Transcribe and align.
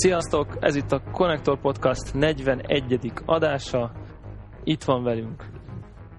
Sziasztok! 0.00 0.56
Ez 0.60 0.74
itt 0.74 0.92
a 0.92 1.02
Connector 1.12 1.60
Podcast 1.60 2.14
41. 2.14 3.12
adása. 3.24 3.92
Itt 4.64 4.82
van 4.82 5.02
velünk 5.02 5.44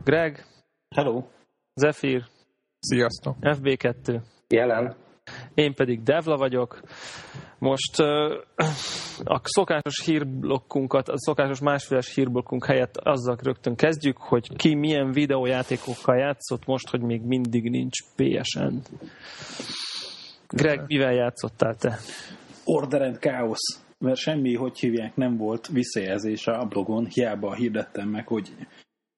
Greg. 0.04 0.46
Hello. 0.96 1.23
Zephyr. 1.73 2.23
Sziasztok. 2.79 3.36
FB2. 3.42 4.21
Jelen. 4.47 4.96
Én 5.54 5.73
pedig 5.73 6.04
Devla 6.04 6.38
vagyok. 6.38 6.82
Most 7.60 8.00
uh, 8.00 8.07
a 9.23 9.42
szokásos 9.43 10.06
hírblokkunkat, 10.06 11.09
a 11.09 11.18
szokásos 11.18 11.59
másféles 11.59 12.14
hírblokkunk 12.14 12.65
helyett 12.65 12.98
azzal 12.98 13.37
rögtön 13.42 13.75
kezdjük, 13.75 14.18
hogy 14.18 14.56
ki 14.56 14.75
milyen 14.75 15.11
videójátékokkal 15.11 16.18
játszott 16.18 16.65
most, 16.65 16.89
hogy 16.89 17.01
még 17.01 17.21
mindig 17.21 17.70
nincs 17.70 17.98
PSN. 18.15 18.75
Greg, 20.48 20.84
mivel 20.87 21.14
játszottál 21.14 21.75
te? 21.75 22.00
Order 22.71 23.01
and 23.01 23.18
Chaos, 23.18 23.59
mert 23.97 24.18
semmi, 24.18 24.55
hogy 24.55 24.79
hívják, 24.79 25.15
nem 25.15 25.37
volt 25.37 25.68
visszajelzés 25.68 26.47
a 26.47 26.65
blogon, 26.65 27.05
hiába 27.05 27.54
hirdettem 27.54 28.09
meg, 28.09 28.28
hogy, 28.28 28.50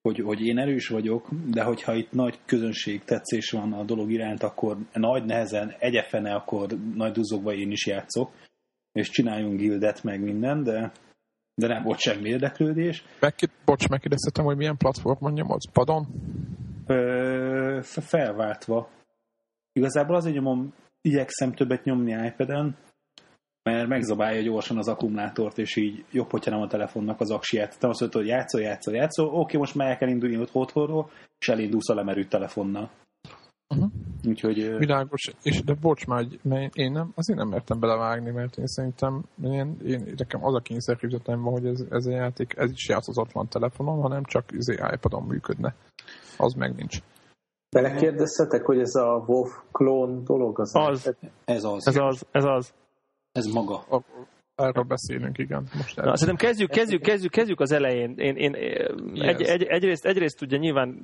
hogy, 0.01 0.19
hogy 0.19 0.41
én 0.41 0.57
erős 0.57 0.87
vagyok, 0.87 1.27
de 1.47 1.63
hogyha 1.63 1.95
itt 1.95 2.11
nagy 2.11 2.39
közönség 2.45 3.03
tetszés 3.03 3.51
van 3.51 3.73
a 3.73 3.83
dolog 3.83 4.11
iránt, 4.11 4.43
akkor 4.43 4.77
nagy 4.93 5.25
nehezen, 5.25 5.73
egyefene, 5.79 6.33
akkor 6.33 6.67
nagy 6.95 7.11
duzzogva 7.11 7.53
én 7.53 7.71
is 7.71 7.85
játszok, 7.85 8.31
és 8.91 9.09
csináljunk 9.09 9.59
gildet, 9.59 10.03
meg 10.03 10.21
minden, 10.21 10.63
de, 10.63 10.91
de 11.55 11.67
nem 11.67 11.83
volt 11.83 11.99
semmi 11.99 12.29
érdeklődés. 12.29 13.03
Meg, 13.19 13.33
bocs, 13.65 13.89
megkérdeztetem, 13.89 14.45
hogy 14.45 14.57
milyen 14.57 14.77
platformon 14.77 15.33
nyomodsz? 15.33 15.71
Padon? 15.71 16.07
Ö, 16.85 17.79
felváltva. 17.83 18.89
Igazából 19.71 20.15
azért 20.15 20.35
nyomom, 20.35 20.73
igyekszem 21.01 21.53
többet 21.53 21.83
nyomni 21.83 22.25
iPad-en, 22.25 22.77
mert 23.63 23.87
megzabálja 23.87 24.41
gyorsan 24.41 24.77
az 24.77 24.87
akkumulátort, 24.87 25.57
és 25.57 25.75
így 25.75 26.05
jobb, 26.11 26.31
hogyha 26.31 26.51
nem 26.51 26.61
a 26.61 26.67
telefonnak 26.67 27.19
az 27.19 27.31
aksiját. 27.31 27.79
Te 27.79 27.87
azt 27.87 27.99
mondod, 27.99 28.21
hogy 28.21 28.29
játszol, 28.29 28.61
játszol, 28.61 28.93
játszol, 28.93 29.27
oké, 29.27 29.57
most 29.57 29.75
már 29.75 29.89
el 29.89 29.97
kell 29.97 30.09
indulni 30.09 30.37
ott 30.37 30.49
otthonról, 30.53 31.09
és 31.39 31.49
elindulsz 31.49 31.89
a 31.89 31.93
lemerült 31.93 32.29
telefonnal. 32.29 32.89
Uh-huh. 33.75 33.91
Úgyhogy... 34.27 34.77
Világos, 34.77 35.31
és 35.43 35.63
de 35.63 35.73
bocs 35.81 36.05
már, 36.05 36.25
mert 36.41 36.75
én 36.75 36.91
nem, 36.91 37.11
azért 37.15 37.39
nem 37.39 37.47
mertem 37.47 37.79
belevágni, 37.79 38.31
mert 38.31 38.57
én 38.57 38.67
szerintem 38.67 39.23
én, 39.43 39.77
én, 39.85 40.13
nekem 40.17 40.45
az 40.45 40.55
a 40.55 40.59
kényszerképzetem 40.59 41.41
van, 41.41 41.53
hogy 41.53 41.65
ez, 41.65 41.83
ez 41.89 42.05
a 42.05 42.11
játék, 42.11 42.53
ez 42.57 42.71
is 42.71 42.87
játszatlan 42.87 43.47
telefonon, 43.47 44.01
hanem 44.01 44.23
csak 44.23 44.51
izé 44.51 44.73
iPadon 44.93 45.23
működne. 45.23 45.75
Az 46.37 46.53
meg 46.53 46.75
nincs. 46.75 46.97
Belekérdeztetek, 47.69 48.65
hogy 48.65 48.79
ez 48.79 48.95
a 48.95 49.23
WoW 49.27 49.47
klón 49.71 50.23
dolog 50.23 50.59
az? 50.59 50.75
Az. 50.75 51.15
Ez 51.45 51.63
az. 51.63 51.87
Ez 51.87 51.95
az, 51.95 52.25
ez 52.31 52.43
az. 52.43 52.73
Ez 53.31 53.45
maga. 53.45 53.75
A, 53.75 54.03
erről 54.55 54.83
beszélünk, 54.83 55.37
igen. 55.37 55.67
Most 55.75 55.95
Na, 55.95 56.15
szerintem 56.15 56.47
kezdjük, 56.47 56.69
kezdjük, 56.69 57.01
kezdjük, 57.01 57.31
kezdjük 57.31 57.59
az 57.59 57.71
elején. 57.71 58.13
Én, 58.17 58.35
én, 58.35 58.53
egy, 59.13 59.41
egy, 59.41 59.63
egyrészt, 59.63 60.05
egyrészt 60.05 60.41
ugye 60.41 60.57
nyilván 60.57 60.97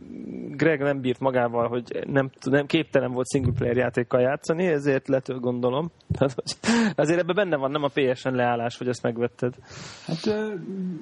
Greg 0.55 0.79
nem 0.79 1.01
bírt 1.01 1.19
magával, 1.19 1.67
hogy 1.67 2.03
nem, 2.07 2.29
nem 2.43 2.65
képtelen 2.65 3.11
volt 3.11 3.29
single 3.29 3.53
player 3.57 3.77
játékkal 3.77 4.21
játszani, 4.21 4.65
ezért 4.65 5.07
letől 5.07 5.39
gondolom. 5.39 5.91
azért 6.95 7.19
ebben 7.19 7.35
benne 7.35 7.55
van, 7.55 7.71
nem 7.71 7.83
a 7.83 7.91
PSN 7.93 8.35
leállás, 8.35 8.77
hogy 8.77 8.87
ezt 8.87 9.03
megvetted. 9.03 9.53
Hát 10.05 10.29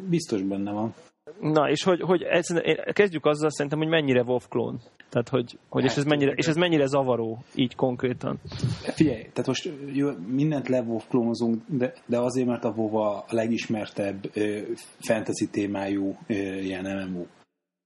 biztos 0.09 0.41
benne 0.41 0.71
van. 0.71 0.93
Na, 1.41 1.69
és 1.69 1.83
hogy, 1.83 2.01
hogy 2.01 2.21
ez, 2.21 2.45
kezdjük 2.93 3.25
azzal 3.25 3.49
szerintem, 3.49 3.79
hogy 3.79 3.87
mennyire 3.87 4.21
WoW 4.21 4.39
klón. 4.49 4.79
Tehát, 5.09 5.29
hogy, 5.29 5.59
hogy 5.69 5.83
és, 5.83 5.95
ez 5.95 6.03
mennyire, 6.03 6.31
és 6.31 6.47
ez 6.47 6.55
mennyire 6.55 6.85
zavaró, 6.85 7.43
így 7.55 7.75
konkrétan. 7.75 8.39
Figyelj, 8.81 9.21
tehát 9.21 9.47
most 9.47 9.69
jó, 9.93 10.09
mindent 10.27 10.69
WoW 10.69 10.99
klónozunk, 11.09 11.61
de, 11.67 11.93
de 12.05 12.17
azért, 12.17 12.47
mert 12.47 12.63
a 12.63 12.73
WoW 12.75 12.95
a 12.95 13.25
legismertebb 13.29 14.29
ö, 14.33 14.57
fantasy 14.99 15.49
témájú 15.49 16.17
ö, 16.27 16.33
ilyen 16.33 17.07
MMO. 17.09 17.25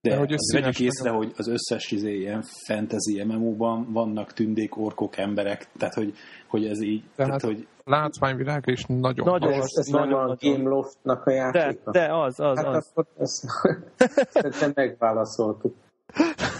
De, 0.02 0.10
de 0.10 0.16
hogy 0.16 0.34
vegyük 0.52 0.80
észre, 0.80 1.10
hogy 1.10 1.32
az 1.36 1.48
összes 1.48 1.90
izé, 1.90 2.18
ilyen 2.18 2.42
fantasy 2.66 3.24
MMO-ban 3.24 3.92
vannak 3.92 4.32
tündék, 4.32 4.76
orkok, 4.76 5.16
emberek, 5.16 5.68
tehát 5.78 5.94
hogy, 5.94 6.14
hogy 6.46 6.66
ez 6.66 6.82
így... 6.82 7.02
Tehát, 7.16 7.40
tehát 7.40 7.56
hogy 7.56 7.66
látványvilág 7.84 8.62
és 8.66 8.84
nagyon... 8.86 9.26
Nagyon, 9.26 9.52
ez, 9.52 9.66
ez 9.70 9.86
nagyon, 9.86 10.20
nem 10.20 10.30
a 10.30 10.36
Game 10.40 10.68
Loftnak 10.68 11.26
a 11.26 11.30
játéka? 11.30 11.90
De, 11.90 12.00
de 12.00 12.14
az, 12.14 12.40
az, 12.40 12.56
hát 12.56 12.66
az. 12.66 12.90
Akkor 12.94 13.06
ezt 14.32 14.74
megválaszoltuk. 14.74 15.74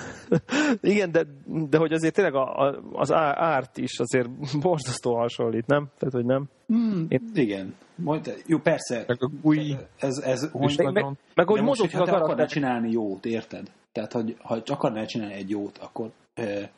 Igen, 0.80 1.12
de, 1.12 1.26
de 1.68 1.78
hogy 1.78 1.92
azért 1.92 2.14
tényleg 2.14 2.34
a, 2.34 2.66
a, 2.66 2.80
az 2.92 3.12
árt 3.12 3.76
is 3.76 3.98
azért 3.98 4.28
borzasztó 4.60 5.16
hasonlít, 5.16 5.66
nem? 5.66 5.88
Tehát, 5.98 6.14
hogy 6.14 6.24
nem? 6.24 6.48
Mm, 6.72 7.04
Én... 7.08 7.30
Igen. 7.34 7.74
Majd, 8.02 8.42
jó, 8.46 8.58
persze. 8.58 9.04
Meg 9.06 9.22
a 9.22 9.30
új... 9.42 9.76
Ez, 9.98 10.18
ez, 10.18 10.50
hogy, 10.50 10.74
meg, 10.76 10.92
nagyon... 10.92 11.18
meg, 11.34 11.46
hogy 11.46 11.62
mozog 11.62 11.86
a 11.86 11.90
karakter... 11.90 12.22
akarnál 12.22 12.46
csinálni 12.46 12.90
jót, 12.90 13.26
érted? 13.26 13.70
Tehát, 13.92 14.12
hogy 14.12 14.36
ha 14.42 14.62
akarnál 14.66 15.06
csinálni 15.06 15.34
egy 15.34 15.50
jót, 15.50 15.78
akkor, 15.78 16.10
eh, 16.34 16.68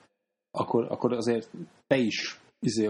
akkor, 0.50 0.86
akkor 0.90 1.12
azért 1.12 1.50
te 1.86 1.96
is 1.96 2.40
izé, 2.60 2.88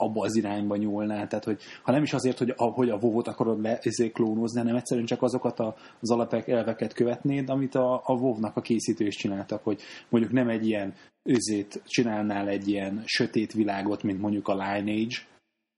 abba 0.00 0.24
az 0.24 0.36
irányba 0.36 0.76
nyúlnál. 0.76 1.26
Tehát, 1.26 1.44
hogy 1.44 1.62
ha 1.82 1.92
nem 1.92 2.02
is 2.02 2.12
azért, 2.12 2.38
hogy 2.38 2.52
a, 2.56 2.64
hogy 2.64 2.90
a 2.90 2.98
vovot 2.98 3.28
akarod 3.28 3.60
le 3.62 3.78
izé, 3.82 4.10
klónozni, 4.10 4.58
hanem 4.58 4.76
egyszerűen 4.76 5.06
csak 5.06 5.22
azokat 5.22 5.58
a, 5.58 5.76
az 6.00 6.10
alapek 6.10 6.48
elveket 6.48 6.92
követnéd, 6.92 7.48
amit 7.48 7.74
a, 7.74 8.02
a 8.04 8.16
vovnak 8.16 8.56
a 8.56 8.60
készítő 8.60 9.06
is 9.06 9.16
csináltak, 9.16 9.62
hogy 9.64 9.80
mondjuk 10.08 10.32
nem 10.32 10.48
egy 10.48 10.66
ilyen 10.66 10.94
üzét 11.22 11.82
csinálnál 11.86 12.48
egy 12.48 12.68
ilyen 12.68 13.02
sötét 13.04 13.52
világot, 13.52 14.02
mint 14.02 14.20
mondjuk 14.20 14.48
a 14.48 14.54
Lineage, 14.54 15.16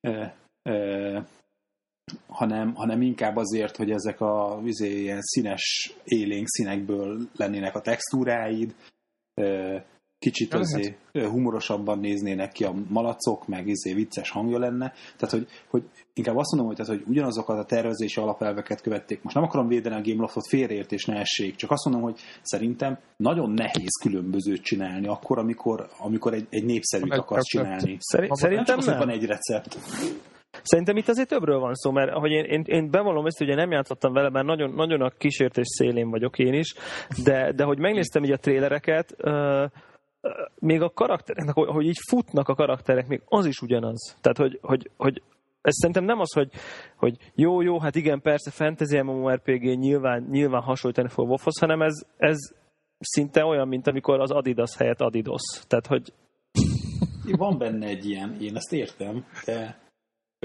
e, 0.00 0.34
e, 0.62 1.26
hanem, 2.28 2.74
hanem 2.74 3.02
inkább 3.02 3.36
azért, 3.36 3.76
hogy 3.76 3.90
ezek 3.90 4.20
a 4.20 4.60
izé, 4.64 5.00
ilyen 5.00 5.20
színes 5.20 5.94
élénk 6.04 6.48
színekből 6.48 7.28
lennének 7.36 7.74
a 7.74 7.80
textúráid, 7.80 8.74
kicsit 10.18 10.54
azért 10.54 10.96
humorosabban 11.12 11.98
néznének 11.98 12.52
ki 12.52 12.64
a 12.64 12.74
malacok, 12.88 13.46
meg 13.46 13.66
izé 13.66 13.94
vicces 13.94 14.30
hangja 14.30 14.58
lenne. 14.58 14.92
Tehát, 15.16 15.34
hogy, 15.34 15.46
hogy 15.68 15.82
inkább 16.14 16.36
azt 16.36 16.50
mondom, 16.50 16.74
hogy, 16.74 16.76
tehát, 16.76 17.00
hogy 17.00 17.10
ugyanazokat 17.10 17.58
a 17.58 17.64
tervezési 17.64 18.20
alapelveket 18.20 18.80
követték. 18.80 19.22
Most 19.22 19.34
nem 19.34 19.44
akarom 19.44 19.68
védeni 19.68 19.94
a 19.94 20.00
Gameloftot 20.00 20.46
félreértés 20.46 21.04
ne 21.04 21.16
essék, 21.16 21.56
csak 21.56 21.70
azt 21.70 21.84
mondom, 21.84 22.02
hogy 22.02 22.20
szerintem 22.42 22.98
nagyon 23.16 23.50
nehéz 23.50 23.98
különbözőt 24.02 24.62
csinálni 24.62 25.06
akkor, 25.06 25.38
amikor, 25.38 25.88
amikor 25.98 26.34
egy, 26.34 26.46
egy 26.50 26.64
népszerűt 26.64 27.12
akarsz 27.12 27.46
csinálni. 27.46 27.96
Szerintem 28.28 28.78
nem. 28.84 28.98
van 28.98 29.10
egy 29.10 29.24
recept. 29.24 29.78
Szerintem 30.62 30.96
itt 30.96 31.08
azért 31.08 31.28
többről 31.28 31.58
van 31.58 31.74
szó, 31.74 31.90
mert 31.90 32.12
ahogy 32.12 32.30
én, 32.30 32.44
én, 32.44 32.62
én 32.66 32.90
bevallom 32.90 33.26
ezt, 33.26 33.38
hogy 33.38 33.54
nem 33.54 33.70
játszottam 33.70 34.12
vele, 34.12 34.30
mert 34.30 34.46
nagyon, 34.46 34.70
nagyon 34.70 35.00
a 35.00 35.10
kísértés 35.10 35.66
szélén 35.66 36.10
vagyok 36.10 36.38
én 36.38 36.54
is, 36.54 36.74
de, 37.24 37.52
de 37.52 37.64
hogy 37.64 37.78
megnéztem 37.78 38.24
így 38.24 38.32
a 38.32 38.36
trélereket, 38.36 39.14
uh, 39.22 39.70
még 40.58 40.82
a 40.82 40.90
karakterek, 40.90 41.52
hogy 41.54 41.86
így 41.86 41.98
futnak 42.08 42.48
a 42.48 42.54
karakterek, 42.54 43.06
még 43.06 43.22
az 43.24 43.46
is 43.46 43.60
ugyanaz. 43.60 44.16
Tehát, 44.20 44.38
hogy, 44.38 44.58
hogy, 44.62 44.90
hogy 44.96 45.22
ez 45.62 45.74
szerintem 45.74 46.04
nem 46.04 46.20
az, 46.20 46.32
hogy, 46.32 46.50
hogy 46.96 47.16
jó, 47.34 47.60
jó, 47.60 47.80
hát 47.80 47.94
igen, 47.94 48.20
persze, 48.20 48.50
fantasy 48.50 49.00
MMORPG 49.02 49.78
nyilván, 49.78 50.26
nyilván 50.30 50.62
hasonlítani 50.62 51.08
fog 51.08 51.26
WoW-hoz, 51.26 51.58
hanem 51.58 51.82
ez, 51.82 51.94
ez 52.16 52.36
szinte 52.98 53.44
olyan, 53.44 53.68
mint 53.68 53.86
amikor 53.86 54.20
az 54.20 54.30
Adidas 54.30 54.76
helyett 54.76 55.00
Adidas. 55.00 55.42
Tehát, 55.66 55.86
hogy... 55.86 56.12
Van 57.30 57.58
benne 57.58 57.86
egy 57.86 58.08
ilyen, 58.08 58.36
én 58.40 58.56
ezt 58.56 58.72
értem, 58.72 59.24
de 59.44 59.80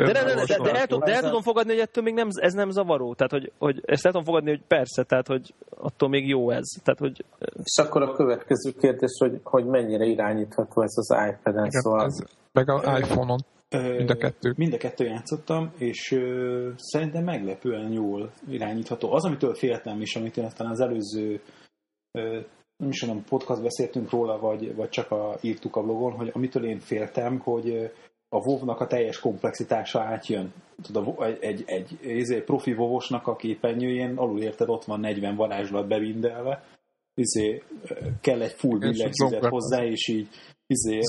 de, 0.06 0.12
de, 0.12 0.24
de, 0.24 0.46
de, 0.46 0.58
de, 0.64 0.80
el, 0.80 0.88
de 1.00 1.14
el 1.14 1.22
tudom 1.22 1.42
fogadni, 1.42 1.72
hogy 1.72 1.82
ettől 1.82 2.04
még 2.04 2.14
nem, 2.14 2.28
ez 2.32 2.54
nem 2.54 2.70
zavaró. 2.70 3.14
Tehát, 3.14 3.32
hogy, 3.32 3.52
hogy 3.58 3.82
ezt 3.86 4.06
el 4.06 4.12
tudom 4.12 4.26
fogadni, 4.26 4.50
hogy 4.50 4.64
persze, 4.68 5.04
tehát, 5.04 5.28
hogy 5.28 5.54
attól 5.70 6.10
még 6.10 6.28
jó 6.28 6.50
ez. 6.50 6.68
Tehát, 6.84 7.00
hogy... 7.00 7.26
És 7.40 7.84
akkor 7.86 8.02
a 8.02 8.14
következő 8.14 8.72
kérdés, 8.80 9.12
hogy, 9.20 9.40
hogy 9.44 9.66
mennyire 9.66 10.06
irányítható 10.06 10.82
ez 10.82 10.94
az 10.96 11.16
iPad-en, 11.30 11.70
szóval... 11.70 12.06
Ez, 12.06 12.18
meg 12.52 12.70
az 12.70 13.00
iPhone-on. 13.00 13.40
Mind 13.70 14.10
a 14.10 14.18
kettő. 14.18 14.54
Mind 14.56 14.74
a 14.74 14.78
kettő 14.78 15.06
játszottam, 15.06 15.74
és 15.78 16.12
ö, 16.12 16.70
szerintem 16.76 17.24
meglepően 17.24 17.92
jól 17.92 18.32
irányítható. 18.50 19.14
Az, 19.14 19.26
amitől 19.26 19.54
féltem 19.54 20.02
is, 20.02 20.16
amit 20.16 20.38
én 20.38 20.46
aztán 20.46 20.68
az 20.68 20.80
előző 20.80 21.42
ö, 22.12 22.40
nem 22.78 22.90
is 22.90 23.00
tudom, 23.00 23.24
podcast 23.24 23.62
beszéltünk 23.62 24.10
róla, 24.10 24.40
vagy, 24.40 24.76
vagy 24.76 24.90
csak 24.90 25.12
a, 25.12 25.38
írtuk 25.42 25.76
a 25.76 25.82
blogon, 25.82 26.12
hogy 26.12 26.32
amitől 26.34 26.66
én 26.66 26.80
féltem, 26.80 27.40
hogy 27.40 27.92
a 28.30 28.38
wow 28.38 28.70
a 28.70 28.88
teljes 28.88 29.20
komplexitása 29.20 30.02
átjön. 30.02 30.54
Tudod, 30.82 31.22
egy, 31.40 31.64
egy, 31.66 31.98
egy, 32.02 32.32
egy 32.32 32.44
profi 32.44 32.74
vovosnak 32.74 33.28
a 33.28 33.36
képernyőjén 33.36 34.18
alul 34.18 34.42
érted, 34.42 34.70
ott 34.70 34.84
van 34.84 35.00
40 35.00 35.36
varázslat 35.36 35.88
bevindelve, 35.88 36.64
izé, 37.14 37.64
kell 38.22 38.42
egy 38.42 38.52
full 38.52 38.80
billegzizet 38.80 39.46
hozzá, 39.46 39.84
és 39.86 40.08
így 40.08 40.28
izé, 40.68 41.00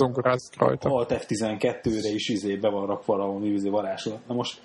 Alt 0.92 1.12
F12-re 1.12 2.08
is 2.08 2.28
izé 2.28 2.56
be 2.56 2.68
van 2.68 2.86
rakva 2.86 3.16
valami 3.16 3.48
izé 3.48 3.68
varázslat. 3.68 4.26
Na 4.26 4.34
most 4.34 4.62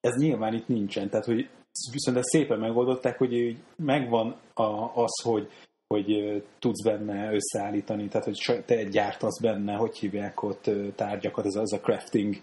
ez 0.00 0.16
nyilván 0.16 0.54
itt 0.54 0.68
nincsen, 0.68 1.08
tehát 1.08 1.24
hogy 1.24 1.48
viszont 1.92 2.16
ezt 2.16 2.28
szépen 2.28 2.58
megoldották, 2.58 3.18
hogy 3.18 3.32
így 3.32 3.58
megvan 3.76 4.40
a, 4.54 5.02
az, 5.02 5.22
hogy 5.22 5.48
hogy 5.92 6.42
tudsz 6.58 6.82
benne 6.84 7.32
összeállítani, 7.32 8.08
tehát 8.08 8.26
hogy 8.26 8.64
te 8.64 8.84
gyártasz 8.84 9.40
benne, 9.40 9.74
hogy 9.74 9.98
hívják 9.98 10.42
ott 10.42 10.70
tárgyakat, 10.94 11.46
ez 11.46 11.54
az 11.54 11.72
a 11.72 11.80
crafting 11.80 12.36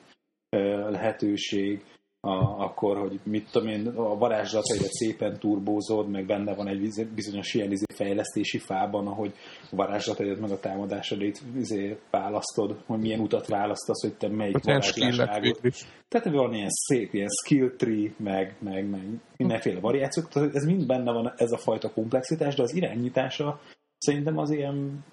lehetőség, 0.89 1.83
a, 2.21 2.63
akkor, 2.63 2.97
hogy 2.97 3.19
mit 3.23 3.51
tudom 3.51 3.67
én, 3.67 3.87
a 3.87 4.17
varázslataidat 4.17 4.91
szépen 4.91 5.39
turbózod, 5.39 6.09
meg 6.09 6.25
benne 6.25 6.55
van 6.55 6.67
egy 6.67 7.07
bizonyos 7.15 7.53
ilyen 7.53 7.71
izé 7.71 7.85
fejlesztési 7.93 8.57
fában, 8.57 9.07
ahogy 9.07 9.33
a 9.71 9.75
varázslataidat 9.75 10.39
meg 10.39 10.51
a 10.51 10.59
támadásodét 10.59 11.41
izé 11.55 11.97
választod, 12.11 12.81
hogy 12.85 12.99
milyen 12.99 13.19
utat 13.19 13.47
választasz, 13.47 14.01
hogy 14.01 14.13
te 14.13 14.27
melyik 14.27 14.63
varázsláságot. 14.63 15.59
Tehát 16.07 16.29
van 16.29 16.53
ilyen 16.53 16.69
szép, 16.69 17.13
ilyen 17.13 17.29
skill 17.43 17.69
tree, 17.75 18.11
meg, 18.17 18.55
meg, 18.59 18.89
meg 18.89 19.03
mindenféle 19.37 19.79
variációk, 19.79 20.27
tehát 20.27 20.55
ez 20.55 20.65
mind 20.65 20.85
benne 20.85 21.11
van 21.11 21.33
ez 21.35 21.51
a 21.51 21.57
fajta 21.57 21.91
komplexitás, 21.91 22.55
de 22.55 22.61
az 22.61 22.75
irányítása 22.75 23.59
szerintem 23.97 24.37
az 24.37 24.51
ilyen 24.51 25.05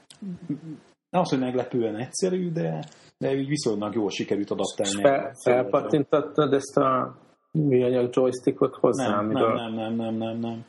nem 1.10 1.20
az, 1.20 1.30
hogy 1.30 1.38
meglepően 1.38 1.96
egyszerű, 1.96 2.50
de, 2.50 2.84
de 3.18 3.34
így 3.34 3.48
viszonylag 3.48 3.94
jól 3.94 4.10
sikerült 4.10 4.50
adaptálni. 4.50 5.00
Fel, 5.00 5.34
felpattintottad 5.42 6.52
ezt 6.52 6.76
a 6.76 7.16
műanyag 7.52 8.08
joystickot 8.12 8.76
hozzá? 8.76 9.08
Nem, 9.08 9.30
nem, 9.30 9.52
nem, 9.54 9.74
nem, 9.74 9.94
nem, 9.94 10.14
nem, 10.14 10.38
nem. 10.38 10.64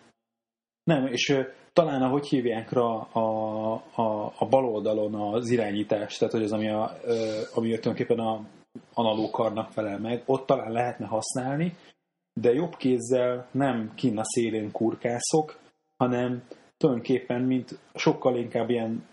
Nem, 0.83 1.05
és 1.05 1.29
uh, 1.29 1.45
talán 1.73 2.01
ahogy 2.01 2.27
hívják 2.27 2.71
rá 2.71 2.81
a, 2.81 3.73
a, 3.95 4.33
a 4.37 4.47
bal 4.49 4.65
oldalon 4.65 5.15
az 5.15 5.49
irányítás, 5.49 6.17
tehát 6.17 6.33
hogy 6.33 6.43
az, 6.43 6.51
ami, 6.51 6.69
a, 6.69 6.91
uh, 7.05 7.11
ami 7.53 7.67
tulajdonképpen 7.67 8.19
a 8.19 8.41
analóg 8.93 9.31
karnak 9.31 9.71
felel 9.71 9.99
meg, 9.99 10.23
ott 10.25 10.45
talán 10.45 10.71
lehetne 10.71 11.05
használni, 11.05 11.75
de 12.33 12.53
jobb 12.53 12.75
kézzel 12.75 13.47
nem 13.51 13.91
kinn 13.95 14.17
a 14.17 14.23
szélén 14.23 14.71
kurkászok, 14.71 15.59
hanem 15.97 16.43
tulajdonképpen 16.77 17.41
mint 17.41 17.79
sokkal 17.93 18.37
inkább 18.37 18.69
ilyen 18.69 19.07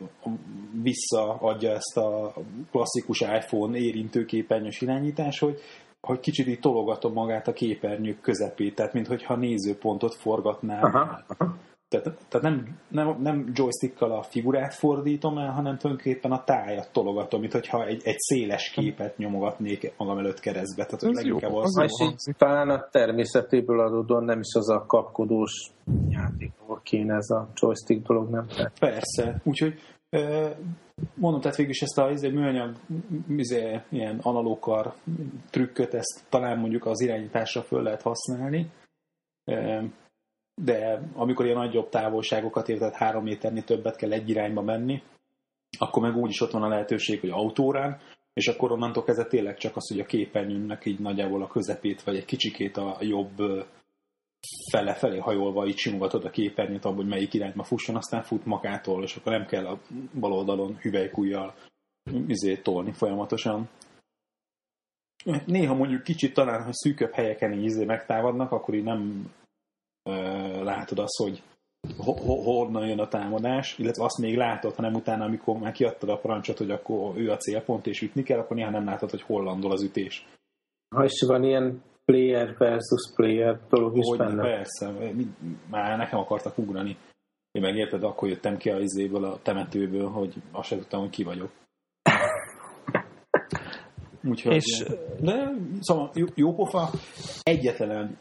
visszaadja 0.83 1.71
ezt 1.71 1.97
a 1.97 2.33
klasszikus 2.71 3.21
iPhone 3.21 3.79
érintőképernyős 3.79 4.81
irányítás, 4.81 5.39
hogy, 5.39 5.61
hogy 6.01 6.21
kicsit 6.21 6.47
így 6.47 6.61
tologatom 6.61 7.13
magát 7.13 7.49
a 7.49 7.53
képernyők 7.53 8.21
közepét, 8.21 8.75
tehát 8.75 8.93
mintha 8.93 9.37
nézőpontot 9.37 10.15
forgatnám. 10.15 10.85
Aha, 10.85 11.25
aha. 11.27 11.57
Tehát, 11.89 12.19
tehát 12.29 12.47
nem, 12.47 12.79
nem, 12.89 13.17
nem 13.21 13.51
joystickkal 13.55 14.13
a 14.13 14.23
figurát 14.23 14.75
fordítom 14.75 15.39
el, 15.39 15.51
hanem 15.51 15.79
tulajdonképpen 15.79 16.33
a 16.33 16.45
tájat 16.45 16.93
tologatom, 16.93 17.41
mint 17.41 17.53
hogyha 17.53 17.87
egy, 17.87 18.01
egy 18.05 18.19
széles 18.19 18.71
képet 18.71 19.17
nyomogatnék 19.17 19.93
magam 19.97 20.19
előtt 20.19 20.41
keresztbe. 20.41 20.85
Tehát 20.85 21.03
ez 21.03 21.11
leginkább 21.11 21.51
jó, 21.51 21.59
az, 21.59 21.79
az 21.79 22.01
és 22.01 22.35
talán 22.37 22.69
a 22.69 22.89
természetéből 22.91 23.81
adódóan 23.81 24.25
nem 24.25 24.39
is 24.39 24.55
az 24.55 24.71
a 24.71 24.85
kapkodós 24.87 25.71
játékból 26.09 26.64
kéne 26.85 27.15
ez 27.15 27.31
a 27.31 27.49
joystick 27.55 28.07
dolog, 28.07 28.31
nem? 28.31 28.47
Persze, 28.79 29.41
úgyhogy 29.45 29.81
mondom, 31.15 31.41
tehát 31.41 31.57
végül 31.57 31.73
is 31.73 31.83
ezt 31.83 31.99
a 31.99 32.11
izé, 32.11 32.29
műanyag 32.29 32.77
izé, 33.29 33.81
ilyen 33.89 34.19
analókar 34.23 34.95
trükköt, 35.51 35.95
ezt 35.95 36.25
talán 36.29 36.59
mondjuk 36.59 36.87
az 36.87 37.01
irányításra 37.01 37.63
föl 37.63 37.83
lehet 37.83 38.03
használni 38.03 38.71
de 40.55 41.03
amikor 41.15 41.45
ilyen 41.45 41.57
nagyobb 41.57 41.89
távolságokat 41.89 42.69
ér, 42.69 42.79
tehát 42.79 42.95
három 42.95 43.23
méternél 43.23 43.63
többet 43.63 43.97
kell 43.97 44.13
egy 44.13 44.29
irányba 44.29 44.63
menni, 44.63 45.03
akkor 45.79 46.03
meg 46.03 46.17
úgyis 46.17 46.41
ott 46.41 46.51
van 46.51 46.63
a 46.63 46.69
lehetőség, 46.69 47.21
hogy 47.21 47.31
autórán, 47.31 48.01
és 48.33 48.49
akkor 48.49 48.73
onnantól 48.73 49.05
kezdve 49.05 49.27
tényleg 49.27 49.57
csak 49.57 49.77
az, 49.77 49.89
hogy 49.89 50.01
a 50.01 50.07
képernyőnek 50.07 50.85
így 50.87 50.99
nagyjából 50.99 51.43
a 51.43 51.47
közepét, 51.47 52.03
vagy 52.03 52.17
egy 52.17 52.25
kicsikét 52.25 52.77
a 52.77 52.97
jobb 53.01 53.37
fele-felé 54.71 55.19
hajolva 55.19 55.67
így 55.67 55.77
simogatod 55.77 56.25
a 56.25 56.31
képernyőt 56.31 56.85
abban, 56.85 56.97
hogy 56.97 57.07
melyik 57.07 57.35
irányba 57.35 57.63
fusson, 57.63 57.97
aztán 57.97 58.23
fut 58.23 58.45
magától, 58.45 59.03
és 59.03 59.17
akkor 59.17 59.33
nem 59.33 59.47
kell 59.47 59.67
a 59.67 59.81
bal 60.21 60.33
oldalon 60.33 60.77
hüvelykújjal 60.77 61.55
izét 62.27 62.63
tolni 62.63 62.93
folyamatosan. 62.93 63.69
Néha 65.47 65.75
mondjuk 65.75 66.03
kicsit 66.03 66.35
talán, 66.35 66.63
ha 66.63 66.73
szűköbb 66.73 67.13
helyeken 67.13 67.53
így 67.53 67.65
izé 67.65 67.85
megtámadnak, 67.85 68.53
akkor 68.53 68.75
így 68.75 68.85
nem 68.85 69.33
látod 70.63 70.99
azt, 70.99 71.17
hogy 71.17 71.43
honnan 72.27 72.87
jön 72.87 72.99
a 72.99 73.09
támadás, 73.09 73.79
illetve 73.79 74.05
azt 74.05 74.19
még 74.19 74.37
látod, 74.37 74.75
hanem 74.75 74.95
utána, 74.95 75.25
amikor 75.25 75.59
már 75.59 75.73
kiadtad 75.73 76.09
a 76.09 76.19
parancsot, 76.19 76.59
hogy 76.59 76.71
akkor 76.71 77.17
ő 77.17 77.31
a 77.31 77.37
célpont 77.37 77.87
és 77.87 78.03
ütni 78.03 78.23
kell, 78.23 78.39
akkor 78.39 78.57
néha 78.57 78.71
nem 78.71 78.85
látod, 78.85 79.11
hogy 79.11 79.23
hol 79.23 79.43
landol 79.43 79.73
az 79.73 79.83
ütés. 79.83 80.27
Ha 80.97 81.05
is 81.05 81.23
van 81.27 81.45
ilyen 81.45 81.83
player 82.05 82.55
versus 82.59 83.13
player 83.15 83.61
dolog 83.69 83.97
is 83.97 84.09
hogy 84.09 84.19
benne. 84.19 84.43
Persze, 84.43 84.93
már 85.71 85.97
nekem 85.97 86.19
akartak 86.19 86.59
ugrani. 86.59 86.97
Én 87.51 87.63
megérted, 87.63 88.03
akkor 88.03 88.29
jöttem 88.29 88.57
ki 88.57 88.71
a 88.71 88.79
izéből, 88.79 89.25
a 89.25 89.39
temetőből, 89.43 90.09
hogy 90.09 90.35
azt 90.53 90.69
sem 90.69 90.79
tudtam, 90.79 91.01
hogy 91.01 91.11
ki 91.11 91.23
vagyok. 91.23 91.51
Úgyhogy, 94.31 94.55
és... 94.55 94.85
de 95.21 95.51
szóval 95.81 96.11
jó, 96.15 96.27
jó 96.35 96.55
pofa, 96.55 96.91
egyetlen 97.43 98.19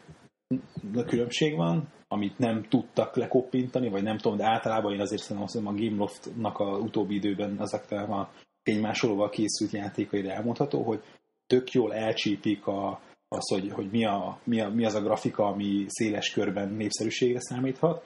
különbség 1.06 1.56
van, 1.56 1.88
amit 2.08 2.38
nem 2.38 2.62
tudtak 2.68 3.16
lekoppintani, 3.16 3.88
vagy 3.88 4.02
nem 4.02 4.18
tudom, 4.18 4.36
de 4.36 4.44
általában 4.44 4.92
én 4.92 5.00
azért 5.00 5.22
szerintem 5.22 5.66
a 5.66 5.72
Gameloft-nak 5.72 6.58
a 6.58 6.78
utóbbi 6.78 7.14
időben 7.14 7.60
ezekkel 7.60 8.12
a 8.12 8.30
fénymásolóval 8.62 9.28
készült 9.28 9.70
játékaira 9.70 10.30
elmondható, 10.30 10.82
hogy 10.82 11.02
tök 11.46 11.72
jól 11.72 11.94
elcsípik 11.94 12.66
a, 12.66 13.00
az, 13.34 13.48
hogy, 13.48 13.70
hogy 13.72 13.90
mi, 13.90 14.04
a, 14.04 14.38
mi, 14.44 14.60
a, 14.60 14.68
mi 14.68 14.84
az 14.84 14.94
a 14.94 15.02
grafika, 15.02 15.46
ami 15.46 15.84
széles 15.88 16.30
körben 16.30 16.68
népszerűségre 16.68 17.40
számíthat, 17.40 18.04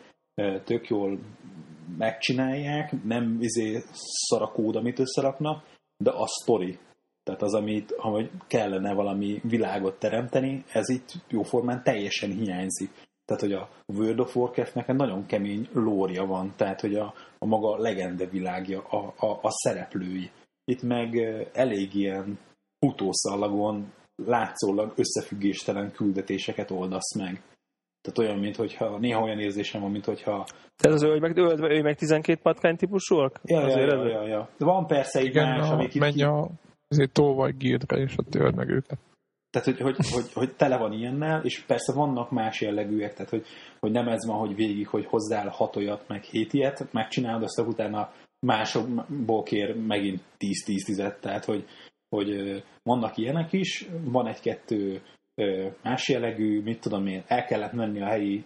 tök 0.64 0.88
jól 0.88 1.18
megcsinálják, 1.98 3.04
nem 3.04 3.38
izé 3.40 3.82
szarakód, 3.92 4.76
amit 4.76 4.98
összeraknak, 4.98 5.64
de 5.96 6.10
a 6.10 6.26
sztori, 6.26 6.78
tehát 7.22 7.42
az, 7.42 7.54
amit 7.54 7.94
ha 7.98 8.22
kellene 8.46 8.94
valami 8.94 9.40
világot 9.42 9.98
teremteni, 9.98 10.64
ez 10.72 10.88
itt 10.88 11.12
jóformán 11.28 11.82
teljesen 11.82 12.30
hiányzik. 12.30 12.90
Tehát, 13.24 13.42
hogy 13.42 13.52
a 13.52 13.68
World 13.86 14.20
of 14.20 14.36
Warcraft-nek 14.36 14.86
nagyon 14.86 15.26
kemény 15.26 15.68
lória 15.72 16.26
van, 16.26 16.52
tehát, 16.56 16.80
hogy 16.80 16.94
a, 16.94 17.14
a 17.38 17.46
maga 17.46 17.76
legende 17.76 18.26
világja, 18.26 18.82
a, 18.82 19.14
a, 19.16 19.38
a 19.42 19.50
szereplői. 19.50 20.30
Itt 20.64 20.82
meg 20.82 21.16
elég 21.52 21.94
ilyen 21.94 22.38
utószallagon 22.86 23.92
látszólag 24.24 24.92
összefüggéstelen 24.96 25.92
küldetéseket 25.92 26.70
oldasz 26.70 27.14
meg. 27.14 27.42
Tehát 28.00 28.18
olyan, 28.18 28.38
mintha 28.38 28.98
néha 28.98 29.22
olyan 29.22 29.38
érzésem 29.38 29.80
van, 29.80 29.90
mintha... 29.90 30.46
Tehát 30.76 30.96
az 30.96 31.02
ő 31.02 31.18
meg, 31.18 31.36
ő 31.36 31.82
meg 31.82 31.96
12 31.96 32.40
patkány 32.42 32.76
típusúak? 32.76 33.40
Ja, 33.44 33.68
ja, 33.68 33.78
ja, 33.78 34.06
ja, 34.06 34.26
ja, 34.26 34.48
De 34.58 34.64
van 34.64 34.86
persze 34.86 35.18
egy 35.18 35.26
Igen, 35.26 35.48
más, 35.48 35.70
amik 35.70 35.94
itt... 35.94 36.22
a 36.22 36.50
ezért 36.88 37.12
tolvaj 37.12 37.52
gírre, 37.58 37.96
és 37.96 38.18
ott 38.18 38.28
tőled 38.30 38.54
meg 38.54 38.68
őket. 38.68 38.98
Tehát, 39.50 39.68
hogy, 39.68 39.80
hogy, 39.80 39.96
hogy, 40.10 40.32
hogy 40.32 40.56
tele 40.56 40.76
van 40.76 40.92
ilyennel, 40.92 41.44
és 41.44 41.60
persze 41.60 41.92
vannak 41.92 42.30
más 42.30 42.60
jellegűek, 42.60 43.12
tehát, 43.14 43.30
hogy, 43.30 43.46
hogy 43.80 43.90
nem 43.90 44.08
ez 44.08 44.26
van, 44.26 44.38
hogy 44.38 44.54
végig, 44.54 44.88
hogy 44.88 45.06
hozzál 45.06 45.48
hat 45.48 45.76
olyat, 45.76 46.08
meg 46.08 46.22
hét 46.22 46.52
ilyet, 46.52 46.92
megcsinálod, 46.92 47.42
azt 47.42 47.58
utána 47.58 48.12
másokból 48.46 49.42
kér 49.42 49.76
megint 49.76 50.20
10-10-10-et, 50.38 51.18
tehát, 51.20 51.44
hogy, 51.44 51.64
hogy 52.08 52.62
vannak 52.82 53.16
ilyenek 53.16 53.52
is, 53.52 53.88
van 54.04 54.26
egy-kettő 54.26 55.02
más 55.82 56.08
jellegű, 56.08 56.62
mit 56.62 56.80
tudom 56.80 57.06
én, 57.06 57.24
el 57.26 57.44
kellett 57.44 57.72
menni 57.72 58.00
a 58.00 58.06
helyi 58.06 58.44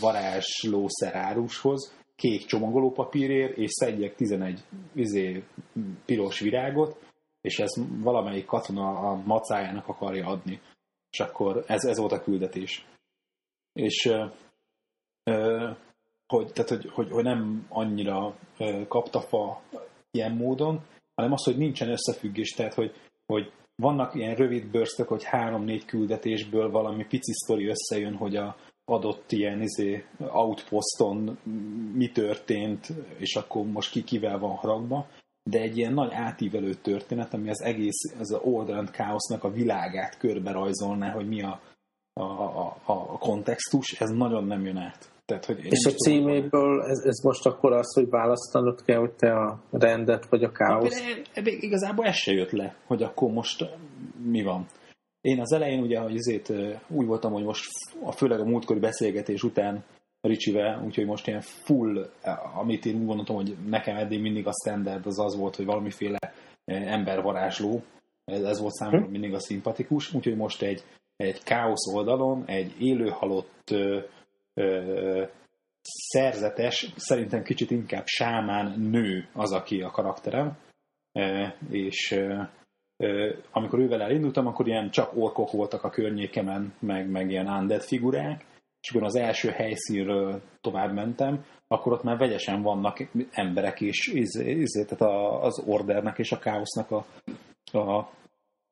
varázs 0.00 0.66
árushoz, 1.12 1.96
kék 2.16 2.46
csomagolópapírért, 2.46 3.56
és 3.56 3.70
szedjek 3.70 4.14
11 4.14 4.64
izé, 4.94 5.44
piros 6.04 6.40
virágot, 6.40 7.00
és 7.40 7.58
ez 7.58 7.74
valamelyik 8.02 8.44
katona 8.44 8.88
a 8.88 9.22
macájának 9.26 9.88
akarja 9.88 10.26
adni. 10.26 10.60
És 11.10 11.20
akkor 11.20 11.64
ez, 11.66 11.84
ez 11.84 11.98
volt 11.98 12.12
a 12.12 12.22
küldetés. 12.22 12.86
És 13.72 14.10
ö, 15.24 15.70
hogy, 16.26 16.52
tehát, 16.52 16.68
hogy, 16.68 16.90
hogy, 16.90 17.10
hogy 17.10 17.24
nem 17.24 17.66
annyira 17.68 18.36
kapta 18.88 19.20
fa 19.20 19.62
ilyen 20.10 20.32
módon, 20.32 20.82
hanem 21.18 21.32
az, 21.32 21.44
hogy 21.44 21.56
nincsen 21.56 21.90
összefüggés, 21.90 22.50
tehát 22.50 22.74
hogy, 22.74 22.92
hogy 23.26 23.52
vannak 23.76 24.14
ilyen 24.14 24.34
rövid 24.34 24.70
bőrztök, 24.70 25.08
hogy 25.08 25.24
három-négy 25.24 25.84
küldetésből 25.84 26.70
valami 26.70 27.06
pici 27.06 27.32
sztori 27.32 27.66
összejön, 27.66 28.14
hogy 28.14 28.36
a 28.36 28.56
adott 28.84 29.32
ilyen 29.32 29.62
izé, 29.62 30.04
outposton 30.18 31.38
mi 31.94 32.10
történt, 32.10 32.88
és 33.16 33.36
akkor 33.36 33.66
most 33.66 33.90
ki 33.90 34.02
kivel 34.02 34.38
van 34.38 34.56
haragba, 34.56 35.06
de 35.50 35.60
egy 35.60 35.76
ilyen 35.76 35.92
nagy 35.92 36.12
átívelő 36.12 36.74
történet, 36.74 37.34
ami 37.34 37.48
az 37.48 37.62
egész, 37.62 38.14
az 38.18 38.32
a 38.32 38.38
Old 38.38 38.90
Chaosnak 38.90 39.44
a 39.44 39.50
világát 39.50 40.18
körbe 40.18 40.52
rajzolná, 40.52 41.10
hogy 41.10 41.28
mi 41.28 41.42
a, 41.42 41.60
a, 42.12 42.22
a, 42.22 42.82
a 42.84 43.18
kontextus, 43.18 44.00
ez 44.00 44.10
nagyon 44.10 44.44
nem 44.44 44.64
jön 44.64 44.76
át. 44.76 45.17
Tehát, 45.28 45.44
hogy 45.44 45.64
és 45.64 45.84
a 45.84 45.90
címéből 45.90 46.82
ez, 46.82 46.98
ez 47.04 47.22
most 47.22 47.46
akkor 47.46 47.72
az, 47.72 47.94
hogy 47.94 48.08
választanod 48.08 48.84
kell, 48.84 48.98
hogy 48.98 49.12
te 49.12 49.32
a 49.32 49.62
rendet 49.70 50.28
vagy 50.28 50.44
a 50.44 50.50
káoszt? 50.50 51.02
Igazából 51.44 52.06
ez 52.06 52.14
se 52.14 52.32
jött 52.32 52.50
le, 52.50 52.76
hogy 52.86 53.02
akkor 53.02 53.30
most 53.30 53.64
mi 54.24 54.42
van. 54.42 54.66
Én 55.20 55.40
az 55.40 55.52
elején 55.52 55.82
ugye, 55.82 55.98
hogy 55.98 56.16
azért 56.16 56.52
úgy 56.88 57.06
voltam, 57.06 57.32
hogy 57.32 57.44
most 57.44 57.68
a, 58.02 58.12
főleg 58.12 58.40
a 58.40 58.44
múltkori 58.44 58.78
beszélgetés 58.78 59.42
után 59.42 59.84
Ricsivel, 60.20 60.82
úgyhogy 60.84 61.06
most 61.06 61.26
ilyen 61.26 61.40
full, 61.40 62.10
amit 62.60 62.86
én 62.86 62.94
úgy 62.94 63.06
gondoltam, 63.06 63.36
hogy 63.36 63.56
nekem 63.66 63.96
eddig 63.96 64.20
mindig 64.20 64.46
a 64.46 64.52
standard 64.64 65.06
az 65.06 65.18
az 65.18 65.36
volt, 65.36 65.56
hogy 65.56 65.64
valamiféle 65.64 66.18
embervarázsló, 66.64 67.82
ez, 68.24 68.42
ez 68.42 68.60
volt 68.60 68.72
számomra 68.72 69.04
hm. 69.04 69.10
mindig 69.10 69.34
a 69.34 69.40
szimpatikus, 69.40 70.14
úgyhogy 70.14 70.36
most 70.36 70.62
egy 70.62 70.84
egy 71.16 71.42
káosz 71.42 71.94
oldalon 71.94 72.44
egy 72.46 72.74
élő 72.78 73.08
halott 73.08 73.74
szerzetes, 75.82 76.92
szerintem 76.96 77.42
kicsit 77.42 77.70
inkább 77.70 78.06
sámán 78.06 78.80
nő 78.80 79.28
az, 79.32 79.52
aki 79.52 79.80
a 79.80 79.90
karakterem, 79.90 80.58
és 81.70 82.20
amikor 83.50 83.78
ővel 83.78 84.02
elindultam, 84.02 84.46
akkor 84.46 84.66
ilyen 84.66 84.90
csak 84.90 85.16
orkok 85.16 85.50
voltak 85.50 85.84
a 85.84 85.90
környékemen, 85.90 86.74
meg, 86.78 87.10
meg 87.10 87.30
ilyen 87.30 87.48
undead 87.48 87.82
figurák, 87.82 88.44
és 88.80 88.90
akkor 88.90 89.02
az 89.02 89.14
első 89.14 89.48
helyszínről 89.48 90.42
tovább 90.60 90.92
mentem, 90.92 91.44
akkor 91.66 91.92
ott 91.92 92.02
már 92.02 92.18
vegyesen 92.18 92.62
vannak 92.62 93.08
emberek 93.30 93.80
is, 93.80 94.06
izé, 94.06 94.50
izé, 94.50 94.84
tehát 94.84 95.14
az 95.42 95.62
ordernek 95.66 96.18
és 96.18 96.32
a 96.32 96.38
káosznak 96.38 96.90
a, 96.90 97.06
a 97.78 98.10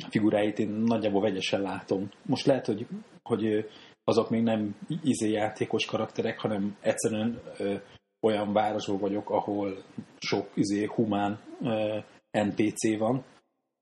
figuráit 0.08 0.58
én 0.58 0.68
nagyjából 0.68 1.20
vegyesen 1.20 1.60
látom. 1.60 2.08
Most 2.22 2.46
lehet, 2.46 2.66
hogy, 2.66 2.86
hogy 3.22 3.68
azok 4.08 4.30
még 4.30 4.42
nem 4.42 4.76
izé 5.02 5.30
játékos 5.30 5.86
karakterek, 5.86 6.40
hanem 6.40 6.76
egyszerűen 6.80 7.40
ö, 7.58 7.74
olyan 8.20 8.52
városban 8.52 8.98
vagyok, 8.98 9.30
ahol 9.30 9.82
sok 10.18 10.50
izé 10.54 10.84
humán 10.84 11.40
ö, 11.62 11.98
NPC 12.30 12.98
van, 12.98 13.24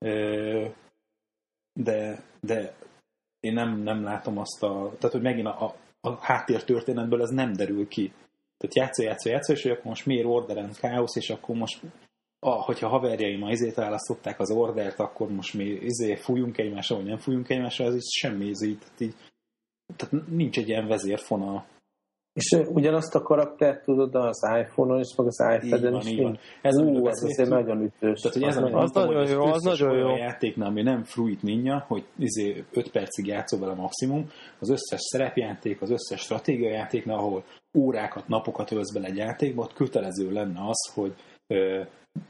ö, 0.05 0.67
de, 1.73 2.23
de 2.41 2.75
én 3.39 3.53
nem, 3.53 3.77
nem 3.77 4.03
látom 4.03 4.37
azt 4.37 4.63
a... 4.63 4.91
Tehát, 4.97 5.11
hogy 5.11 5.21
megint 5.21 5.47
a, 5.47 5.65
a, 5.65 5.75
a 6.01 6.17
háttér 6.19 6.63
történetből 6.63 7.21
ez 7.21 7.29
nem 7.29 7.53
derül 7.53 7.87
ki. 7.87 8.13
Tehát 8.57 8.75
játszó, 8.75 9.03
játszó, 9.03 9.29
játszó, 9.29 9.53
és 9.53 9.61
hogy 9.61 9.71
akkor 9.71 9.85
most 9.85 10.05
miért 10.05 10.25
orderen 10.25 10.71
káosz, 10.73 11.15
és 11.15 11.29
akkor 11.29 11.55
most 11.55 11.81
a, 12.39 12.49
hogyha 12.49 12.87
haverjaim 12.87 13.43
a 13.43 13.51
izét 13.51 13.75
választották 13.75 14.39
az 14.39 14.51
ordert, 14.51 14.99
akkor 14.99 15.31
most 15.31 15.53
mi 15.53 15.63
izé 15.63 16.15
fújunk 16.15 16.57
egymásra, 16.57 16.95
vagy 16.95 17.05
nem 17.05 17.17
fújunk 17.17 17.49
egymásra, 17.49 17.85
ez 17.85 17.95
így 17.95 18.11
semmi 18.11 18.45
izé, 18.45 18.73
tehát 18.73 19.01
így 19.01 19.15
tehát 19.95 20.27
nincs 20.27 20.57
egy 20.57 20.67
ilyen 20.67 20.87
vezérfonal. 20.87 21.65
És 22.35 22.57
ugyanazt 22.67 23.15
a 23.15 23.21
karaktert 23.21 23.83
tudod 23.83 24.15
az 24.15 24.47
iPhone-on 24.59 24.99
is, 24.99 25.15
meg 25.15 25.27
az 25.27 25.43
iPad-en 25.61 25.95
is. 25.95 26.15
Van. 26.21 26.39
Ez 26.61 26.77
Ú, 26.77 27.07
ez 27.07 27.23
azért 27.23 27.49
nagyon 27.49 27.81
ütős. 27.81 28.19
Tehát, 28.19 28.37
hogy 28.37 28.43
ez 28.43 28.57
az, 28.57 28.73
az, 28.73 28.91
nagyon 28.91 29.27
jó, 29.27 29.43
az 29.43 29.63
nagyon 29.63 29.97
jó. 29.97 30.15
játéknál, 30.15 30.67
ami 30.67 30.81
nem 30.81 31.03
Fruit 31.03 31.41
Ninja, 31.41 31.85
hogy 31.87 32.05
izé 32.17 32.65
5 32.73 32.91
percig 32.91 33.25
játszol 33.25 33.59
vele 33.59 33.73
maximum, 33.73 34.29
az 34.59 34.69
összes 34.69 35.01
szerepjáték, 35.01 35.81
az 35.81 35.89
összes 35.89 36.21
stratégiajátéknál, 36.21 37.17
ahol 37.17 37.43
órákat, 37.77 38.27
napokat 38.27 38.71
ölsz 38.71 38.93
bele 38.93 39.07
egy 39.07 39.17
játékba, 39.17 39.61
ott 39.63 39.73
kötelező 39.73 40.31
lenne 40.31 40.67
az, 40.67 40.91
hogy 40.93 41.13
ö, 41.47 41.81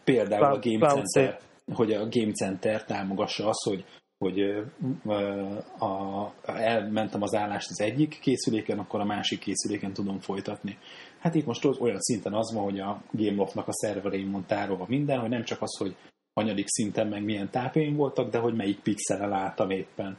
például 0.04 0.44
a 0.44 0.60
Game 0.62 0.88
Center, 0.88 1.40
hogy 1.74 1.94
a 1.94 2.08
Game 2.10 2.32
Center 2.32 2.84
támogassa 2.84 3.48
azt, 3.48 3.64
hogy 3.64 3.86
hogy 4.26 4.66
a, 5.06 5.86
a, 5.86 6.34
elmentem 6.46 7.22
az 7.22 7.36
állást 7.36 7.70
az 7.70 7.82
egyik 7.82 8.20
készüléken, 8.20 8.80
akkor 8.80 9.00
a 9.00 9.06
másik 9.06 9.40
készüléken 9.40 9.94
tudom 9.94 10.20
folytatni. 10.20 10.78
Hát 11.20 11.36
itt 11.36 11.46
most 11.46 11.66
olyan 11.80 12.00
szinten 12.00 12.34
az 12.34 12.54
van, 12.54 12.64
hogy 12.64 12.80
a 12.80 13.02
Gameloft-nak 13.12 13.68
a 13.68 13.74
szerverén 13.74 14.32
van 14.32 14.46
tárolva 14.46 14.86
minden, 14.88 15.20
hogy 15.20 15.30
nem 15.30 15.44
csak 15.44 15.62
az, 15.62 15.78
hogy 15.78 15.96
hanyadik 16.34 16.68
szinten 16.68 17.08
meg 17.08 17.24
milyen 17.24 17.50
tápjaim 17.50 17.96
voltak, 17.96 18.30
de 18.30 18.38
hogy 18.38 18.56
melyik 18.56 18.80
pixelen 18.80 19.34
álltam 19.34 19.70
éppen. 19.70 20.18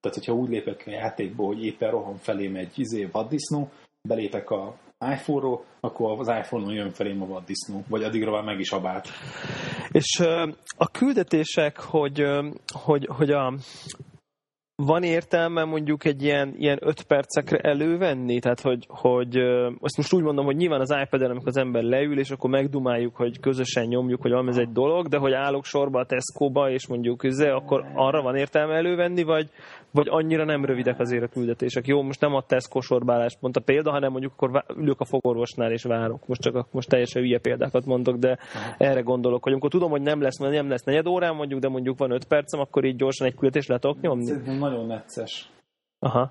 Tehát, 0.00 0.16
hogyha 0.16 0.34
úgy 0.34 0.48
lépek 0.48 0.82
a 0.86 0.90
játékból, 0.90 1.46
hogy 1.46 1.64
éppen 1.64 1.90
rohan 1.90 2.16
felém 2.16 2.56
egy 2.56 2.78
izé 2.78 3.04
vaddisznó, 3.04 3.70
belépek 4.08 4.50
a 4.50 4.78
iPhone-ról, 5.00 5.64
akkor 5.80 6.18
az 6.18 6.28
iPhone-on 6.28 6.72
jön 6.72 6.90
felém 6.90 7.22
a 7.22 7.26
vaddisznó, 7.26 7.84
vagy 7.88 8.02
addigra 8.02 8.30
már 8.30 8.44
meg 8.44 8.60
is 8.60 8.70
abált. 8.70 9.08
És 9.90 10.20
a 10.76 10.90
küldetések, 10.92 11.80
hogy, 11.80 12.26
hogy, 12.72 13.08
hogy 13.10 13.30
a, 13.30 13.54
van 14.82 15.02
értelme 15.02 15.64
mondjuk 15.64 16.04
egy 16.04 16.22
ilyen, 16.22 16.54
ilyen 16.56 16.78
öt 16.80 17.02
percekre 17.02 17.58
elővenni? 17.58 18.38
Tehát, 18.38 18.60
hogy, 18.60 18.86
hogy 18.88 19.36
azt 19.80 19.96
most 19.96 20.12
úgy 20.12 20.22
mondom, 20.22 20.44
hogy 20.44 20.56
nyilván 20.56 20.80
az 20.80 20.96
iPad-en, 21.02 21.30
amikor 21.30 21.48
az 21.48 21.56
ember 21.56 21.82
leül, 21.82 22.18
és 22.18 22.30
akkor 22.30 22.50
megdumáljuk, 22.50 23.16
hogy 23.16 23.40
közösen 23.40 23.86
nyomjuk, 23.86 24.22
hogy 24.22 24.32
ez 24.46 24.56
egy 24.56 24.72
dolog, 24.72 25.08
de 25.08 25.16
hogy 25.16 25.32
állok 25.32 25.64
sorba 25.64 26.00
a 26.00 26.06
Tesco-ba, 26.06 26.70
és 26.70 26.86
mondjuk 26.86 27.24
üze, 27.24 27.52
akkor 27.52 27.84
arra 27.94 28.22
van 28.22 28.36
értelme 28.36 28.74
elővenni, 28.74 29.22
vagy, 29.22 29.50
vagy 29.90 30.06
annyira 30.10 30.44
nem 30.44 30.64
rövidek 30.64 31.00
azért 31.00 31.22
a 31.22 31.28
küldetések. 31.28 31.86
Jó, 31.86 32.02
most 32.02 32.20
nem 32.20 32.34
a 32.34 32.42
Tesco 32.42 32.80
sorbálás 32.80 33.36
pont 33.40 33.56
a 33.56 33.60
példa, 33.60 33.90
hanem 33.90 34.10
mondjuk 34.10 34.32
akkor 34.36 34.64
ülök 34.76 35.00
a 35.00 35.04
fogorvosnál 35.04 35.72
és 35.72 35.82
várok. 35.82 36.26
Most 36.26 36.40
csak 36.40 36.54
a, 36.54 36.66
most 36.70 36.88
teljesen 36.88 37.22
hülye 37.22 37.38
példákat 37.38 37.84
mondok, 37.84 38.16
de 38.16 38.38
erre 38.78 39.00
gondolok, 39.00 39.42
hogy 39.42 39.52
amikor 39.52 39.70
tudom, 39.70 39.90
hogy 39.90 40.02
nem 40.02 40.20
lesz, 40.20 40.36
nem 40.36 40.68
lesz 40.68 40.84
negyed 40.84 41.06
órán 41.06 41.34
mondjuk, 41.34 41.60
de 41.60 41.68
mondjuk 41.68 41.98
van 41.98 42.10
öt 42.10 42.24
percem, 42.24 42.60
akkor 42.60 42.84
így 42.84 42.96
gyorsan 42.96 43.26
egy 43.26 43.34
küldetést 43.34 43.68
le 43.68 43.78
tudok 43.78 44.00
nyomni. 44.00 44.32
Nagyon 44.68 44.86
necces. 44.86 45.50
Aha. 45.98 46.30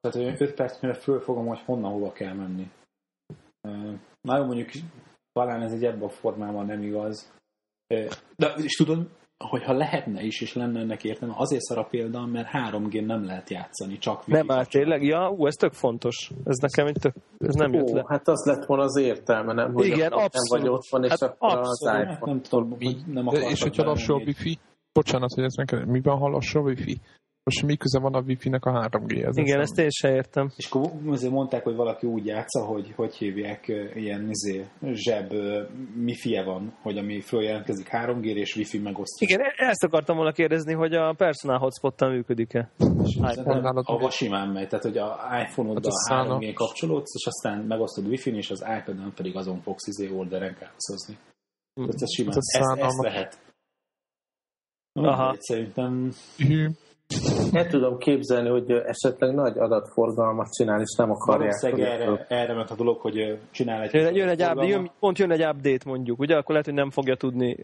Tehát, 0.00 0.16
hogy 0.16 0.42
öt 0.48 0.54
perc 0.54 0.80
mire 0.80 0.94
fölfogom, 0.94 1.46
hogy 1.46 1.60
honnan 1.64 1.92
hova 1.92 2.12
kell 2.12 2.34
menni. 2.34 2.70
Nagyon 4.20 4.46
mondjuk 4.46 4.68
talán 5.32 5.62
ez 5.62 5.72
egy 5.72 5.84
ebben 5.84 6.02
a 6.02 6.08
formában 6.08 6.66
nem 6.66 6.82
igaz. 6.82 7.32
De 8.36 8.54
és 8.56 8.76
tudod, 8.76 9.08
hogyha 9.44 9.72
lehetne 9.72 10.22
is, 10.22 10.40
és 10.40 10.54
lenne 10.54 10.80
ennek 10.80 11.04
értelme, 11.04 11.34
azért 11.36 11.62
szar 11.62 11.78
a 11.78 11.84
példa, 11.84 12.26
mert 12.26 12.48
3G 12.52 13.06
nem 13.06 13.24
lehet 13.24 13.50
játszani, 13.50 13.98
csak 13.98 14.26
Nem, 14.26 14.46
már 14.46 14.66
tényleg, 14.66 15.02
ja, 15.02 15.30
ú, 15.30 15.46
ez 15.46 15.54
tök 15.54 15.72
fontos. 15.72 16.30
Ez 16.44 16.56
nekem 16.56 16.86
egy 16.86 16.96
tök, 17.00 17.14
ez 17.38 17.54
nem 17.54 17.72
jött 17.72 17.90
le. 17.90 18.04
hát 18.08 18.28
az 18.28 18.44
lett 18.46 18.64
volna 18.64 18.82
az 18.82 18.96
értelme, 18.96 19.52
nem? 19.52 19.72
Hogy 19.72 19.86
Igen, 19.86 20.12
abszolút. 20.12 20.32
Nem 20.32 20.60
vagy 20.60 20.68
ott 20.68 20.86
van, 20.90 21.04
és 21.04 21.10
hát 21.10 21.22
akkor 21.22 21.58
abszolút. 21.58 21.98
az 22.06 22.12
iPhone. 22.12 22.32
Nem 22.32 22.42
tudom, 22.42 22.70
hogy 22.70 22.96
nem 23.06 23.26
És 23.26 23.62
hogyha 23.62 23.84
lassú 23.84 24.14
a 24.14 24.22
wifi, 24.24 24.58
bocsánat, 24.92 25.34
hogy 25.34 25.44
ez 25.44 25.54
meg, 25.54 25.86
miben 25.86 26.18
lassú 26.18 26.58
a 26.58 26.62
wifi? 26.62 27.00
Most 27.42 27.62
mi 27.62 27.76
köze 27.76 27.98
van 27.98 28.14
a 28.14 28.20
Wi-Fi-nek 28.20 28.64
a 28.64 28.88
3G-hez? 28.88 29.32
Igen, 29.34 29.60
ezt 29.60 29.78
én 29.78 29.90
sem 29.90 30.14
értem. 30.14 30.52
És 30.56 30.66
akkor 30.70 30.90
azért 31.06 31.32
mondták, 31.32 31.64
hogy 31.64 31.74
valaki 31.74 32.06
úgy 32.06 32.26
játsza, 32.26 32.64
hogy 32.64 32.92
hogy 32.96 33.14
hívják, 33.14 33.68
ilyen 33.94 34.28
izé, 34.30 34.66
zseb 34.92 35.32
mi 35.94 36.14
fie 36.14 36.42
van, 36.44 36.76
hogy 36.82 36.98
ami 36.98 37.20
följelentkezik 37.20 37.88
3G 37.90 38.24
és 38.24 38.56
Wi-Fi 38.56 38.78
megosztás. 38.78 39.28
Igen, 39.28 39.40
e- 39.40 39.54
ezt 39.68 39.84
akartam 39.84 40.16
volna 40.16 40.32
kérdezni, 40.32 40.72
hogy 40.72 40.94
a 40.94 41.12
personal 41.12 41.58
hotspot 41.58 42.00
működik-e? 42.00 42.70
A 43.84 44.10
simán 44.10 44.48
megy, 44.48 44.68
tehát 44.68 44.84
hogy 44.84 44.98
a 44.98 45.18
iPhone-oddal 45.46 45.92
hát 46.08 46.26
3G 46.26 46.52
kapcsolódsz, 46.54 47.14
és 47.14 47.26
aztán 47.26 47.64
megosztod 47.64 48.06
Wi-Fi-n, 48.06 48.34
és 48.34 48.50
az 48.50 48.64
iPad-en 48.78 49.12
pedig 49.16 49.36
azon 49.36 49.60
fogsz 49.60 49.86
izé 49.86 50.10
orderen 50.10 50.54
káoszozni. 50.54 51.18
Hmm. 51.74 51.86
Tehát 51.86 52.02
ez 52.02 52.14
simán, 52.14 52.34
hát 52.52 52.78
ez, 52.78 52.86
ez 52.86 52.96
lehet. 53.02 53.38
Aha. 54.92 55.36
Szerintem... 55.38 56.12
El 57.52 57.66
tudom 57.66 57.98
képzelni, 57.98 58.48
hogy 58.48 58.70
esetleg 58.70 59.34
nagy 59.34 59.58
adatforgalmat 59.58 60.52
csinál, 60.52 60.80
és 60.80 60.94
nem 60.96 61.10
akarják. 61.10 61.60
Valószínűleg 61.60 62.00
erre, 62.00 62.26
erre 62.28 62.54
ment 62.54 62.70
a 62.70 62.74
dolog, 62.74 63.00
hogy 63.00 63.38
csinál 63.50 63.82
egy... 63.82 63.94
Jön, 63.94 64.14
jön 64.14 64.28
egy 64.28 64.42
update, 64.42 64.66
jön, 64.66 64.90
pont 65.00 65.18
jön 65.18 65.30
egy 65.30 65.44
update 65.44 65.88
mondjuk, 65.88 66.18
ugye? 66.18 66.36
Akkor 66.36 66.50
lehet, 66.50 66.64
hogy 66.64 66.74
nem 66.74 66.90
fogja 66.90 67.14
tudni. 67.14 67.56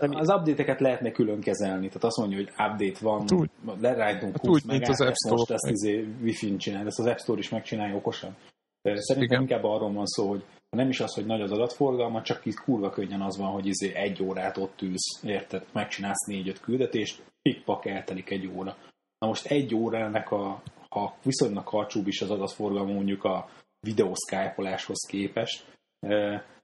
Az 0.00 0.28
update-eket 0.28 0.80
lehetne 0.80 1.10
külön 1.10 1.40
kezelni. 1.40 1.86
Tehát 1.86 2.04
azt 2.04 2.18
mondja, 2.18 2.36
hogy 2.36 2.48
update 2.48 2.98
van, 3.00 3.24
úgy, 3.40 3.50
lerájtunk 3.80 4.38
20 4.40 4.62
hát 4.62 4.72
megát, 4.72 4.88
az 4.88 5.00
App 5.00 5.14
Store. 5.14 5.36
most 5.36 5.50
ezt 5.50 5.70
izé, 5.70 6.08
Wi-Fi-n 6.22 6.56
csinál, 6.56 6.86
ezt 6.86 6.98
az 6.98 7.06
App 7.06 7.18
Store 7.18 7.38
is 7.38 7.48
megcsinálja 7.48 7.96
okosan. 7.96 8.36
Szerintem 8.82 9.22
Igen. 9.22 9.40
inkább 9.40 9.64
arról 9.64 9.92
van 9.92 10.06
szó, 10.06 10.28
hogy 10.28 10.44
nem 10.74 10.88
is 10.88 11.00
az, 11.00 11.14
hogy 11.14 11.26
nagy 11.26 11.40
az 11.40 11.52
adatforgalma, 11.52 12.22
csak 12.22 12.46
itt 12.46 12.60
kurva 12.60 12.90
könnyen 12.90 13.20
az 13.20 13.38
van, 13.38 13.50
hogy 13.50 13.66
izé 13.66 13.94
egy 13.94 14.22
órát 14.22 14.56
ott 14.56 14.82
ülsz, 14.82 15.22
érted, 15.22 15.66
megcsinálsz 15.72 16.26
négy-öt 16.26 16.60
küldetést, 16.60 17.22
pikpak 17.42 17.86
eltelik 17.86 18.30
egy 18.30 18.46
óra. 18.46 18.76
Na 19.18 19.26
most 19.26 19.46
egy 19.46 19.74
órának 19.74 20.30
a, 20.30 20.62
ha 20.88 21.14
viszonylag 21.22 21.64
karcsúbb 21.64 22.06
is 22.06 22.20
az 22.20 22.30
adatforgalom 22.30 22.92
mondjuk 22.92 23.24
a 23.24 23.48
videószkájpoláshoz 23.80 25.06
képest, 25.08 25.64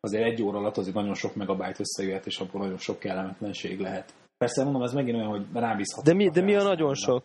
azért 0.00 0.24
egy 0.24 0.42
óra 0.42 0.58
alatt 0.58 0.76
azért 0.76 0.94
nagyon 0.94 1.14
sok 1.14 1.34
megabájt 1.34 1.80
összejöhet, 1.80 2.26
és 2.26 2.38
abból 2.38 2.60
nagyon 2.60 2.78
sok 2.78 2.98
kellemetlenség 2.98 3.80
lehet. 3.80 4.14
Persze 4.38 4.64
mondom, 4.64 4.82
ez 4.82 4.92
megint 4.92 5.16
olyan, 5.16 5.28
hogy 5.28 5.46
rábízható. 5.52 6.10
De 6.10 6.16
mi, 6.16 6.30
de 6.30 6.40
mi 6.40 6.54
a 6.54 6.62
nagyon 6.62 6.94
sok? 6.94 7.22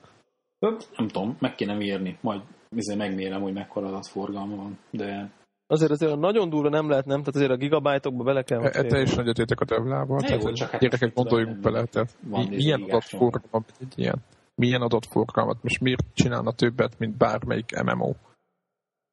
Nem 0.59 1.07
tudom, 1.07 1.37
meg 1.39 1.55
kéne 1.55 1.73
mérni, 1.73 2.17
majd 2.21 2.41
azért 2.75 2.99
megmérem, 2.99 3.41
hogy 3.41 3.53
mekkora 3.53 3.87
adatforgalma 3.87 4.55
van, 4.55 4.79
de 4.91 5.31
Azért 5.67 5.91
azért 5.91 6.19
nagyon 6.19 6.49
durva 6.49 6.69
nem 6.69 6.89
lehet, 6.89 7.05
nem? 7.05 7.19
Tehát 7.19 7.35
azért 7.35 7.51
a 7.51 7.55
gigabájtokba 7.55 8.23
bele 8.23 8.43
kell 8.43 8.63
e, 8.63 8.83
Te 8.83 9.01
is 9.01 9.15
nagyot 9.15 9.37
értek 9.37 9.59
a 9.59 9.65
devlával. 9.65 10.21
Tehát 10.21 10.59
hát 10.59 10.79
gyerekek 10.79 11.13
gondoljuk 11.13 11.59
bele, 11.59 11.85
tehát 11.85 12.15
milyen 12.49 12.81
adatforgalma 12.81 13.65
egy 13.79 13.93
ilyen 13.95 14.23
milyen 14.55 14.81
adott 14.81 15.05
forgalmat, 15.05 15.63
most 15.63 15.81
miért 15.81 16.03
csinálna 16.13 16.51
többet, 16.51 16.99
mint 16.99 17.17
bármelyik 17.17 17.83
MMO? 17.83 18.13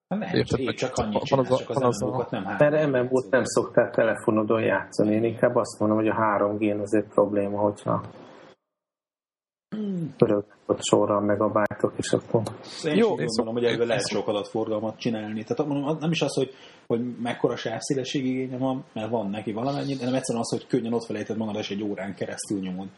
Nem, 0.06 0.22
Érted, 0.22 0.58
én 0.58 0.74
csak 0.74 0.96
annyit 0.96 1.28
van 1.28 1.38
az, 1.38 1.50
az, 1.50 1.64
az 1.68 2.00
MMO-kat 2.00 2.30
nem 2.30 2.42
Mert 2.42 2.86
MMO-t 2.86 3.30
nem 3.30 3.44
szoktál 3.44 3.90
telefonodon 3.90 4.62
játszani. 4.62 5.14
Én 5.14 5.24
inkább 5.24 5.56
azt 5.56 5.78
mondom, 5.78 5.98
hogy 5.98 6.08
a 6.08 6.14
3G 6.14 6.82
azért 6.82 7.08
probléma, 7.08 7.58
hogyha 7.58 8.04
pörög 10.16 10.44
ott 10.72 10.82
sorra 10.82 11.20
meg 11.20 11.40
a 11.40 11.48
bájtok, 11.48 11.92
és 11.96 12.12
akkor... 12.12 12.42
Én 12.84 12.96
Jó, 12.96 13.08
én 13.08 13.26
gondolom, 13.26 13.54
hogy 13.54 13.64
ebből 13.64 13.86
lehet 13.86 14.08
sok 14.08 14.28
adatforgalmat 14.28 14.98
csinálni. 14.98 15.44
Tehát 15.44 15.72
mondom, 15.72 15.96
nem 16.00 16.10
is 16.10 16.22
az, 16.22 16.34
hogy, 16.34 16.54
hogy 16.86 17.18
mekkora 17.22 17.56
sávszélesség 17.56 18.26
igénye 18.26 18.58
van, 18.58 18.84
mert 18.92 19.10
van 19.10 19.30
neki 19.30 19.52
valamennyi, 19.52 19.94
de 19.94 20.04
nem 20.04 20.14
egyszerűen 20.14 20.44
az, 20.44 20.50
hogy 20.50 20.66
könnyen 20.66 20.92
ott 20.92 21.04
felejted 21.04 21.36
magad, 21.36 21.56
és 21.56 21.70
egy 21.70 21.82
órán 21.82 22.14
keresztül 22.14 22.60
nyomod. 22.60 22.88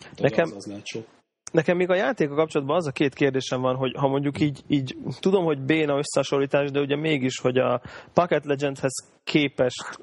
Tehát 0.00 0.20
Nekem, 0.20 0.44
az, 0.44 0.56
az 0.56 0.66
lehet 0.66 0.86
sok. 0.86 1.04
Nekem 1.52 1.76
még 1.76 1.90
a 1.90 1.94
játéka 1.94 2.34
kapcsolatban 2.34 2.76
az 2.76 2.86
a 2.86 2.90
két 2.90 3.14
kérdésem 3.14 3.60
van, 3.60 3.76
hogy 3.76 3.94
ha 3.96 4.08
mondjuk 4.08 4.40
így, 4.40 4.62
így 4.68 4.96
tudom, 5.20 5.44
hogy 5.44 5.60
béna 5.60 5.98
összehasonlítás, 5.98 6.70
de 6.70 6.80
ugye 6.80 6.96
mégis, 6.96 7.40
hogy 7.40 7.58
a 7.58 7.80
Pocket 8.12 8.44
Legendhez 8.44 9.15
képest 9.26 9.98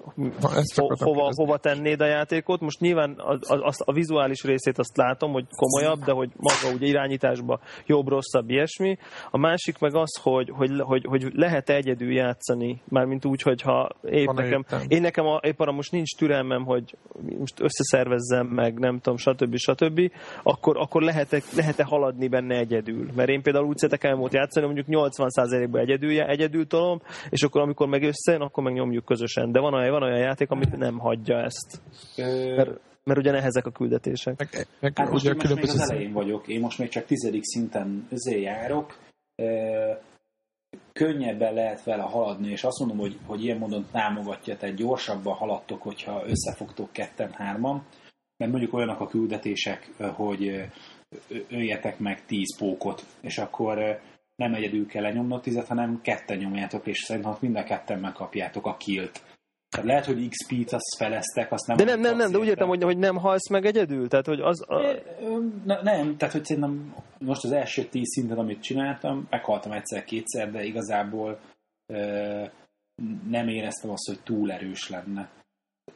ho, 0.76 0.88
hova, 0.96 1.30
hova 1.36 1.58
tennéd 1.58 2.02
a 2.02 2.06
játékot. 2.06 2.60
Most 2.60 2.80
nyilván 2.80 3.12
a, 3.12 3.54
a, 3.54 3.74
a, 3.78 3.94
vizuális 3.94 4.44
részét 4.44 4.78
azt 4.78 4.98
látom, 4.98 5.32
hogy 5.32 5.46
komolyabb, 5.56 6.00
de 6.00 6.12
hogy 6.12 6.30
maga 6.38 6.76
ugye 6.76 6.88
irányításba 6.88 7.60
jobb, 7.86 8.08
rosszabb, 8.08 8.50
ilyesmi. 8.50 8.98
A 9.32 9.38
másik 9.38 9.80
meg 9.80 9.96
az, 9.96 10.20
hogy, 10.22 10.50
hogy, 10.50 10.72
hogy, 10.80 11.06
hogy 11.06 11.28
lehet 11.34 11.70
egyedül 11.70 12.14
játszani, 12.14 12.82
mármint 12.90 13.26
úgy, 13.26 13.42
hogyha 13.42 13.90
épp 14.02 14.26
Van 14.26 14.36
nekem, 14.36 14.66
én 14.88 15.02
nekem 15.02 15.26
a, 15.26 15.40
épp 15.44 15.60
arra 15.60 15.72
most 15.72 15.92
nincs 15.92 16.18
türelmem, 16.18 16.64
hogy 16.64 16.98
most 17.40 17.60
összeszervezzem 17.60 18.48
meg, 18.48 18.80
nem 18.80 19.00
tudom, 19.00 19.18
stb. 19.18 19.56
stb. 19.56 20.12
Akkor, 20.44 20.78
akkor 20.78 21.02
lehet-e, 21.02 21.42
lehet-e 21.56 21.84
haladni 21.84 22.28
benne 22.28 22.58
egyedül? 22.58 23.08
Mert 23.16 23.30
én 23.30 23.42
például 23.42 23.66
úgy 23.66 23.78
szeretek 23.78 24.04
elmúlt 24.04 24.34
játszani, 24.34 24.66
mondjuk 24.66 24.88
80%-ban 24.90 25.82
egyedül, 25.82 26.22
egyedül 26.22 26.68
tolom, 26.68 27.02
és 27.30 27.44
akkor 27.44 27.62
amikor 27.62 27.88
meg 27.88 28.04
összejön, 28.04 28.42
akkor 28.42 28.64
meg 28.64 28.74
nyomjuk 28.74 29.12
közösen. 29.14 29.52
De 29.52 29.60
van 29.60 29.74
olyan, 29.74 29.92
van 29.92 30.04
olyan 30.04 30.20
játék, 30.20 30.50
amit 30.50 30.78
nem 30.78 31.00
hagyja 31.00 31.38
ezt. 31.38 31.82
Mert, 32.56 32.80
mert 33.04 33.20
ugye 33.20 33.32
nehezek 33.32 33.66
a 33.66 33.72
küldetések. 33.72 34.38
Meg, 34.38 34.68
meg 34.80 34.98
hát 34.98 35.12
most, 35.12 35.26
ugye 35.26 35.34
most 35.34 35.56
még 35.56 35.64
az 35.64 35.92
elején 35.92 36.14
vagyok, 36.14 36.48
én 36.48 36.60
most 36.60 36.80
még 36.80 36.90
csak 36.90 37.06
tizedik 37.06 37.44
szinten 37.44 38.08
özé 38.10 38.42
járok, 38.42 38.98
könnyebben 40.94 41.54
lehet 41.54 41.84
vele 41.84 42.04
haladni, 42.04 42.52
és 42.52 42.64
azt 42.64 42.80
mondom, 42.80 42.98
hogy, 42.98 43.18
hogy 43.26 43.44
ilyen 43.44 43.58
módon 43.58 43.86
támogatja, 43.92 44.58
tehát 44.58 44.76
gyorsabban 44.76 45.34
haladtok, 45.34 45.82
hogyha 45.82 46.24
összefogtok 46.26 46.92
ketten-hárman, 46.92 47.86
mert 48.38 48.52
mondjuk 48.52 48.74
olyanak 48.74 49.00
a 49.00 49.08
küldetések, 49.08 49.92
hogy 49.98 50.70
öljetek 51.50 52.00
meg 52.00 52.26
tíz 52.26 52.58
pókot, 52.58 53.06
és 53.22 53.38
akkor 53.38 54.00
nem 54.36 54.54
egyedül 54.54 54.86
kell 54.86 55.02
lenyomnod 55.02 55.42
tizet, 55.42 55.68
hanem 55.68 56.02
ketten 56.02 56.38
nyomjátok, 56.38 56.88
és 56.88 57.00
szerintem 57.00 57.36
mind 57.40 57.56
a 57.56 57.64
ketten 57.64 58.00
megkapjátok 58.00 58.66
a 58.66 58.78
kilt. 58.78 59.22
Tehát 59.70 59.88
lehet, 59.88 60.06
hogy 60.06 60.30
XP-t 60.30 60.72
azt 60.72 60.96
feleztek, 60.98 61.52
azt 61.52 61.68
nem... 61.68 61.78
De 61.78 61.84
nem, 61.84 62.00
nem, 62.00 62.18
nem, 62.18 62.32
de 62.32 62.38
úgy 62.38 62.48
értem, 62.48 62.68
hogy, 62.68 62.84
hogy 62.84 62.98
nem 62.98 63.18
halsz 63.18 63.50
meg 63.50 63.66
egyedül? 63.66 64.08
Tehát, 64.08 64.26
hogy 64.26 64.40
az... 64.40 64.66
A... 64.68 64.80
Ne, 65.66 65.82
nem, 65.82 66.18
tehát, 66.18 66.34
hogy 66.34 66.46
szerintem 66.46 66.94
most 67.20 67.44
az 67.44 67.52
első 67.52 67.84
tíz 67.84 68.10
szinten, 68.10 68.38
amit 68.38 68.62
csináltam, 68.62 69.28
meghaltam 69.30 69.72
egyszer-kétszer, 69.72 70.52
de 70.52 70.64
igazából 70.64 71.40
ö, 71.86 72.46
nem 73.30 73.48
éreztem 73.48 73.90
azt, 73.90 74.08
hogy 74.08 74.20
túl 74.24 74.52
erős 74.52 74.90
lenne. 74.90 75.30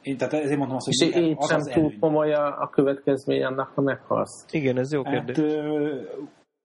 Én, 0.01 0.17
tehát 0.17 0.34
ezért 0.34 0.58
mondtam 0.58 0.77
azt, 0.77 0.86
hogy... 0.86 1.10
És 1.10 1.15
így 1.15 1.36
az 1.38 1.50
sem 1.50 1.60
az 1.60 1.65
túl 1.65 1.84
előny. 1.84 2.00
komoly 2.00 2.34
a, 2.34 2.62
a 2.62 2.70
következmény 2.70 3.44
annak, 3.44 3.72
ha 3.75 3.82
meghalsz. 3.82 4.46
Igen, 4.51 4.77
ez 4.77 4.94
jó 4.94 5.03
hát, 5.03 5.13
kérdés. 5.13 5.38
Hát, 5.38 5.46
ö, 5.46 6.01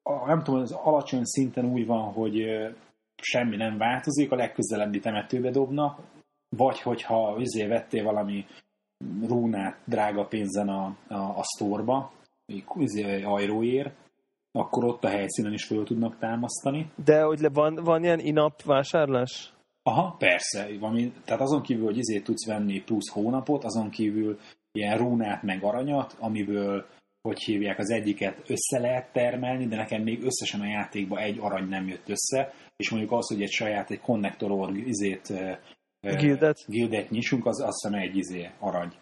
a, 0.03 0.27
nem 0.27 0.43
tudom, 0.43 0.61
az 0.61 0.73
alacsony 0.73 1.25
szinten 1.25 1.65
úgy 1.65 1.87
van, 1.87 2.13
hogy 2.13 2.45
semmi 3.17 3.57
nem 3.57 3.79
változik, 3.79 4.33
a 4.33 4.37
legközelebbi 4.37 5.01
temetőbe 5.01 5.51
dobnak, 5.51 6.01
vagy 6.57 6.81
hogyha 6.81 7.37
izé 7.39 7.67
vettél 7.67 8.05
valami 8.05 8.47
rúnát 9.27 9.79
drága 9.85 10.25
pénzen 10.25 10.69
a, 10.69 10.97
a, 11.09 11.15
a 11.15 11.43
sztorba, 11.43 12.13
izé, 12.75 13.23
ajróér, 13.23 13.93
akkor 14.53 14.85
ott 14.85 15.05
a 15.05 15.09
helyszínen 15.09 15.53
is 15.53 15.65
föl 15.65 15.85
tudnak 15.85 16.19
támasztani. 16.19 16.91
De 17.05 17.23
hogy 17.23 17.39
le 17.39 17.49
van, 17.49 17.75
van 17.75 18.03
ilyen 18.03 18.19
inap 18.19 18.63
vásárlás? 18.63 19.53
Aha, 19.83 20.15
persze. 20.19 20.79
Van, 20.79 21.13
tehát 21.25 21.41
azon 21.41 21.63
kívül, 21.63 21.85
hogy 21.85 21.99
izé 21.99 22.21
tudsz 22.21 22.47
venni 22.47 22.83
plusz 22.83 23.13
hónapot, 23.13 23.65
azon 23.65 23.91
kívül 23.91 24.39
ilyen 24.73 24.99
rúnát 24.99 25.43
meg 25.43 25.65
aranyat, 25.65 26.17
amiből 26.19 26.87
hogy 27.23 27.43
hívják, 27.43 27.79
az 27.79 27.91
egyiket 27.91 28.51
össze 28.51 28.79
lehet 28.79 29.13
termelni, 29.13 29.67
de 29.67 29.77
nekem 29.77 30.03
még 30.03 30.23
összesen 30.23 30.61
a 30.61 30.67
játékban 30.67 31.19
egy 31.19 31.39
arany 31.41 31.69
nem 31.69 31.89
jött 31.89 32.09
össze, 32.09 32.53
és 32.77 32.91
mondjuk 32.91 33.13
az, 33.13 33.29
hogy 33.29 33.43
egy 33.43 33.51
saját, 33.51 33.91
egy 33.91 34.01
connector 34.01 34.77
izét, 34.77 35.33
gildet. 36.01 36.65
gildet 36.67 37.11
nyissunk, 37.11 37.47
az 37.47 37.61
azt 37.61 37.83
hiszem 37.83 38.01
egy 38.01 38.17
izé 38.17 38.51
arany 38.59 38.93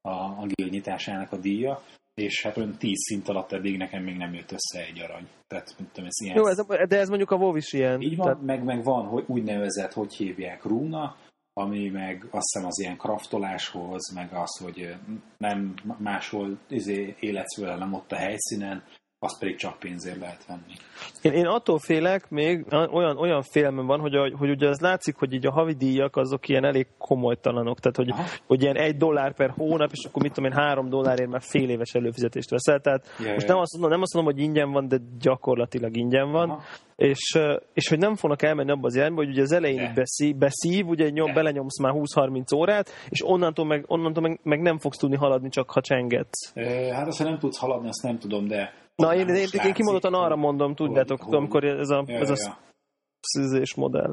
a, 0.00 0.10
a 0.10 0.46
guild 0.46 0.72
nyitásának 0.72 1.32
a 1.32 1.36
díja, 1.36 1.82
és 2.14 2.42
hát 2.42 2.56
olyan 2.56 2.78
tíz 2.78 2.98
szint 2.98 3.28
alatt 3.28 3.52
eddig 3.52 3.76
nekem 3.76 4.02
még 4.02 4.16
nem 4.16 4.34
jött 4.34 4.52
össze 4.52 4.86
egy 4.86 5.00
arany. 5.00 5.28
Tehát, 5.46 5.74
tudom, 5.76 6.08
ez 6.08 6.24
ilyen... 6.24 6.36
Jó, 6.36 6.46
ez, 6.46 6.86
de 6.88 6.98
ez 6.98 7.08
mondjuk 7.08 7.30
a 7.30 7.36
WoW 7.36 7.56
is 7.56 7.72
ilyen. 7.72 8.00
Így 8.00 8.16
van, 8.16 8.26
tehát... 8.26 8.42
meg, 8.42 8.64
meg 8.64 8.84
van 8.84 9.06
hogy 9.06 9.24
úgynevezett, 9.26 9.92
hogy 9.92 10.14
hívják 10.14 10.64
rúna, 10.64 11.16
ami 11.58 11.88
meg 11.88 12.26
azt 12.30 12.52
hiszem 12.52 12.66
az 12.68 12.80
ilyen 12.80 12.96
kraftoláshoz, 12.96 14.12
meg 14.14 14.32
az, 14.32 14.58
hogy 14.58 14.94
nem 15.38 15.74
máshol 15.98 16.58
izé, 16.68 17.16
életsz 17.20 17.56
vele, 17.56 17.76
nem 17.76 17.92
ott 17.92 18.12
a 18.12 18.16
helyszínen, 18.16 18.82
azt 19.20 19.38
pedig 19.38 19.56
csak 19.56 19.78
pénzért 19.78 20.18
lehet 20.18 20.46
venni. 20.46 20.74
Én, 21.22 21.32
én 21.32 21.46
attól 21.46 21.78
félek 21.78 22.30
még, 22.30 22.66
olyan, 22.70 23.16
olyan 23.16 23.42
félmem 23.42 23.86
van, 23.86 24.00
hogy, 24.00 24.14
a, 24.14 24.36
hogy 24.36 24.50
ugye 24.50 24.68
az 24.68 24.80
látszik, 24.80 25.16
hogy 25.16 25.32
így 25.32 25.46
a 25.46 25.52
havidíjak 25.52 26.16
azok 26.16 26.48
ilyen 26.48 26.64
elég 26.64 26.86
komolytalanok, 26.98 27.80
tehát 27.80 27.96
hogy, 27.96 28.26
hogy 28.46 28.62
ilyen 28.62 28.76
egy 28.76 28.96
dollár 28.96 29.34
per 29.34 29.50
hónap, 29.50 29.90
és 29.92 30.04
akkor 30.04 30.22
mit 30.22 30.32
tudom 30.32 30.50
én, 30.50 30.56
három 30.56 30.88
dollárért 30.88 31.30
már 31.30 31.42
fél 31.42 31.70
éves 31.70 31.92
előfizetést 31.92 32.50
veszel, 32.50 32.80
tehát 32.80 33.06
yeah, 33.18 33.34
most 33.34 33.46
nem 33.46 33.58
azt, 33.58 33.72
mondom, 33.72 33.90
nem 33.90 34.00
azt 34.02 34.14
mondom, 34.14 34.34
hogy 34.34 34.42
ingyen 34.42 34.70
van, 34.70 34.88
de 34.88 34.96
gyakorlatilag 35.20 35.96
ingyen 35.96 36.30
van, 36.30 36.50
Aha. 36.50 36.62
és, 36.96 37.38
és 37.72 37.88
hogy 37.88 37.98
nem 37.98 38.14
fognak 38.14 38.42
elmenni 38.42 38.70
abba 38.70 38.86
az 38.86 38.94
irányba, 38.94 39.22
hogy 39.24 39.30
ugye 39.30 39.42
az 39.42 39.52
elején 39.52 39.92
beszív, 39.94 40.36
beszív, 40.36 40.86
ugye 40.86 41.08
nyom, 41.08 41.32
belenyomsz 41.34 41.80
már 41.80 41.92
20-30 41.96 42.56
órát, 42.56 42.90
és 43.08 43.24
onnantól, 43.24 43.66
meg, 43.66 43.84
onnantól 43.86 44.22
meg, 44.22 44.40
meg 44.42 44.60
nem 44.60 44.78
fogsz 44.78 44.98
tudni 44.98 45.16
haladni, 45.16 45.48
csak 45.48 45.70
ha 45.70 45.80
csengetsz. 45.80 46.52
Hát 46.92 47.06
azt, 47.06 47.22
nem 47.22 47.38
tudsz 47.38 47.58
haladni, 47.58 47.88
azt 47.88 48.02
nem 48.02 48.18
tudom, 48.18 48.46
de 48.46 48.86
Na, 49.02 49.14
én, 49.14 49.28
én, 49.28 49.48
én 49.64 49.72
kimondottan 49.72 50.14
arra 50.14 50.36
mondom, 50.36 50.74
tudjátok, 50.74 51.26
amikor 51.26 51.64
ez 51.64 51.90
a, 51.90 52.04
ez 52.06 52.30
a 52.30 52.34
ja. 52.36 53.70
modell. 53.76 54.12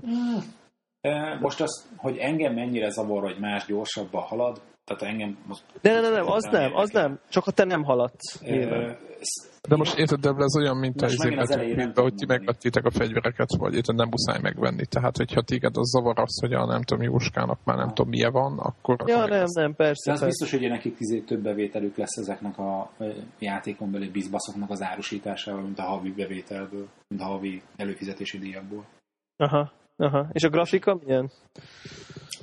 Most 1.39 1.61
az, 1.61 1.89
hogy 1.97 2.17
engem 2.17 2.53
mennyire 2.53 2.89
zavar, 2.89 3.21
hogy 3.21 3.39
más 3.39 3.65
gyorsabban 3.65 4.21
halad, 4.21 4.61
tehát 4.85 5.13
engem... 5.13 5.37
Most 5.47 5.63
de 5.81 5.91
nem, 5.91 6.01
nem, 6.01 6.13
nem, 6.13 6.31
az 6.31 6.43
nem, 6.43 6.75
az 6.75 6.89
nem, 6.89 7.19
csak 7.29 7.43
ha 7.43 7.51
te 7.51 7.63
nem 7.63 7.83
haladsz. 7.83 8.41
De 9.67 9.75
most 9.75 9.97
érted, 9.97 10.19
de 10.19 10.29
ez 10.37 10.57
olyan, 10.57 10.77
mint 10.77 11.01
az, 11.01 11.25
az 11.37 11.59
hogy 11.95 12.13
ti 12.15 12.25
megvettétek 12.25 12.85
a 12.85 12.91
fegyvereket, 12.91 13.49
vagy 13.57 13.75
érted, 13.75 13.95
nem 13.95 14.07
muszáj 14.09 14.39
megvenni. 14.41 14.85
Tehát, 14.85 15.17
hogyha 15.17 15.41
téged 15.41 15.77
az 15.77 15.89
zavar 15.89 16.19
az, 16.19 16.39
hogy 16.41 16.53
a 16.53 16.65
nem 16.65 16.81
tudom, 16.81 17.03
Jóskának 17.03 17.59
már 17.63 17.77
nem 17.77 17.87
tudom 17.87 18.09
milyen 18.09 18.31
van, 18.31 18.59
akkor... 18.59 19.03
Ja, 19.05 19.25
nem, 19.25 19.45
nem, 19.53 19.75
persze. 19.75 20.11
De 20.11 20.17
az 20.17 20.25
biztos, 20.25 20.51
hogy 20.51 20.69
nekik 20.69 20.95
izé 20.99 21.19
több 21.19 21.41
bevételük 21.41 21.97
lesz 21.97 22.17
ezeknek 22.17 22.57
a 22.57 22.91
játékon 23.39 23.91
belül 23.91 24.11
bizbaszoknak 24.11 24.69
az 24.69 24.81
árusításával, 24.81 25.61
mint 25.61 25.79
a 25.79 25.83
havi 25.83 26.11
bevételből, 26.11 26.87
mint 27.07 27.21
a 27.21 27.25
havi 27.25 27.61
előfizetési 27.75 28.37
díjakból. 28.37 28.85
Aha, 29.37 29.71
aha. 29.95 30.27
És 30.31 30.43
a 30.43 30.49
grafika 30.49 30.95
milyen? 30.95 31.31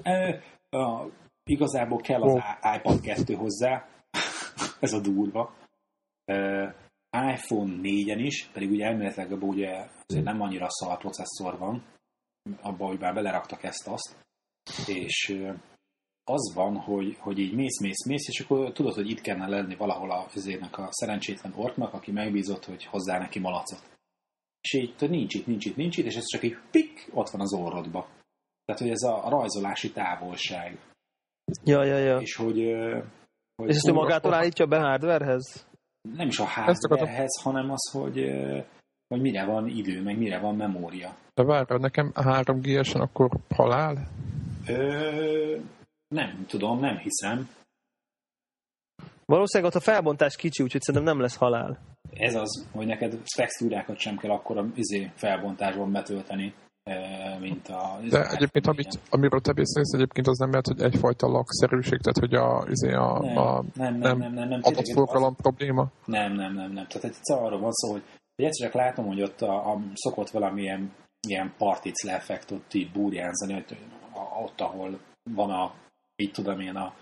E, 0.03 0.43
a, 0.71 1.07
igazából 1.45 2.01
kell 2.01 2.23
az 2.23 2.33
oh. 2.33 2.77
iPad 2.77 3.01
2 3.01 3.35
hozzá, 3.35 3.87
ez 4.81 4.93
a 4.93 5.01
durva 5.01 5.55
iPhone 7.13 7.81
4-en 7.83 8.19
is, 8.19 8.49
pedig 8.53 8.71
ugye 8.71 8.87
elméletileg 8.87 9.33
abban 9.33 9.49
ugye 9.49 9.87
azért 10.07 10.25
nem 10.25 10.41
annyira 10.41 10.67
szar 10.69 10.99
processzor 10.99 11.59
van, 11.59 11.85
abban, 12.61 12.89
hogy 12.89 12.99
már 12.99 13.15
beleraktak 13.15 13.63
ezt-azt, 13.63 14.17
és 14.87 15.43
az 16.25 16.55
van, 16.55 16.77
hogy, 16.77 17.17
hogy 17.19 17.39
így 17.39 17.55
mész, 17.55 17.81
mész, 17.81 18.05
mész, 18.07 18.29
és 18.29 18.41
akkor 18.41 18.73
tudod, 18.73 18.95
hogy 18.95 19.11
itt 19.11 19.21
kellene 19.21 19.49
lenni 19.49 19.77
valahol 19.77 20.11
a, 20.11 20.27
azért 20.35 20.77
a 20.77 20.89
szerencsétlen 20.91 21.53
orknak, 21.57 21.93
aki 21.93 22.13
megbízott, 22.13 22.65
hogy 22.65 22.85
hozzá 22.85 23.19
neki 23.19 23.39
malacot. 23.39 23.92
És 24.63 24.73
így 24.73 24.95
nincs 25.11 25.35
itt, 25.35 25.47
nincs 25.47 25.65
itt, 25.65 25.77
nincs 25.77 25.97
itt, 25.97 26.07
és 26.07 26.17
ez 26.17 26.25
csak 26.25 26.43
egy 26.43 26.57
pik, 26.71 27.09
ott 27.13 27.29
van 27.29 27.41
az 27.41 27.53
orrodba. 27.53 28.09
Tehát, 28.65 28.81
hogy 28.81 28.91
ez 28.91 29.03
a, 29.03 29.27
a 29.27 29.29
rajzolási 29.29 29.93
távolság. 29.93 30.79
Ja, 31.65 31.85
ja, 31.85 31.97
ja. 31.97 32.19
És 32.19 32.35
hogy... 32.35 32.75
hogy 33.55 33.69
és 33.69 33.77
ezt 33.77 33.89
ő 33.89 33.93
magától 33.93 34.35
állítja 34.35 34.67
be 34.67 34.79
hardwarehez? 34.79 35.67
nem 36.03 36.29
is 36.29 36.39
a 36.39 36.45
hardwarehez, 36.45 37.41
hanem 37.43 37.71
az, 37.71 37.91
hogy, 37.93 38.31
hogy 39.09 39.21
mire 39.21 39.45
van 39.45 39.69
idő, 39.69 40.03
meg 40.03 40.19
mire 40.19 40.39
van 40.39 40.57
memória. 40.57 41.17
De 41.35 41.43
várj, 41.43 41.75
nekem 41.79 42.13
3 42.15 42.61
g 42.61 42.81
akkor 42.93 43.31
halál? 43.55 44.09
Ö, 44.67 45.57
nem 46.09 46.45
tudom, 46.47 46.81
nem 46.81 46.97
hiszem. 46.97 47.49
Valószínűleg 49.35 49.73
ott 49.73 49.81
a 49.81 49.91
felbontás 49.91 50.37
kicsi, 50.37 50.63
úgyhogy 50.63 50.81
szerintem 50.81 51.15
nem 51.15 51.23
lesz 51.23 51.37
halál. 51.37 51.79
Ez 52.13 52.35
az, 52.35 52.69
hogy 52.73 52.87
neked 52.87 53.19
textúrákat 53.37 53.99
sem 53.99 54.17
kell 54.17 54.31
akkor 54.31 54.59
a 54.59 54.67
izé 54.75 55.11
felbontásban 55.15 55.93
betölteni 55.93 56.55
mint 57.41 57.69
a... 57.69 57.99
De 58.11 58.31
egyébként, 58.31 58.67
amit, 58.67 58.99
amiről 59.11 59.41
te 59.41 59.53
beszélsz, 59.53 59.93
egyébként 59.93 60.27
az 60.27 60.39
nem 60.39 60.51
lehet, 60.51 60.67
hogy 60.67 60.81
egyfajta 60.81 61.27
lakszerűség, 61.29 62.01
tehát 62.01 62.19
hogy 62.19 62.35
a, 62.35 62.65
izé 62.69 62.93
a, 62.93 63.19
nem, 63.21 63.37
a 63.37 63.65
nem, 63.75 63.97
nem, 63.97 64.19
nem, 64.19 64.33
nem, 64.33 64.49
nem, 64.49 64.61
adatforgalom 64.63 65.37
probléma? 65.37 65.91
Nem, 66.05 66.33
nem, 66.33 66.55
nem, 66.55 66.73
nem. 66.73 66.87
Tehát 66.87 67.05
egy 67.05 67.17
arról 67.23 67.61
van 67.61 67.73
szó, 67.73 67.93
hogy, 67.93 68.03
hogy 68.37 68.45
egyszer 68.45 68.71
csak 68.71 68.81
látom, 68.81 69.07
hogy 69.07 69.23
ott 69.23 69.41
a, 69.41 69.73
a 69.73 69.81
szokott 69.95 70.31
valamilyen 70.31 70.93
ilyen 71.29 71.55
particle 71.59 72.15
effekt 72.15 72.51
ott 72.51 72.75
így 72.75 72.93
búrjánzani, 72.93 73.53
hogy 73.53 73.77
ott, 74.43 74.61
ahol 74.61 74.99
van 75.31 75.51
a, 75.51 75.75
így 76.17 76.33
tudom 76.33 76.61
én, 76.61 76.77
a, 76.77 76.95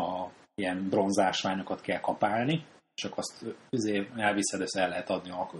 a 0.00 0.30
ilyen 0.56 0.88
bronzásványokat 0.88 1.80
kell 1.80 2.00
kapálni, 2.00 2.64
csak 2.94 3.18
azt 3.18 3.44
azért 3.70 4.18
elviszed, 4.18 4.60
ezt 4.60 4.76
el 4.76 4.88
lehet 4.88 5.10
adni 5.10 5.30
a, 5.30 5.50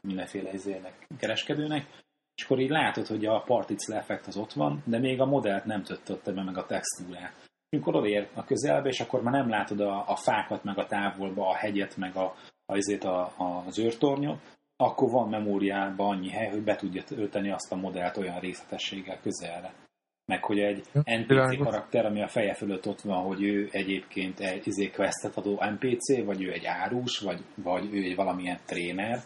mindenféle 0.00 0.52
izének, 0.52 1.06
kereskedőnek, 1.18 1.86
és 2.34 2.44
akkor 2.44 2.58
így 2.58 2.70
látod, 2.70 3.06
hogy 3.06 3.26
a 3.26 3.42
particle 3.42 3.96
effekt 3.96 4.26
az 4.26 4.36
ott 4.36 4.52
van, 4.52 4.82
de 4.86 4.98
még 4.98 5.20
a 5.20 5.26
modellt 5.26 5.64
nem 5.64 5.82
töltötte 5.82 6.32
be 6.32 6.42
meg 6.42 6.56
a 6.56 6.66
textúrát. 6.66 7.48
Amikor 7.70 7.94
odér 7.94 8.28
a 8.34 8.44
közelbe, 8.44 8.88
és 8.88 9.00
akkor 9.00 9.22
már 9.22 9.32
nem 9.32 9.48
látod 9.48 9.80
a, 9.80 10.08
a 10.08 10.16
fákat, 10.16 10.64
meg 10.64 10.78
a 10.78 10.86
távolba, 10.86 11.48
a 11.48 11.56
hegyet, 11.56 11.96
meg 11.96 12.16
a, 12.16 12.24
a, 12.66 12.72
azért 12.72 13.04
a, 13.04 13.20
a, 13.36 13.62
az 13.66 13.78
őrtornyot, 13.78 14.40
akkor 14.76 15.10
van 15.10 15.28
memóriában 15.28 16.16
annyi 16.16 16.30
hely, 16.30 16.48
hogy 16.48 16.62
be 16.62 16.76
tudja 16.76 17.04
tölteni 17.04 17.50
azt 17.50 17.72
a 17.72 17.76
modellt 17.76 18.16
olyan 18.16 18.40
részletességgel 18.40 19.20
közelre. 19.20 19.74
Meg 20.30 20.44
hogy 20.44 20.58
egy 20.58 20.82
NPC 20.92 21.56
karakter, 21.58 22.06
ami 22.06 22.22
a 22.22 22.28
feje 22.28 22.54
fölött 22.54 22.86
ott 22.86 23.00
van, 23.00 23.22
hogy 23.22 23.42
ő 23.42 23.68
egyébként 23.70 24.40
egy 24.40 24.66
izé 24.66 24.90
questet 24.90 25.36
adó 25.36 25.62
NPC, 25.70 26.24
vagy 26.24 26.42
ő 26.42 26.52
egy 26.52 26.64
árus, 26.64 27.18
vagy, 27.18 27.44
vagy 27.54 27.94
ő 27.94 28.02
egy 28.02 28.14
valamilyen 28.14 28.58
tréner, 28.66 29.18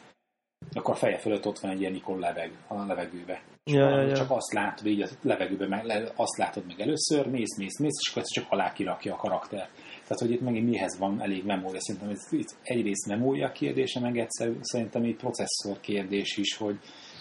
akkor 0.73 0.95
a 0.95 0.97
feje 0.97 1.19
fölött 1.19 1.47
ott 1.47 1.59
van 1.59 1.71
egy 1.71 1.81
ilyen 1.81 1.95
ikon 1.95 2.19
leveg, 2.19 2.53
a 2.69 2.85
levegőbe. 2.85 3.43
Ja, 3.65 3.89
ja, 3.89 4.03
ja. 4.03 4.17
Csak 4.17 4.31
azt 4.31 4.53
látod 4.53 4.87
így 4.87 5.03
a 5.03 5.09
levegőbe, 5.23 5.69
meg, 5.69 6.13
azt 6.17 6.37
látod 6.37 6.67
meg 6.67 6.81
először, 6.81 7.27
mész, 7.27 7.57
mész, 7.59 7.79
mész, 7.79 7.99
és 8.01 8.11
akkor 8.11 8.23
ezt 8.23 8.33
csak 8.33 8.47
alá 8.49 8.73
kirakja 8.73 9.15
a 9.15 9.17
karakter. 9.17 9.69
Tehát, 10.03 10.21
hogy 10.21 10.31
itt 10.31 10.41
megint 10.41 10.69
mihez 10.69 10.99
van 10.99 11.23
elég 11.23 11.45
memória. 11.45 11.81
Szerintem 11.81 12.11
ez 12.11 12.33
itt 12.33 12.57
egyrészt 12.63 13.09
memória 13.09 13.53
kérdése, 13.53 14.01
meg 14.01 14.19
egyszer 14.19 14.51
szerintem 14.61 15.03
egy 15.03 15.17
processzor 15.17 15.81
kérdés 15.81 16.37
is, 16.37 16.57
hogy, 16.57 16.79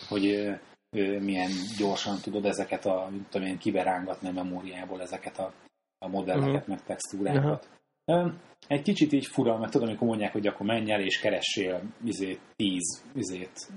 hogy 0.10 0.50
milyen 1.22 1.52
gyorsan 1.78 2.20
tudod 2.22 2.46
ezeket 2.46 2.86
a, 2.86 3.10
tudom 3.30 3.48
én, 3.48 3.58
kiberángatni 3.58 4.28
a 4.28 4.32
memóriából 4.32 5.02
ezeket 5.02 5.38
a, 5.38 5.54
a 5.98 6.08
modelleket, 6.08 6.54
uh-huh. 6.54 6.68
meg 6.68 6.84
textúrákat. 6.84 7.70
Uh-huh. 8.06 8.34
Egy 8.68 8.82
kicsit 8.82 9.12
így 9.12 9.26
fura, 9.26 9.58
mert 9.58 9.72
tudom, 9.72 9.88
amikor 9.88 10.08
mondják, 10.08 10.32
hogy 10.32 10.48
akkor 10.48 10.66
menj 10.66 10.92
el 10.92 11.02
és 11.02 11.20
keressél 11.20 11.82
izét, 12.04 12.40
tíz 12.56 13.04
izét, 13.16 13.70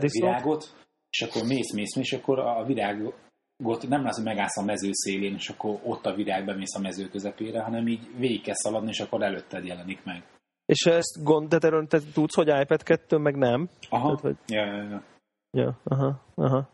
virágot, 0.00 0.74
és 1.10 1.22
akkor 1.22 1.42
mész, 1.42 1.72
mész, 1.72 1.94
mész, 1.94 2.12
és 2.12 2.12
akkor 2.12 2.38
a 2.38 2.64
virágot 2.64 3.14
nem 3.88 4.02
lesz, 4.02 4.16
hogy 4.16 4.24
megállsz 4.24 4.56
a 4.56 4.64
mező 4.64 4.88
szélén, 4.92 5.34
és 5.34 5.48
akkor 5.48 5.80
ott 5.84 6.06
a 6.06 6.14
virág 6.14 6.44
bemész 6.44 6.74
a 6.74 6.80
mező 6.80 7.08
közepére, 7.08 7.62
hanem 7.62 7.86
így 7.86 8.08
végig 8.16 8.42
kell 8.42 8.54
szaladni, 8.54 8.88
és 8.88 9.00
akkor 9.00 9.22
előtted 9.22 9.64
jelenik 9.64 10.04
meg. 10.04 10.24
És 10.64 10.86
ezt 10.86 11.22
gond, 11.22 11.48
te, 11.48 11.58
te 11.58 12.00
tudsz, 12.12 12.34
hogy 12.34 12.48
iPad 12.60 12.82
2 12.82 13.16
meg 13.16 13.36
nem? 13.36 13.68
Aha, 13.88 14.04
Tehát, 14.04 14.20
hogy... 14.20 14.36
ja, 14.46 14.64
ja, 14.64 14.82
ja. 14.82 15.02
Ja, 15.56 15.78
aha, 15.84 16.20
aha. 16.34 16.68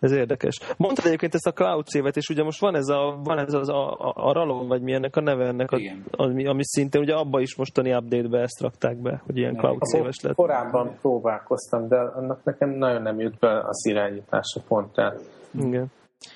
Ez 0.00 0.12
érdekes. 0.12 0.58
Mondtad 0.76 1.06
egyébként 1.06 1.34
ezt 1.34 1.46
a 1.46 1.52
cloud 1.52 1.86
szévet, 1.86 2.16
és 2.16 2.28
ugye 2.28 2.42
most 2.42 2.60
van 2.60 2.74
ez 2.74 2.88
a, 2.88 3.20
van 3.24 3.38
ez 3.38 3.52
az 3.52 3.68
a, 3.68 3.92
a, 3.92 4.12
a 4.16 4.32
Ralon, 4.32 4.68
vagy 4.68 4.82
mi 4.82 4.92
ennek 4.92 5.16
a 5.16 5.20
neve 5.20 5.46
ennek, 5.46 5.70
a, 5.70 5.80
ami, 6.10 6.46
ami 6.46 6.60
szintén 6.64 7.00
ugye 7.00 7.14
abba 7.14 7.40
is 7.40 7.56
mostani 7.56 7.94
update-be 7.94 8.40
ezt 8.40 8.60
rakták 8.60 8.96
be, 8.96 9.22
hogy 9.24 9.36
ilyen 9.36 9.56
cloud 9.56 9.82
széves 9.82 10.20
lett. 10.20 10.34
Korábban 10.34 10.96
próbálkoztam, 11.00 11.88
de 11.88 11.96
annak 11.96 12.44
nekem 12.44 12.70
nagyon 12.70 13.02
nem 13.02 13.20
jut 13.20 13.38
be 13.38 13.58
az 13.58 13.86
irányítása 13.86 14.60
pont, 14.68 14.92
tehát 14.92 15.20
igen. 15.52 15.90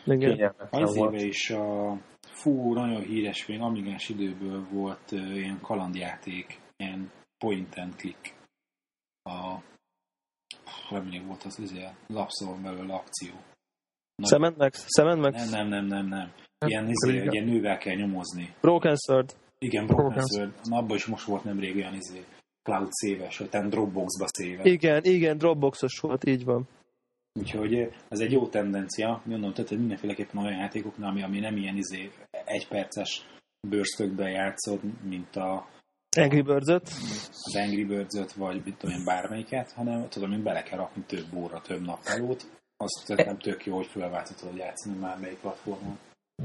Igen. 0.05 0.55
Az 0.71 0.97
éve 0.97 1.23
is 1.23 1.51
a 1.51 1.97
fú, 2.21 2.73
nagyon 2.73 3.01
híres, 3.01 3.47
még 3.47 3.61
amigás 3.61 4.09
időből 4.09 4.67
volt 4.73 5.11
ilyen 5.11 5.59
kalandjáték, 5.63 6.61
ilyen 6.77 7.11
point 7.39 7.75
and 7.77 7.95
click. 7.97 8.35
A 9.23 9.59
remélem 10.91 11.27
volt 11.27 11.43
az 11.43 11.59
izé, 11.59 11.89
lapszolon 12.07 12.63
belül 12.63 12.91
akció. 12.91 13.31
Cement 14.23 14.57
Max? 14.57 15.51
Nem, 15.51 15.69
nem, 15.69 15.85
nem, 15.85 15.87
nem, 15.87 16.07
nem. 16.07 16.33
Ilyen, 16.67 16.89
izé, 16.89 17.25
ilyen 17.31 17.45
nővel 17.45 17.79
kell 17.79 17.95
nyomozni. 17.95 18.55
Broken 18.61 18.97
Sword. 18.97 19.37
Igen, 19.59 19.87
Broken, 19.87 20.05
Broken 20.05 20.27
Sword. 20.27 20.55
Na, 20.65 20.77
abban 20.77 20.97
is 20.97 21.07
most 21.07 21.25
volt 21.25 21.45
nemrég 21.45 21.77
olyan 21.77 21.95
izé, 21.95 22.25
cloud 22.63 22.91
széves, 22.91 23.39
vagy 23.39 23.49
ten 23.49 23.69
Dropbox-ba 23.69 24.27
széves. 24.29 24.65
Igen, 24.65 25.05
igen, 25.05 25.39
Dropboxos 25.39 25.99
volt, 26.01 26.25
így 26.25 26.45
van. 26.45 26.69
Úgyhogy 27.33 27.93
ez 28.09 28.21
egy 28.21 28.33
jó 28.33 28.49
tendencia, 28.49 29.23
mondom, 29.25 29.53
tehát 29.53 29.71
mindenféleképpen 29.71 30.45
olyan 30.45 30.59
játékoknál, 30.59 31.11
ami, 31.11 31.23
ami 31.23 31.39
nem 31.39 31.57
ilyen 31.57 31.77
izé 31.77 32.11
egyperces 32.45 33.27
bőrstökben 33.69 34.31
játszod, 34.31 34.81
mint 35.03 35.37
a 35.37 35.69
Angry 36.17 36.43
birds 36.43 36.69
az 36.69 37.57
Angry 37.57 37.85
birds 37.85 38.35
vagy 38.37 38.63
mit 38.65 38.77
tudom 38.77 38.97
én, 38.97 39.05
bármelyiket, 39.05 39.73
hanem 39.73 40.09
tudom 40.09 40.33
én, 40.33 40.43
bele 40.43 40.63
kell 40.63 40.79
rakni 40.79 41.03
több 41.03 41.35
óra, 41.35 41.61
több 41.61 41.81
nappalót, 41.81 42.43
azt 42.77 43.25
nem 43.27 43.39
tök 43.39 43.67
jó, 43.67 43.77
hogy 43.77 43.87
felváltatod 43.87 44.57
játszani 44.57 44.99
már 44.99 45.19
melyik 45.21 45.41
platformon. 45.41 45.99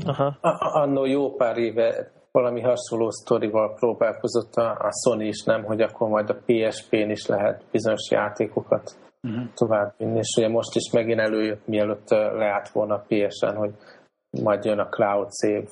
Aha. 0.06 0.38
Annó 0.60 1.06
jó 1.06 1.36
pár 1.36 1.58
éve 1.58 2.12
valami 2.32 2.62
hasonló 2.62 3.10
sztorival 3.12 3.74
próbálkozott 3.74 4.54
a, 4.54 4.70
a 4.70 4.90
Sony 5.04 5.22
is, 5.22 5.44
nem, 5.44 5.64
hogy 5.64 5.82
akkor 5.82 6.10
majd 6.10 6.30
a 6.30 6.42
PSP-n 6.46 7.10
is 7.10 7.26
lehet 7.26 7.64
bizonyos 7.72 8.12
játékokat 8.12 8.98
uh-huh. 9.22 9.54
továbbvinni, 9.54 10.18
és 10.18 10.36
ugye 10.38 10.48
most 10.48 10.76
is 10.76 10.92
megint 10.92 11.20
előjött, 11.20 11.68
mielőtt 11.68 12.10
leállt 12.10 12.70
volna 12.70 12.96
a 12.96 13.06
PSN, 13.08 13.56
hogy 13.56 13.74
majd 14.42 14.66
jön 14.66 14.80
a 14.80 14.90
Cloud 14.90 15.30
Save. 15.42 15.68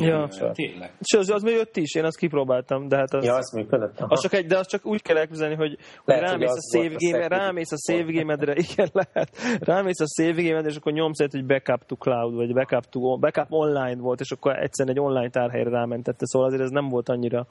Ja, 0.00 0.28
tényleg. 0.52 0.92
És 0.98 1.18
az, 1.18 1.30
az 1.30 1.42
még 1.42 1.54
jött 1.54 1.76
is, 1.76 1.94
én 1.94 2.04
azt 2.04 2.16
kipróbáltam, 2.16 2.88
de 2.88 2.96
hát 2.96 3.14
az... 3.14 3.24
Ja, 3.24 3.34
az 3.34 3.52
működött. 3.54 3.94
Az 3.98 4.20
csak 4.20 4.32
egy, 4.32 4.46
de 4.46 4.58
az 4.58 4.66
csak 4.66 4.86
úgy 4.86 5.02
kell 5.02 5.16
elképzelni, 5.16 5.54
hogy, 5.54 5.78
lehet, 6.04 6.22
hogy 6.22 6.30
rámész, 6.30 6.50
hogy 6.50 6.58
a 6.58 6.88
save 6.88 6.94
game, 6.98 7.28
rámész 7.28 7.72
a 7.72 7.76
save 7.92 8.12
game-edre, 8.12 8.54
igen, 8.70 8.88
lehet, 8.92 9.36
rámész 9.60 10.00
a 10.00 10.06
save 10.16 10.42
game 10.42 10.68
és 10.68 10.76
akkor 10.76 10.92
nyomsz 10.92 11.20
egy, 11.20 11.32
hogy 11.32 11.46
backup 11.46 11.84
to 11.86 11.96
cloud, 11.96 12.34
vagy 12.34 12.52
backup, 12.52 12.84
to, 12.84 13.18
backup 13.18 13.46
online 13.48 14.00
volt, 14.00 14.20
és 14.20 14.30
akkor 14.30 14.56
egyszerűen 14.56 14.96
egy 14.96 15.02
online 15.02 15.30
tárhelyre 15.30 15.70
rámentette, 15.70 16.26
szóval 16.26 16.48
azért 16.48 16.62
ez 16.62 16.70
nem 16.70 16.88
volt 16.88 17.08
annyira 17.08 17.46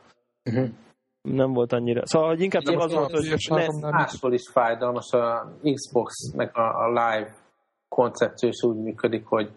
uh-huh 0.49 0.69
nem 1.25 1.53
volt 1.53 1.73
annyira. 1.73 2.01
Szóval, 2.05 2.27
hogy 2.27 2.41
inkább 2.41 2.61
csak 2.61 2.79
az 2.79 2.93
volt, 2.93 3.11
hogy... 3.11 3.81
Máshol 3.81 4.33
is 4.33 4.49
fájdalmas, 4.51 5.11
a 5.11 5.51
Xbox 5.73 6.13
meg 6.35 6.57
a, 6.57 6.61
a 6.61 6.87
Live 6.87 7.35
koncepció 7.95 8.49
is 8.49 8.63
úgy 8.63 8.77
működik, 8.77 9.25
hogy 9.25 9.51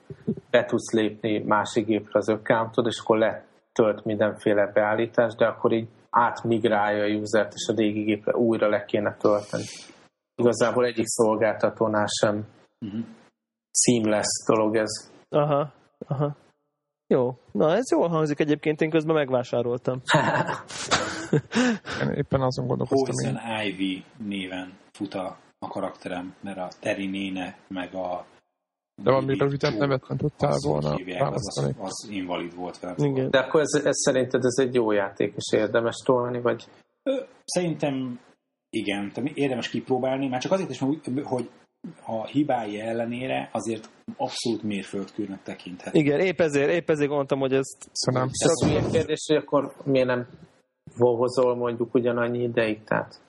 be 0.50 0.64
tudsz 0.64 0.92
lépni 0.92 1.38
másik 1.38 1.86
gépre 1.86 2.18
az 2.18 2.28
accountod, 2.28 2.86
és 2.86 3.00
akkor 3.00 3.18
letölt 3.18 4.04
mindenféle 4.04 4.70
beállítás, 4.72 5.34
de 5.34 5.46
akkor 5.46 5.72
így 5.72 5.88
átmigrálja 6.10 7.04
a 7.04 7.20
usert, 7.20 7.52
és 7.54 7.68
a 7.68 7.76
régi 7.76 8.02
gépre 8.02 8.36
újra 8.36 8.68
le 8.68 8.84
kéne 8.84 9.16
tölteni. 9.16 9.64
Igazából 10.34 10.84
egyik 10.84 11.06
szolgáltatónál 11.06 12.06
sem 12.06 12.46
uh-huh. 12.80 13.04
seamless 13.72 14.44
dolog 14.46 14.76
ez. 14.76 15.10
Aha, 15.28 15.72
aha. 16.08 16.36
Jó, 17.06 17.38
na 17.52 17.76
ez 17.76 17.90
jól 17.90 18.08
hangzik 18.08 18.40
egyébként, 18.40 18.80
én 18.80 18.90
közben 18.90 19.14
megvásároltam. 19.14 20.00
Én 22.02 22.08
éppen 22.14 22.40
azon 22.40 22.66
gondolkoztam. 22.66 23.14
Poison 23.14 23.40
Ivy 23.64 24.04
néven 24.16 24.72
fut 24.92 25.14
a, 25.14 25.36
a 25.58 25.68
karakterem, 25.68 26.34
mert 26.40 26.58
a 26.58 26.68
Terry 26.80 27.06
néne, 27.06 27.58
meg 27.68 27.94
a 27.94 28.26
de 29.02 29.10
valami 29.10 29.36
rövidebb 29.36 29.78
nevet 29.78 30.08
nem 30.08 30.16
tudtál 30.16 30.58
volna 30.62 30.96
választani. 31.18 31.74
Az, 31.78 32.04
az, 32.04 32.08
invalid 32.10 32.54
volt 32.54 32.80
velem. 32.80 32.96
Igen. 32.98 33.30
De 33.30 33.38
akkor 33.38 33.60
ez, 33.60 33.84
ez 33.84 33.96
szerinted 33.96 34.44
ez 34.44 34.64
egy 34.64 34.74
jó 34.74 34.90
játék, 34.90 35.34
és 35.36 35.58
érdemes 35.58 35.96
tolni, 36.04 36.40
vagy? 36.40 36.68
Szerintem 37.44 38.20
igen, 38.70 39.12
érdemes 39.34 39.68
kipróbálni, 39.68 40.28
már 40.28 40.40
csak 40.40 40.52
azért 40.52 40.70
is, 40.70 40.78
hogy 41.22 41.50
a 42.06 42.26
hibái 42.26 42.80
ellenére 42.80 43.48
azért 43.52 43.88
abszolút 44.16 44.62
mérföldkőnek 44.62 45.42
tekinthet. 45.42 45.94
Igen, 45.94 46.20
épp 46.20 46.40
ezért, 46.40 46.70
épp 46.70 46.90
ezért 46.90 47.08
gondoltam, 47.08 47.38
hogy 47.38 47.52
ezt... 47.52 47.88
Szóval 47.92 48.28
Ez 48.32 48.68
olyan 48.70 48.90
kérdés, 48.90 49.24
hogy 49.26 49.36
akkor 49.36 49.72
miért 49.84 50.06
nem 50.06 50.28
volhozol 50.96 51.56
mondjuk 51.56 51.94
ugyanannyi 51.94 52.42
ideig, 52.42 52.84
tehát 52.84 53.20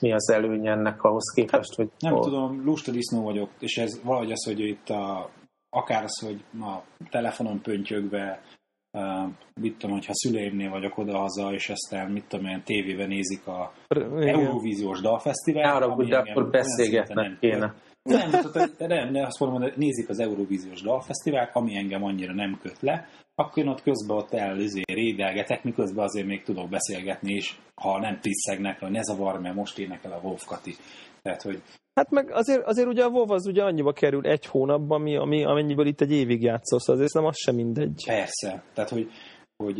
mi 0.00 0.12
az 0.12 0.30
előny 0.30 0.66
ennek 0.66 1.02
ahhoz 1.02 1.32
képest, 1.34 1.68
hát, 1.68 1.76
hogy... 1.76 1.90
Nem 1.98 2.12
hol... 2.12 2.22
tudom, 2.22 2.64
lusta 2.64 2.92
disznó 2.92 3.22
vagyok, 3.22 3.50
és 3.58 3.76
ez 3.76 4.02
valahogy 4.04 4.32
az, 4.32 4.44
hogy 4.44 4.60
itt 4.60 4.88
a, 4.88 5.30
akár 5.70 6.04
az, 6.04 6.20
hogy 6.24 6.44
a 6.60 6.82
telefonon 7.10 7.60
pöntyögve, 7.60 8.42
uh, 8.98 9.28
mit 9.60 9.78
tudom, 9.78 9.94
hogyha 9.96 10.12
szüleimnél 10.14 10.70
vagyok 10.70 10.98
oda-haza, 10.98 11.52
és 11.52 11.68
aztán 11.68 12.10
mit 12.10 12.24
tudom, 12.28 12.46
olyan 12.46 12.62
tévében 12.62 13.08
nézik 13.08 13.46
a. 13.46 13.72
Eurovíziós 14.16 15.00
dalfesztivál. 15.00 15.82
Arra, 15.82 16.04
de 16.04 16.16
akkor 16.16 16.50
beszélgetnek 16.50 17.38
kéne. 17.38 17.74
Nem, 18.02 18.30
nem, 18.30 18.70
nem, 18.78 19.10
nem, 19.10 19.24
azt 19.24 19.40
mondom, 19.40 19.60
hogy 19.60 19.72
nézik 19.76 20.08
az 20.08 20.18
Eurovíziós 20.18 20.82
dalfesztivált, 20.82 21.50
ami 21.54 21.76
engem 21.76 22.04
annyira 22.04 22.34
nem 22.34 22.58
köt 22.62 22.80
le, 22.80 23.08
akkor 23.34 23.62
én 23.62 23.68
ott 23.68 23.82
közben 23.82 24.16
ott 24.16 24.32
el 24.32 24.60
izé, 24.60 24.82
rédelgetek, 24.86 25.64
miközben 25.64 26.04
azért 26.04 26.26
még 26.26 26.42
tudok 26.42 26.68
beszélgetni, 26.68 27.34
és 27.34 27.56
ha 27.74 27.98
nem 27.98 28.20
tiszegnek, 28.20 28.80
hogy 28.80 28.90
ne 28.90 29.02
zavar, 29.02 29.40
mert 29.40 29.54
most 29.54 29.78
énekel 29.78 30.12
a 30.12 30.20
Wolf 30.22 30.44
Kati. 30.44 30.74
Tehát, 31.22 31.42
hogy... 31.42 31.62
Hát 31.94 32.10
meg 32.10 32.30
azért, 32.30 32.66
azért 32.66 32.88
ugye 32.88 33.04
a 33.04 33.08
WoW 33.08 33.32
az 33.32 33.46
ugye 33.46 33.62
annyiba 33.62 33.92
kerül 33.92 34.26
egy 34.26 34.46
hónapban, 34.46 35.00
ami, 35.00 35.16
ami, 35.16 35.44
amennyiből 35.44 35.86
itt 35.86 36.00
egy 36.00 36.12
évig 36.12 36.42
játszol, 36.42 36.80
szóval 36.80 36.96
azért 36.96 37.14
nem 37.14 37.24
az 37.24 37.36
sem 37.36 37.54
mindegy. 37.54 38.02
Persze, 38.06 38.62
tehát 38.74 38.90
hogy, 38.90 39.10
hogy 39.56 39.76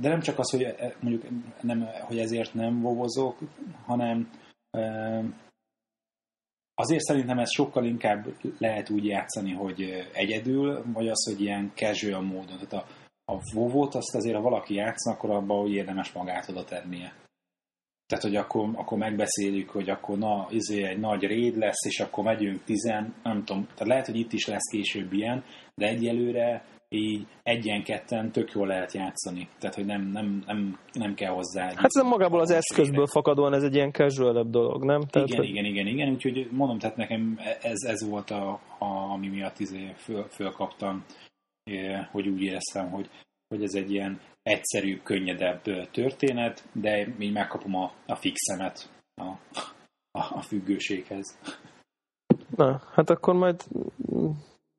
de 0.00 0.08
nem 0.08 0.20
csak 0.20 0.38
az, 0.38 0.50
hogy 0.50 0.66
mondjuk 1.00 1.22
nem, 1.60 1.88
hogy 2.00 2.18
ezért 2.18 2.54
nem 2.54 2.80
vovozok, 2.80 3.38
hanem 3.86 4.30
Azért 6.74 7.02
szerintem 7.02 7.38
ez 7.38 7.52
sokkal 7.52 7.84
inkább 7.84 8.26
lehet 8.58 8.90
úgy 8.90 9.04
játszani, 9.04 9.52
hogy 9.52 10.08
egyedül, 10.12 10.84
vagy 10.92 11.08
az, 11.08 11.24
hogy 11.30 11.40
ilyen 11.40 11.72
casual 11.74 12.22
módon. 12.22 12.58
Tehát 12.58 12.72
a, 12.72 12.86
a 13.32 13.38
vovót 13.52 13.94
azt 13.94 14.14
azért, 14.14 14.36
ha 14.36 14.42
valaki 14.42 14.74
játszna, 14.74 15.12
akkor 15.12 15.30
abban 15.30 15.60
hogy 15.60 15.72
érdemes 15.72 16.12
magát 16.12 16.48
oda 16.48 16.64
tennie. 16.64 17.14
Tehát, 18.06 18.24
hogy 18.24 18.36
akkor, 18.36 18.70
akkor 18.74 18.98
megbeszéljük, 18.98 19.70
hogy 19.70 19.90
akkor 19.90 20.18
na, 20.18 20.46
izé 20.50 20.82
egy 20.82 20.98
nagy 20.98 21.22
réd 21.22 21.56
lesz, 21.56 21.84
és 21.86 22.00
akkor 22.00 22.24
megyünk 22.24 22.64
tizen, 22.64 23.14
nem 23.22 23.44
tudom, 23.44 23.64
tehát 23.64 23.86
lehet, 23.86 24.06
hogy 24.06 24.18
itt 24.18 24.32
is 24.32 24.46
lesz 24.46 24.70
később 24.70 25.12
ilyen, 25.12 25.44
de 25.74 25.86
egyelőre 25.86 26.64
így 26.94 27.26
egyen-ketten 27.42 28.32
tök 28.32 28.52
jól 28.52 28.66
lehet 28.66 28.92
játszani. 28.92 29.48
Tehát, 29.58 29.74
hogy 29.74 29.84
nem, 29.84 30.02
nem, 30.02 30.42
nem, 30.46 30.78
nem 30.92 31.14
kell 31.14 31.32
hozzá. 31.32 31.62
Hát 31.64 31.84
ez 31.84 32.02
magából 32.04 32.40
az 32.40 32.50
eszközből 32.50 33.06
fakadóan 33.06 33.54
ez 33.54 33.62
egy 33.62 33.74
ilyen 33.74 33.92
casual 33.92 34.44
dolog, 34.50 34.84
nem? 34.84 35.00
Tehát, 35.00 35.28
igen, 35.28 35.40
hogy... 35.40 35.48
igen, 35.48 35.64
igen, 35.64 35.86
igen, 35.86 36.08
úgyhogy 36.12 36.48
mondom, 36.50 36.78
tehát 36.78 36.96
nekem 36.96 37.38
ez, 37.62 37.82
ez 37.82 38.08
volt, 38.08 38.30
a, 38.30 38.60
a, 38.78 38.84
ami 38.84 39.28
miatt 39.28 39.58
izé 39.58 39.92
föl, 39.96 40.24
fölkaptam, 40.28 41.04
hogy 42.10 42.28
úgy 42.28 42.42
éreztem, 42.42 42.90
hogy, 42.90 43.10
hogy 43.48 43.62
ez 43.62 43.74
egy 43.74 43.90
ilyen 43.90 44.20
egyszerűbb, 44.42 45.02
könnyedebb 45.02 45.90
történet, 45.90 46.68
de 46.72 47.14
így 47.18 47.32
megkapom 47.32 47.74
a, 47.74 47.92
a 48.06 48.14
fixemet 48.14 48.90
a, 49.14 49.24
a, 50.10 50.36
a 50.36 50.40
függőséghez. 50.40 51.38
Na, 52.56 52.82
hát 52.92 53.10
akkor 53.10 53.34
majd 53.34 53.64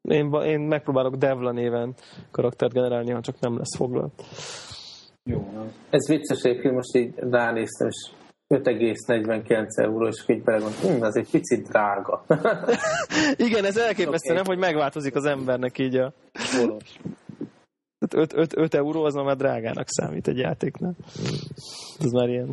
én, 0.08 0.34
én 0.34 0.60
megpróbálok 0.60 1.16
Devla 1.16 1.52
néven 1.52 1.94
karaktert 2.32 2.74
generálni, 2.74 3.12
ha 3.12 3.22
csak 3.22 3.40
nem 3.40 3.58
lesz 3.58 3.76
foglalt. 3.76 4.24
Jó. 5.24 5.48
Ez 5.90 6.08
vicces 6.08 6.42
egyébként, 6.44 6.74
most 6.74 6.96
így 6.96 7.14
ránéztem, 7.16 7.88
és 7.88 8.12
5,49 8.48 9.68
euró, 9.76 10.08
és 10.08 10.24
így 10.28 10.44
belegondoltam, 10.44 10.96
hm, 10.96 11.02
az 11.02 11.16
egy 11.16 11.30
picit 11.30 11.68
drága. 11.68 12.26
Igen, 13.48 13.66
ez 13.66 13.78
elképesztő, 13.78 14.32
okay. 14.32 14.36
nem, 14.36 14.46
hogy 14.46 14.58
megváltozik 14.58 15.16
az 15.16 15.26
embernek 15.26 15.78
így 15.78 15.96
a... 15.96 16.14
5, 18.14 18.34
5, 18.34 18.58
5 18.58 18.74
euró 18.74 19.04
az 19.04 19.14
már 19.14 19.36
drágának 19.36 19.88
számít 19.88 20.28
egy 20.28 20.38
játéknál. 20.38 20.96
Ez 22.00 22.12
már 22.12 22.30
ilyen... 22.30 22.50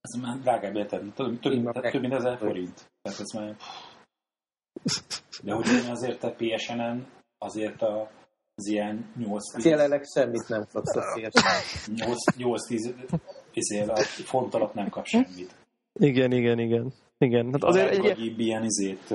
Ez 0.00 0.20
már 0.20 0.38
drágább 0.38 0.76
érted, 0.76 1.00
több, 1.14 1.40
több, 1.40 1.72
több 1.90 2.00
mint 2.00 2.14
ezer 2.14 2.38
forint. 2.38 2.90
Tehát 3.02 3.20
ez 3.20 3.30
már... 3.34 3.56
De 5.42 5.52
hogy 5.52 5.66
én 5.66 5.90
azért 5.90 6.20
te 6.20 6.30
PSN-en 6.30 7.06
azért 7.38 7.82
a, 7.82 8.10
az 8.54 8.66
ilyen 8.66 9.12
8 9.16 9.64
Jelenleg 9.64 10.04
semmit 10.14 10.48
nem 10.48 10.66
kapsz 10.72 10.96
a 10.96 11.02
8-10 12.36 12.94
izé, 13.52 13.80
a 13.80 13.96
font 14.02 14.54
alatt 14.54 14.74
nem 14.74 14.88
kap 14.88 15.06
semmit. 15.06 15.54
Igen, 15.92 16.32
igen, 16.32 16.58
igen. 16.58 16.92
igen. 17.18 17.52
Hát 17.52 17.62
azért 17.62 17.90
egy... 17.90 18.00
Vagy 18.00 18.40
ilyen 18.40 18.64
izét, 18.64 19.14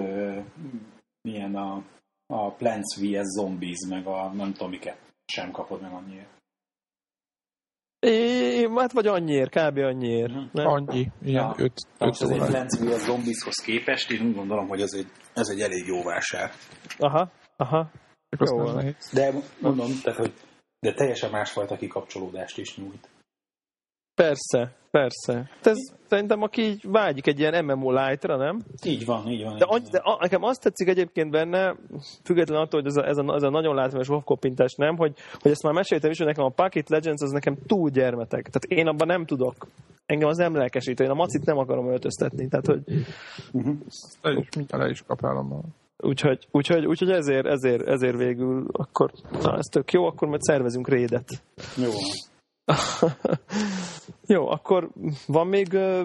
milyen 1.21 1.55
a, 1.55 1.83
a 2.27 2.51
Plants 2.51 2.95
vs. 2.95 3.25
Zombies, 3.37 3.85
meg 3.89 4.07
a 4.07 4.31
nem 4.33 4.51
tudom 4.53 4.69
miket 4.69 4.97
sem 5.25 5.51
kapod 5.51 5.81
meg 5.81 5.91
annyiért. 5.91 6.36
É, 7.99 8.67
hát 8.75 8.91
vagy 8.91 9.07
annyiért, 9.07 9.49
kb. 9.49 9.77
annyiért. 9.77 10.31
Mm. 10.31 10.45
Nem? 10.51 10.67
Annyi, 10.67 11.11
ilyen 11.21 11.53
5 11.57 11.71
ja. 11.99 12.07
Az 12.07 12.29
egy 12.29 12.37
Plants 12.37 12.79
vs. 12.79 13.01
Zombieshoz 13.01 13.55
képest, 13.55 14.11
én 14.11 14.25
úgy 14.27 14.35
gondolom, 14.35 14.67
hogy 14.67 14.81
ez 14.81 14.93
egy, 14.93 15.07
ez 15.33 15.47
egy 15.47 15.59
elég 15.59 15.87
jó 15.87 16.03
vásár. 16.03 16.51
Aha, 16.97 17.31
aha. 17.55 17.91
Jó, 18.39 18.63
de 19.13 19.33
mondom, 19.61 19.91
tehát, 20.03 20.19
hogy 20.19 20.33
de 20.79 20.93
teljesen 20.93 21.31
másfajta 21.31 21.75
kikapcsolódást 21.75 22.57
is 22.57 22.77
nyújt. 22.77 23.09
Persze, 24.17 24.71
persze. 24.91 25.33
Hát 25.33 25.67
ez 25.67 25.77
szerintem 26.07 26.41
aki 26.41 26.61
így 26.61 26.85
vágyik 26.87 27.27
egy 27.27 27.39
ilyen 27.39 27.65
MMO 27.65 27.91
light-ra, 27.91 28.37
nem? 28.37 28.61
Így 28.83 29.05
van, 29.05 29.27
így 29.27 29.43
van. 29.43 29.57
De, 29.57 29.67
így 29.75 29.89
de 29.89 29.97
a, 29.97 30.17
nekem 30.21 30.43
azt 30.43 30.61
tetszik 30.61 30.87
egyébként 30.87 31.31
benne, 31.31 31.75
függetlenül 32.23 32.63
attól, 32.63 32.81
hogy 32.81 32.89
ez 32.89 32.95
a, 32.95 33.07
ez 33.07 33.17
a, 33.17 33.35
ez 33.35 33.43
a 33.43 33.49
nagyon 33.49 33.75
látványos 33.75 34.09
WoW 34.09 34.37
nem, 34.75 34.97
hogy, 34.97 35.13
hogy 35.39 35.51
ezt 35.51 35.63
már 35.63 35.73
meséltem 35.73 36.11
is, 36.11 36.17
hogy 36.17 36.27
nekem 36.27 36.43
a 36.43 36.49
Pocket 36.49 36.89
Legends 36.89 37.21
az 37.21 37.31
nekem 37.31 37.57
túl 37.67 37.89
gyermetek. 37.89 38.49
Tehát 38.49 38.81
én 38.81 38.87
abban 38.87 39.07
nem 39.07 39.25
tudok. 39.25 39.67
Engem 40.05 40.27
az 40.27 40.37
nem 40.37 40.55
lelkesít, 40.55 40.99
én 40.99 41.09
a 41.09 41.13
macit 41.13 41.45
nem 41.45 41.57
akarom 41.57 41.87
öltöztetni. 41.87 42.47
Tehát, 42.47 42.65
hogy... 42.65 42.81
Uh-huh. 43.51 43.75
Le 44.21 44.31
is, 44.31 44.47
le 44.67 44.89
is 44.89 45.03
kapálom. 45.07 45.61
Úgyhogy, 45.97 46.47
úgyhogy, 46.51 46.85
úgyhogy 46.85 47.11
ezért, 47.11 47.45
ezért, 47.45 47.87
ezért 47.87 48.17
végül 48.17 48.65
akkor, 48.71 49.11
na 49.41 49.57
ez 49.57 49.65
tök 49.71 49.91
jó, 49.91 50.05
akkor 50.05 50.27
majd 50.27 50.41
szervezünk 50.41 50.87
rédet. 50.87 51.43
Jó. 51.77 51.89
Jó, 54.33 54.47
akkor 54.47 54.89
van 55.27 55.47
még 55.47 55.67
uh, 55.73 56.01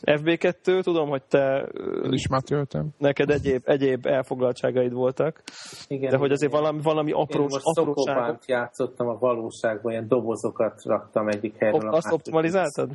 FB2, 0.00 0.82
tudom, 0.82 1.08
hogy 1.08 1.22
te 1.22 1.68
uh, 1.78 2.12
is 2.12 2.28
már 2.28 2.42
töltem. 2.42 2.88
neked 2.98 3.30
egyéb, 3.30 3.62
egyéb 3.64 4.06
elfoglaltságaid 4.06 4.92
voltak, 4.92 5.42
igen, 5.86 6.10
de 6.10 6.16
hogy 6.16 6.30
azért 6.30 6.52
igen. 6.52 6.62
valami, 6.62 6.82
valami 6.82 7.12
aprós, 7.12 7.52
Én 7.52 7.60
most 7.64 7.78
apróság... 7.78 8.38
játszottam 8.46 9.08
a 9.08 9.18
valóságban, 9.18 9.92
ilyen 9.92 10.08
dobozokat 10.08 10.82
raktam 10.84 11.28
egyik 11.28 11.56
helyről. 11.56 11.90
Azt 11.90 12.12
optimalizáltad? 12.12 12.90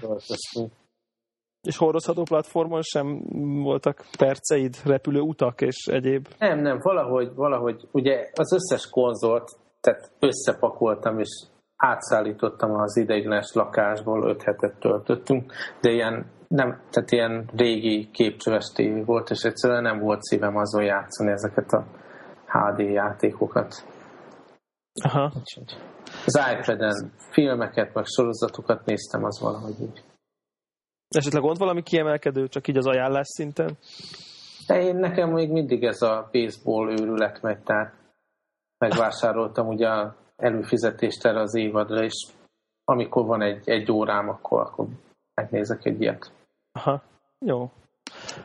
És 1.62 1.78
hordozható 1.78 2.24
platformon 2.24 2.82
sem 2.82 3.22
voltak 3.63 4.06
perceid, 4.18 4.76
repülő 4.86 5.20
utak 5.20 5.62
és 5.62 5.86
egyéb? 5.86 6.28
Nem, 6.38 6.60
nem, 6.60 6.80
valahogy, 6.82 7.34
valahogy 7.36 7.88
ugye 7.92 8.30
az 8.34 8.54
összes 8.54 8.89
konzolt 8.89 9.62
tehát 9.84 10.12
összepakoltam, 10.20 11.20
és 11.20 11.30
átszállítottam 11.84 12.72
az 12.72 12.98
ideiglenes 12.98 13.54
lakásból, 13.54 14.30
öt 14.30 14.43
hetet 14.43 14.80
töltöttünk, 14.80 15.54
de 15.82 15.91
ilyen, 15.91 16.26
nem, 16.48 16.82
tehát 16.89 17.12
ilyen 17.12 17.50
régi 17.56 18.10
képcsöves 18.12 18.72
tévé 18.76 19.02
volt, 19.02 19.30
és 19.30 19.41
egyszerűen 19.41 19.82
nem 19.82 20.00
volt 20.00 20.22
szívem 20.22 20.56
azon 20.56 20.84
játszani 20.84 21.32
ezeket 21.32 21.72
a 21.72 21.86
HD 22.46 22.80
játékokat. 22.80 23.86
Aha. 25.02 25.32
Az 26.26 26.41
iPad-en 26.54 27.12
filmeket, 27.32 27.93
meg 27.93 28.06
sorozatokat 28.06 28.86
néztem, 28.86 29.24
az 29.24 29.39
valahogy 29.41 29.82
így. 29.82 30.04
Esetleg 31.08 31.41
volt 31.41 31.58
valami 31.58 31.84
kiemelkedő, 31.84 32.48
csak 32.48 32.67
így 32.67 32.78
az 32.78 32.88
ajánlás 32.88 33.28
szinten? 33.28 33.78
De 34.67 34.82
én 34.82 34.96
nekem 34.96 35.30
még 35.30 35.52
mindig 35.52 35.84
ez 35.84 36.02
a 36.02 36.30
baseball 36.32 36.91
őrület 36.91 37.41
megy, 37.41 37.63
tehát 37.63 37.93
megvásároltam 38.78 39.67
ugye 39.67 39.88
a 39.88 40.15
előfizetést 40.36 41.26
erre 41.26 41.41
az 41.41 41.56
évadra, 41.56 42.04
és 42.04 42.28
amikor 42.86 43.26
van 43.26 43.41
egy, 43.41 43.69
egy 43.69 43.91
órám, 43.91 44.30
akkor, 44.30 44.62
akkor 44.62 44.88
megnézek 45.34 45.86
egy 45.86 46.02
ilyet. 46.02 46.32
Aha, 46.72 47.02
jó. 47.39 47.72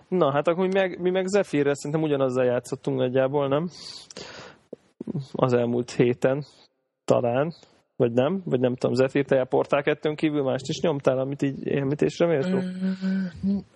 Na, 0.08 0.32
hát 0.32 0.48
akkor 0.48 0.66
mi 0.66 0.72
meg, 0.72 1.00
mi 1.00 1.10
meg 1.10 1.26
Zephyrre 1.26 1.74
szerintem 1.74 2.02
ugyanazzal 2.02 2.44
játszottunk 2.44 2.98
nagyjából, 2.98 3.48
nem? 3.48 3.68
Az 5.32 5.52
elmúlt 5.52 5.90
héten 5.90 6.44
talán, 7.04 7.52
vagy 7.96 8.12
nem, 8.12 8.42
vagy 8.44 8.60
nem 8.60 8.74
tudom, 8.74 8.94
Zephyr, 8.94 9.24
te 9.24 9.40
a 9.40 9.44
Portál 9.44 9.82
2 9.82 10.14
kívül 10.14 10.42
mást 10.42 10.68
is 10.68 10.80
nyomtál, 10.80 11.18
amit 11.18 11.42
így 11.42 11.68
említésre 11.68 12.26
méltó? 12.26 12.58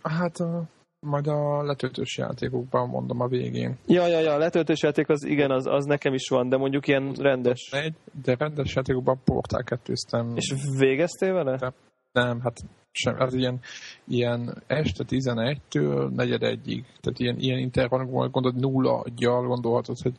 Hát 0.03 0.37
a 0.37 0.63
majd 1.07 1.27
a 1.27 1.63
letöltős 1.63 2.17
játékokban 2.17 2.89
mondom 2.89 3.21
a 3.21 3.27
végén. 3.27 3.79
Ja, 3.87 4.07
ja, 4.07 4.19
ja, 4.19 4.33
a 4.33 4.39
letöltős 4.39 4.83
játék 4.83 5.09
az 5.09 5.25
igen, 5.25 5.51
az, 5.51 5.67
az 5.67 5.85
nekem 5.85 6.15
is 6.15 6.29
van, 6.29 6.49
de 6.49 6.57
mondjuk 6.57 6.87
ilyen 6.87 7.13
rendes. 7.13 7.71
Egy, 7.73 7.95
de 8.25 8.35
rendes 8.39 8.75
játékokban 8.75 9.21
portál 9.25 9.63
kettőztem. 9.65 10.33
És 10.37 10.55
végeztél 10.79 11.33
vele? 11.33 11.57
De, 11.57 11.73
nem, 12.13 12.41
hát 12.41 12.61
sem, 12.91 13.17
hát 13.17 13.33
ilyen, 13.33 13.61
ilyen 14.05 14.63
este 14.67 15.05
11-től 15.09 16.15
negyed 16.15 16.43
egyig, 16.43 16.85
tehát 17.01 17.19
ilyen, 17.19 17.39
ilyen 17.39 17.59
intervallumban 17.59 18.31
gondolod 18.31 18.61
nulla 18.61 19.05
gyal 19.17 19.47
gondolhatod, 19.47 19.97
hogy 20.03 20.15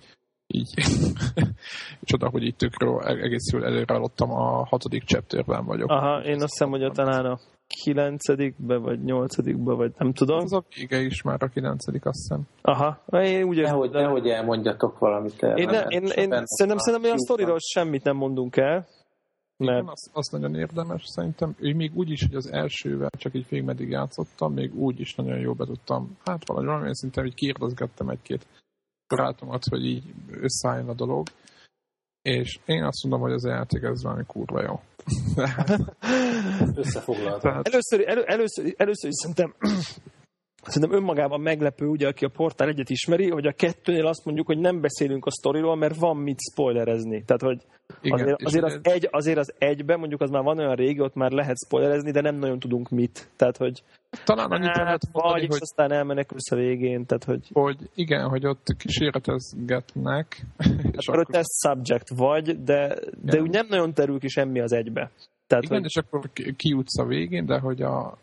így 0.48 0.74
csoda, 2.02 2.30
hogy 2.30 2.43
itt 2.43 2.58
tökről 2.58 3.02
egész 3.04 3.52
jól 3.52 3.65
előre 3.65 3.96
a 4.17 4.65
hatodik 4.65 5.04
chapterben 5.04 5.65
vagyok. 5.65 5.89
Aha, 5.89 6.24
én 6.24 6.34
azt 6.34 6.52
hiszem, 6.52 6.69
hogy 6.69 6.84
a 6.84 6.91
talán 6.91 7.26
a 7.26 7.39
kilencedikbe, 7.81 8.77
vagy 8.77 9.03
nyolcadikbe, 9.03 9.73
vagy 9.73 9.91
nem 9.97 10.13
tudom. 10.13 10.39
Az 10.39 10.53
a 10.53 10.63
vége 10.75 10.99
is 10.99 11.21
már 11.21 11.43
a 11.43 11.47
kilencedik, 11.47 12.05
azt 12.05 12.17
hiszem. 12.17 12.47
Aha, 12.62 13.03
én 13.21 13.43
úgy 13.43 13.62
nehogy, 13.62 13.89
de... 13.89 14.01
nehogy 14.01 14.27
elmondjatok 14.27 14.99
valamit 14.99 15.43
erre. 15.43 15.62
Én, 15.62 15.69
ne, 15.69 15.79
én, 15.79 16.01
én 16.01 16.12
szerintem, 16.45 16.77
szerintem 16.77 17.12
a 17.12 17.19
sztoriról 17.19 17.57
semmit 17.59 18.03
nem 18.03 18.15
mondunk 18.15 18.57
el. 18.57 18.88
Mert... 19.57 19.81
Igen, 19.81 19.88
az, 19.88 20.09
az 20.13 20.27
nagyon 20.27 20.55
érdemes 20.55 21.03
szerintem. 21.05 21.55
Ő 21.59 21.75
még 21.75 21.91
úgy 21.95 22.09
is, 22.09 22.25
hogy 22.25 22.36
az 22.36 22.51
elsővel 22.51 23.09
csak 23.17 23.33
így 23.33 23.45
félig 23.45 23.65
meddig 23.65 23.89
játszottam, 23.89 24.53
még 24.53 24.75
úgy 24.75 24.99
is 24.99 25.15
nagyon 25.15 25.39
jó 25.39 25.53
be 25.53 25.65
tudtam. 25.65 26.17
Hát 26.25 26.47
valahogy 26.47 26.67
valamilyen 26.67 26.93
szinten, 26.93 27.23
hogy 27.23 27.33
kérdezgettem 27.33 28.09
egy-két 28.09 28.45
barátomat, 29.07 29.63
hogy 29.69 29.86
így 29.86 30.03
összeálljon 30.41 30.89
a 30.89 30.93
dolog. 30.93 31.27
És 32.21 32.59
én 32.65 32.83
azt 32.83 33.03
mondom, 33.03 33.21
hogy 33.21 33.31
az 33.31 33.45
játék 33.45 33.83
ez 33.83 34.03
valami 34.03 34.23
kurva 34.27 34.62
jó. 34.62 34.79
Összefoglaltam. 36.75 37.61
Először, 37.63 38.07
elő, 38.07 38.23
először, 38.23 38.73
először 38.77 39.09
is 39.09 39.15
szerintem 39.15 39.55
szerintem 40.63 40.97
önmagában 40.97 41.41
meglepő, 41.41 41.86
ugye, 41.86 42.08
aki 42.08 42.26
a 42.26 42.30
portál 42.30 42.67
egyet 42.67 42.89
ismeri, 42.89 43.30
hogy 43.30 43.45
a 43.45 43.52
kettőnél 43.52 44.06
azt 44.06 44.26
mondjuk, 44.26 44.47
hogy 44.47 44.58
nem 44.58 44.82
beszélünk 44.82 45.26
a 45.26 45.32
sztoriról, 45.32 45.76
mert 45.76 45.95
van 45.95 46.17
mit 46.17 46.39
spoilerezni. 46.52 47.23
Tehát, 47.26 47.41
hogy 47.41 47.62
Igen, 48.02 48.19
azért, 48.19 48.41
azért, 48.41 48.63
az 48.63 48.80
ez- 48.84 48.93
egy, 48.93 49.08
azért 49.12 49.38
az 49.38 49.54
egyben, 49.58 49.99
mondjuk 49.99 50.21
az 50.21 50.30
már 50.30 50.43
van 50.43 50.60
olyan 50.60 50.76
régi, 50.76 50.99
ott 50.99 51.15
már 51.15 51.32
lehet 51.32 51.58
spoilerezni, 51.65 52.12
de 52.12 52.21
nem 52.21 52.36
nagyon 52.36 52.60
tudunk 52.60 52.89
mit. 52.89 53.30
Tehát, 53.36 53.58
hogy 53.58 53.84
Talán 54.26 54.52
annyit 54.52 54.67
hát, 54.67 54.84
lehet 54.84 55.02
vagy, 55.12 55.23
mondani, 55.23 55.41
és 55.41 55.47
hogy, 55.47 55.58
aztán 55.62 55.91
elmenekülsz 55.91 56.52
a 56.52 56.56
végén, 56.56 57.06
tehát, 57.06 57.23
hogy 57.23 57.49
hogy 57.54 57.78
igen, 57.95 58.30
hogy 58.30 58.45
ott 58.45 58.67
kísérletezgetnek, 58.78 60.45
és 60.97 61.08
akkor 61.08 61.19
a 61.19 61.32
test 61.32 61.49
subject 61.67 62.10
vagy, 62.15 62.63
de, 62.63 62.99
de 63.21 63.41
úgy 63.41 63.49
nem 63.49 63.65
nagyon 63.69 63.93
terül 63.93 64.19
ki 64.19 64.28
semmi 64.28 64.60
az 64.60 64.71
egybe. 64.71 65.12
Tehát, 65.53 65.63
Igen, 65.63 65.77
hogy, 65.77 65.85
és 65.85 65.97
akkor 65.97 66.29
ki- 66.33 66.55
kijutsz 66.55 66.97
a 66.97 67.05
végén, 67.05 67.45
de 67.45 67.59
hogy 67.59 67.81
a, 67.81 68.17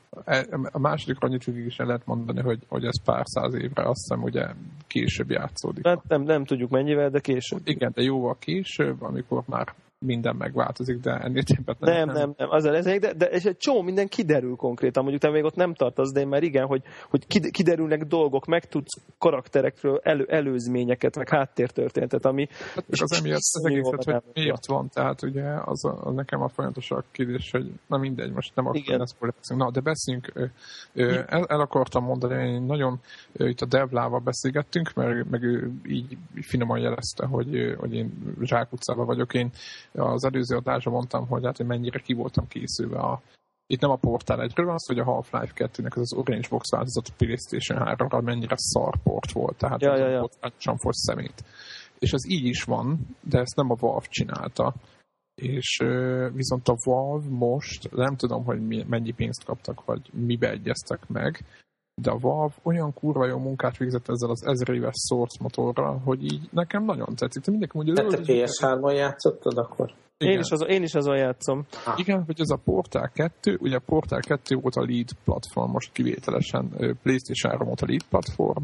a 0.71 0.79
második 0.79 1.17
annyit 1.21 1.47
is 1.47 1.79
el 1.79 1.87
lehet 1.87 2.07
mondani, 2.07 2.41
hogy, 2.41 2.59
hogy 2.69 2.85
ez 2.85 3.03
pár 3.05 3.27
száz 3.27 3.55
évre 3.55 3.83
azt 3.89 4.01
hiszem 4.01 4.23
ugye 4.23 4.47
később 4.87 5.31
játszódik. 5.31 5.87
hát 5.87 6.09
nem, 6.09 6.23
nem 6.23 6.45
tudjuk 6.45 6.71
mennyivel, 6.71 7.11
de 7.11 7.21
később. 7.21 7.61
Igen, 7.65 7.93
de 7.95 8.03
jóval 8.03 8.37
később, 8.39 9.03
amikor 9.03 9.43
már 9.47 9.75
minden 10.07 10.37
megváltozik, 10.37 11.01
de 11.01 11.19
ennél 11.19 11.43
többet 11.43 11.81
Nem, 11.81 12.09
nem, 12.09 12.35
nem, 12.37 12.51
az 12.51 12.65
a 12.65 12.71
lezeg, 12.71 13.01
de, 13.01 13.13
de 13.13 13.27
és 13.27 13.45
egy 13.45 13.57
csomó 13.57 13.83
minden 13.83 14.09
kiderül 14.09 14.57
konkrétan, 14.57 15.03
mondjuk 15.03 15.23
te 15.23 15.31
még 15.31 15.45
ott 15.45 15.55
nem 15.55 15.75
tartasz, 15.75 16.13
de 16.13 16.21
én 16.21 16.29
már 16.29 16.43
igen, 16.43 16.67
hogy, 16.67 16.83
hogy 17.11 17.27
kid- 17.27 17.51
kiderülnek 17.51 18.05
dolgok, 18.05 18.47
megtudsz 18.47 19.01
karakterekről 19.19 20.01
elő, 20.03 20.27
előzményeket, 20.29 21.17
meg 21.17 21.29
háttértörténetet, 21.29 22.25
ami 22.25 22.49
Hát 22.75 22.85
és- 22.89 23.01
az 23.01 23.13
emiatt 23.13 23.37
az 23.37 23.65
egészet, 23.65 24.05
hogy 24.05 24.23
miért 24.35 24.67
van, 24.67 24.89
tehát 24.89 25.23
ugye 25.23 25.45
az, 25.65 25.85
a, 25.85 26.01
az 26.03 26.15
nekem 26.15 26.43
a 26.43 26.49
folyamatos 26.49 26.91
a 26.91 27.05
kérdés, 27.11 27.51
hogy 27.51 27.73
na 27.87 27.97
mindegy, 27.97 28.33
most 28.33 28.55
nem 28.55 28.67
akarok 28.67 29.01
ezt 29.01 29.17
beszélni. 29.21 29.63
Na, 29.63 29.71
de 29.71 29.81
beszéljünk, 29.81 30.51
el, 31.27 31.45
el 31.47 31.61
akartam 31.61 32.05
mondani, 32.05 32.53
én 32.53 32.63
nagyon 32.63 33.01
itt 33.37 33.61
a 33.61 33.67
Devlával 33.67 34.21
beszélgettünk, 34.21 34.93
mert 34.95 35.31
meg 35.31 35.43
ő 35.43 35.73
így 35.87 36.17
finoman 36.35 36.79
jelezte, 36.79 37.27
hogy, 37.27 37.75
hogy 37.79 37.95
én 37.95 38.37
zsákutcában 38.43 39.07
vagyok. 39.07 39.35
Én 39.35 39.51
az 39.93 40.25
előző 40.25 40.57
adásban 40.57 40.93
mondtam, 40.93 41.27
hogy 41.27 41.45
hát 41.45 41.61
én 41.61 41.67
mennyire 41.67 41.99
ki 41.99 42.13
voltam 42.13 42.47
készülve 42.47 42.99
a 42.99 43.21
itt 43.71 43.81
nem 43.81 43.91
a 43.91 43.97
Portál 43.97 44.43
1 44.43 44.53
van 44.55 44.69
az, 44.69 44.87
hogy 44.87 44.99
a 44.99 45.05
Half-Life 45.05 45.53
2-nek 45.55 45.91
az, 45.91 46.01
az 46.01 46.13
Orange 46.13 46.49
Box 46.51 46.71
változat 46.71 47.09
a 47.09 47.15
PlayStation 47.17 47.79
3-ra 47.83 48.25
mennyire 48.25 48.55
szarport 48.57 49.33
volt, 49.33 49.57
tehát 49.57 49.81
Ja, 49.81 49.97
ja, 49.97 50.09
ja. 50.09 50.29
fogy 50.77 50.95
szemét. 50.95 51.45
És 51.99 52.13
ez 52.13 52.29
így 52.29 52.45
is 52.45 52.63
van, 52.63 53.17
de 53.21 53.39
ezt 53.39 53.57
nem 53.57 53.71
a 53.71 53.75
Valve 53.75 54.07
csinálta. 54.09 54.75
És 55.35 55.77
viszont 56.33 56.69
a 56.69 56.77
Valve 56.85 57.29
most, 57.29 57.91
nem 57.91 58.17
tudom, 58.17 58.45
hogy 58.45 58.67
mi, 58.67 58.85
mennyi 58.89 59.13
pénzt 59.13 59.45
kaptak, 59.45 59.85
vagy 59.85 60.11
mibe 60.13 60.51
egyeztek 60.51 61.09
meg, 61.09 61.45
de 62.03 62.11
a 62.11 62.19
Valve 62.19 62.55
olyan 62.63 62.95
kurva 62.95 63.27
jó 63.27 63.39
munkát 63.39 63.77
végzett 63.77 64.09
ezzel 64.09 64.31
az 64.31 64.47
ezer 64.47 64.75
éves 64.75 64.95
Source 65.09 65.39
motorral, 65.43 66.01
hogy 66.05 66.25
így 66.25 66.49
nekem 66.51 66.85
nagyon 66.85 67.15
tetszik. 67.15 67.43
Te 67.43 67.51
mindenki 67.51 67.77
mondja, 67.77 67.95
Te, 67.95 68.03
te 68.03 68.17
hogy 68.17 68.27
PS3-on 68.27 68.95
játszottad 68.95 69.59
akkor? 69.59 69.93
én 70.19 70.39
is, 70.39 70.51
azon, 70.51 70.69
én 70.69 70.83
is 70.83 70.95
azon 70.95 71.17
játszom. 71.17 71.67
igen, 71.97 72.25
hogy 72.25 72.41
ez 72.41 72.51
a 72.51 72.61
Portal 72.65 73.11
2, 73.15 73.59
ugye 73.61 73.77
a 73.77 73.83
Portal 73.87 74.21
2 74.21 74.57
volt 74.57 74.75
a 74.75 74.85
lead 74.85 75.09
platform, 75.25 75.71
most 75.71 75.93
kivételesen 75.93 76.69
PlayStation 77.03 77.51
3 77.51 77.67
volt 77.67 77.81
a 77.81 77.87
lead 77.87 78.03
platform, 78.09 78.63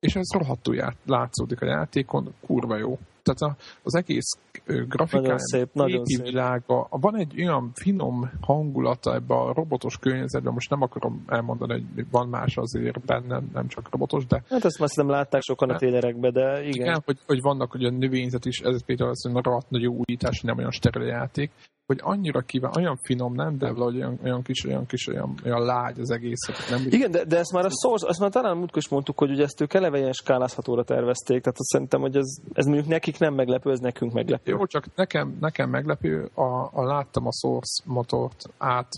és 0.00 0.14
ez 0.16 0.32
rohadtul 0.38 0.74
ját, 0.74 0.96
látszódik 1.06 1.60
a 1.60 1.66
játékon, 1.66 2.34
kurva 2.40 2.76
jó. 2.76 2.98
Tehát 3.22 3.56
a, 3.56 3.62
az 3.82 3.94
egész 3.94 4.38
ö, 4.64 4.84
grafikája, 4.84 5.22
Nagyon 5.22 5.38
szép, 5.38 5.68
nagyon 5.72 6.04
szép. 6.04 6.24
világa, 6.24 6.86
van 6.90 7.16
egy 7.16 7.42
olyan 7.42 7.70
finom 7.74 8.30
hangulata 8.40 9.14
ebbe 9.14 9.34
a 9.34 9.52
robotos 9.52 9.98
környezetben, 9.98 10.52
most 10.52 10.70
nem 10.70 10.82
akarom 10.82 11.24
elmondani, 11.26 11.86
hogy 11.94 12.06
van 12.10 12.28
más 12.28 12.56
azért 12.56 13.04
benne, 13.04 13.42
nem 13.52 13.68
csak 13.68 13.90
robotos, 13.90 14.26
de 14.26 14.42
Hát 14.50 14.64
ezt 14.64 14.78
már 14.78 14.88
szerintem 14.88 15.18
látták 15.18 15.42
sokan 15.42 15.70
a 15.70 15.76
télerekbe, 15.76 16.30
de 16.30 16.40
igen. 16.40 16.62
igen, 16.62 16.86
igen 16.86 17.02
hogy, 17.04 17.18
hogy 17.26 17.40
vannak 17.40 17.74
ugye 17.74 17.90
növényzet 17.90 18.44
is, 18.44 18.58
ez 18.60 18.84
például 18.84 19.10
az, 19.10 19.30
hogy 19.32 19.44
rohadt 19.44 19.70
nagy 19.70 19.86
újítás, 19.86 20.40
nem 20.40 20.58
olyan 20.58 20.70
steril 20.70 21.06
játék, 21.06 21.50
hogy 21.86 22.00
annyira 22.02 22.40
kíván, 22.40 22.72
olyan 22.76 22.96
finom, 22.96 23.34
nem, 23.34 23.58
de 23.58 23.72
valahogy 23.72 23.96
olyan, 23.96 24.18
olyan 24.22 24.42
kis, 24.42 24.64
olyan 24.64 24.86
kis, 24.86 25.08
olyan, 25.08 25.34
olyan 25.44 25.64
lágy 25.64 26.00
az 26.00 26.10
egész. 26.10 26.68
Nem, 26.70 26.82
Igen, 26.88 27.10
de, 27.10 27.24
de 27.24 27.38
ezt 27.38 27.52
már 27.52 27.64
a 27.64 27.70
Source, 27.82 28.06
azt 28.08 28.20
már 28.20 28.30
talán 28.30 28.56
múltkor 28.56 28.82
is 28.82 28.88
mondtuk, 28.88 29.18
hogy 29.18 29.30
ugye 29.30 29.42
ezt 29.42 29.60
ők 29.60 29.74
eleve 29.74 29.98
ilyen 29.98 30.12
skálázhatóra 30.12 30.84
tervezték, 30.84 31.40
tehát 31.40 31.58
azt 31.58 31.68
szerintem, 31.68 32.00
hogy 32.00 32.16
ez, 32.16 32.36
ez 32.52 32.64
mondjuk 32.64 32.86
nekik 32.86 33.18
nem 33.18 33.34
meglepő, 33.34 33.70
ez 33.70 33.78
nekünk 33.78 34.12
meglepő. 34.12 34.50
Jó, 34.50 34.66
csak 34.66 34.84
nekem, 34.94 35.36
nekem 35.40 35.70
meglepő, 35.70 36.30
a, 36.34 36.70
a 36.72 36.84
láttam 36.84 37.26
a 37.26 37.32
Source 37.32 37.82
motort 37.84 38.42
át, 38.58 38.88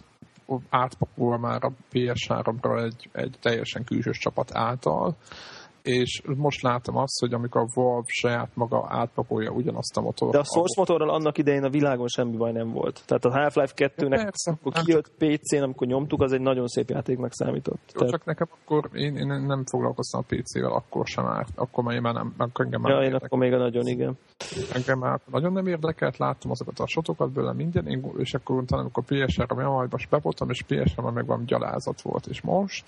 átpakolva 0.71 1.39
már 1.39 1.65
a 1.65 1.73
PS3-ra 1.93 2.85
egy, 2.85 3.09
egy 3.13 3.37
teljesen 3.41 3.85
külsős 3.85 4.19
csapat 4.19 4.51
által, 4.55 5.17
és 5.89 6.23
most 6.37 6.63
látom 6.63 6.97
azt, 6.97 7.21
hogy 7.21 7.33
amikor 7.33 7.61
a 7.61 7.67
Valve 7.75 8.07
saját 8.07 8.51
maga 8.55 8.87
átpakolja 8.89 9.51
ugyanazt 9.51 9.97
a 9.97 10.01
motort. 10.01 10.33
De 10.33 10.39
a 10.39 10.45
Source 10.45 10.75
motorral 10.81 11.11
annak 11.11 11.39
idején 11.39 11.65
a 11.65 11.69
világon 11.69 12.07
semmi 12.07 12.37
baj 12.37 12.53
nem 12.53 12.73
volt. 12.73 13.03
Tehát 13.07 13.25
a 13.25 13.31
Half-Life 13.31 13.73
2-nek, 13.77 14.09
Persze, 14.09 14.51
amikor 14.51 14.73
nem 14.73 14.85
kijött 14.85 15.11
PC-n, 15.19 15.63
amikor 15.63 15.87
nyomtuk, 15.87 16.23
az 16.23 16.33
egy 16.33 16.41
nagyon 16.41 16.67
szép 16.67 16.91
játéknak 16.91 17.33
számított. 17.33 17.81
Jó, 17.93 17.99
Tehát, 17.99 18.11
csak 18.11 18.25
nekem 18.25 18.49
akkor 18.61 18.89
én, 18.93 19.17
én 19.17 19.27
nem 19.27 19.65
foglalkoztam 19.65 20.25
a 20.27 20.35
PC-vel, 20.35 20.73
akkor 20.73 21.07
sem 21.07 21.25
már, 21.25 21.47
akkor 21.55 21.85
már 21.85 21.95
én 21.95 22.01
már 22.01 22.15
nem, 22.15 22.35
akkor 22.37 22.65
engem 22.65 22.81
már 22.81 22.93
ja, 22.93 23.09
én 23.09 23.15
akkor 23.15 23.39
még 23.39 23.53
a 23.53 23.59
nagyon, 23.59 23.87
igen. 23.87 24.19
engem 24.73 24.99
már 24.99 25.21
nagyon 25.31 25.53
nem 25.53 25.67
érdekelt, 25.67 26.17
láttam 26.17 26.51
azokat 26.51 26.79
a 26.79 26.87
sotokat 26.87 27.33
belőle 27.33 27.53
minden, 27.53 27.87
én, 27.87 28.13
és 28.17 28.35
akkor 28.35 28.57
utána, 28.57 28.83
amikor 28.83 29.05
PS-re 29.05 29.47
jaj, 29.63 29.87
most 29.91 30.09
bevoltam, 30.11 30.51
és 30.51 30.63
PS-re 30.63 31.11
meg 31.11 31.27
valami 31.27 31.45
gyalázat 31.45 32.01
volt, 32.01 32.27
és 32.27 32.41
most 32.41 32.85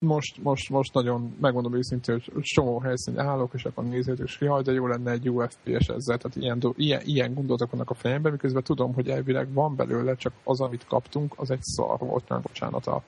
most, 0.00 0.42
most, 0.42 0.70
most 0.70 0.94
nagyon 0.94 1.36
megmondom 1.40 1.74
őszintén, 1.74 2.22
hogy 2.32 2.42
csomó 2.42 2.78
helyszínen 2.78 3.26
állok, 3.26 3.54
és 3.54 3.64
akkor 3.64 3.84
nézhetek, 3.84 4.26
és 4.26 4.40
jaj, 4.40 4.62
de 4.62 4.72
jó 4.72 4.86
lenne 4.86 5.10
egy 5.10 5.24
jó 5.24 5.38
FPS 5.38 5.88
ezzel, 5.88 6.18
tehát 6.18 6.36
ilyen, 6.36 6.74
ilyen, 6.76 7.00
ilyen 7.04 7.34
gondolatok 7.34 7.70
vannak 7.70 7.90
a 7.90 7.94
fejemben, 7.94 8.32
miközben 8.32 8.62
tudom, 8.62 8.94
hogy 8.94 9.08
elvileg 9.08 9.52
van 9.52 9.76
belőle, 9.76 10.14
csak 10.14 10.32
az, 10.44 10.60
amit 10.60 10.86
kaptunk, 10.86 11.34
az 11.36 11.50
egy 11.50 11.62
szar 11.62 11.98
volt, 11.98 12.28
nem 12.28 12.40
bocsánat, 12.42 12.86
a, 12.86 13.02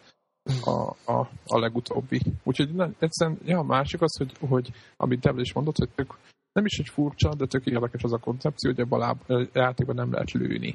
a, 0.64 0.96
a, 1.12 1.28
a 1.46 1.58
legutóbbi. 1.58 2.20
Úgyhogy 2.42 2.74
nem, 2.74 2.94
egyszerűen, 2.98 3.38
ja, 3.44 3.58
a 3.58 3.62
másik 3.62 4.00
az, 4.00 4.16
hogy, 4.16 4.32
hogy 4.48 4.70
amit 4.96 5.20
Devil 5.20 5.40
is 5.40 5.52
mondott, 5.52 5.76
hogy 5.76 5.90
tök, 5.94 6.18
nem 6.52 6.64
is 6.64 6.78
egy 6.78 6.88
furcsa, 6.88 7.34
de 7.34 7.46
tök 7.46 7.66
érdekes 7.66 8.02
az 8.02 8.12
a 8.12 8.18
koncepció, 8.18 8.70
hogy 8.70 8.80
ebben 8.80 9.00
a 9.00 9.04
láb, 9.04 9.48
játékban 9.52 9.94
nem 9.94 10.12
lehet 10.12 10.30
lőni. 10.30 10.74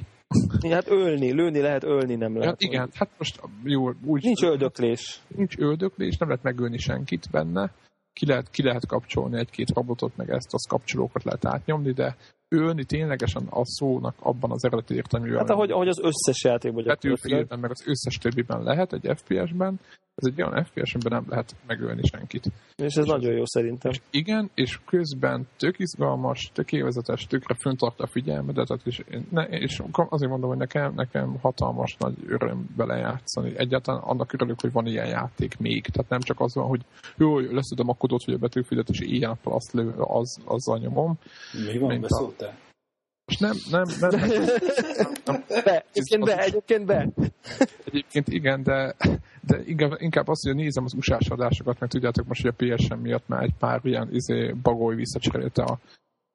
Ja, 0.61 0.73
Hát 0.73 0.89
ölni, 0.89 1.31
lőni 1.31 1.59
lehet, 1.59 1.83
ölni 1.83 2.15
nem 2.15 2.33
lehet. 2.33 2.49
Hát 2.49 2.61
igen, 2.61 2.89
hát 2.93 3.09
most 3.17 3.41
jó, 3.63 3.91
úgy, 4.05 4.23
Nincs 4.23 4.43
öldöklés. 4.43 5.19
nincs 5.27 5.57
öldöklés, 5.57 6.17
nem 6.17 6.29
lehet 6.29 6.43
megölni 6.43 6.77
senkit 6.77 7.27
benne, 7.31 7.71
ki 8.13 8.25
lehet, 8.25 8.49
ki 8.49 8.63
lehet 8.63 8.85
kapcsolni 8.85 9.37
egy-két 9.37 9.69
robotot, 9.73 10.17
meg 10.17 10.29
ezt 10.29 10.53
az 10.53 10.67
kapcsolókat 10.67 11.23
lehet 11.23 11.45
átnyomni, 11.45 11.91
de 11.91 12.15
ölni 12.49 12.85
ténylegesen 12.85 13.47
a 13.49 13.65
szónak 13.65 14.15
abban 14.19 14.51
az 14.51 14.63
eredeti 14.63 14.95
értelművel. 14.95 15.37
Hát 15.37 15.49
ahogy, 15.49 15.71
ahogy 15.71 15.87
az 15.87 15.99
összes 16.01 16.43
játékban 16.43 16.83
gyakorlatilag. 16.83 17.59
Meg 17.59 17.71
az 17.71 17.83
összes 17.87 18.17
többiben 18.17 18.63
lehet 18.63 18.93
egy 18.93 19.11
FPS-ben, 19.15 19.79
ez 20.21 20.31
egy 20.31 20.41
olyan 20.41 20.63
FPS-ben 20.63 21.11
nem 21.11 21.25
lehet 21.29 21.55
megölni 21.67 22.01
senkit. 22.11 22.51
És 22.75 22.95
ez 22.95 23.05
nagyon 23.05 23.33
jó 23.33 23.45
szerintem. 23.45 23.91
És 23.91 24.01
igen, 24.09 24.49
és 24.53 24.79
közben 24.85 25.47
tök 25.57 25.79
izgalmas, 25.79 26.51
tök 26.53 26.71
élvezetes, 26.71 27.27
tökre 27.27 27.55
föntartja 27.55 28.05
a 28.05 28.07
figyelmedet, 28.07 28.67
tehát 28.67 28.85
és, 28.85 29.03
ne, 29.29 29.43
és 29.43 29.81
azért 29.91 30.31
mondom, 30.31 30.49
hogy 30.49 30.57
nekem, 30.57 30.93
nekem 30.93 31.37
hatalmas 31.41 31.95
nagy 31.99 32.15
öröm 32.27 32.69
belejátszani. 32.75 33.57
Egyáltalán 33.57 34.01
annak 34.01 34.33
örülök, 34.33 34.61
hogy 34.61 34.71
van 34.71 34.85
ilyen 34.85 35.07
játék 35.07 35.57
még. 35.57 35.85
Tehát 35.85 36.09
nem 36.09 36.19
csak 36.19 36.39
az 36.39 36.55
van, 36.55 36.67
hogy 36.67 36.81
jó, 37.17 37.39
leszedem 37.39 37.89
a 37.89 37.93
kodot, 37.93 38.23
hogy 38.23 38.33
a 38.33 38.37
betűfidet, 38.37 38.89
és 38.89 38.99
ilyen 38.99 39.29
nappal 39.29 39.53
azt 39.53 39.73
lő, 39.73 39.93
az, 39.97 40.37
azzal 40.45 40.77
nyomom. 40.77 41.17
Mi 41.71 41.77
van, 41.77 42.01
beszóltál? 42.01 42.46
És 43.27 43.37
nem, 43.37 43.55
nem, 43.71 43.83
nem, 43.99 44.09
nem, 44.09 45.11
nem, 45.25 45.43
Be, 45.47 45.85
egyébként 45.93 46.23
be, 46.25 46.37
egyébként 46.43 46.85
be. 46.85 47.09
Egyébként 47.85 48.27
igen, 48.27 48.63
de, 48.63 48.95
de 49.41 49.61
inkább, 49.65 49.91
inkább 49.97 50.27
azt, 50.27 50.43
hogy 50.43 50.55
nézem 50.55 50.83
az 50.83 50.93
USA-s 50.93 51.29
adásokat, 51.29 51.79
mert 51.79 51.91
tudjátok 51.91 52.27
most, 52.27 52.41
hogy 52.41 52.53
a 52.57 52.75
PSN 52.75 52.93
miatt 52.93 53.27
már 53.27 53.43
egy 53.43 53.53
pár 53.59 53.79
ilyen 53.83 54.09
izé, 54.11 54.51
bagoly 54.61 54.95
visszacserélte 54.95 55.63
a, 55.63 55.79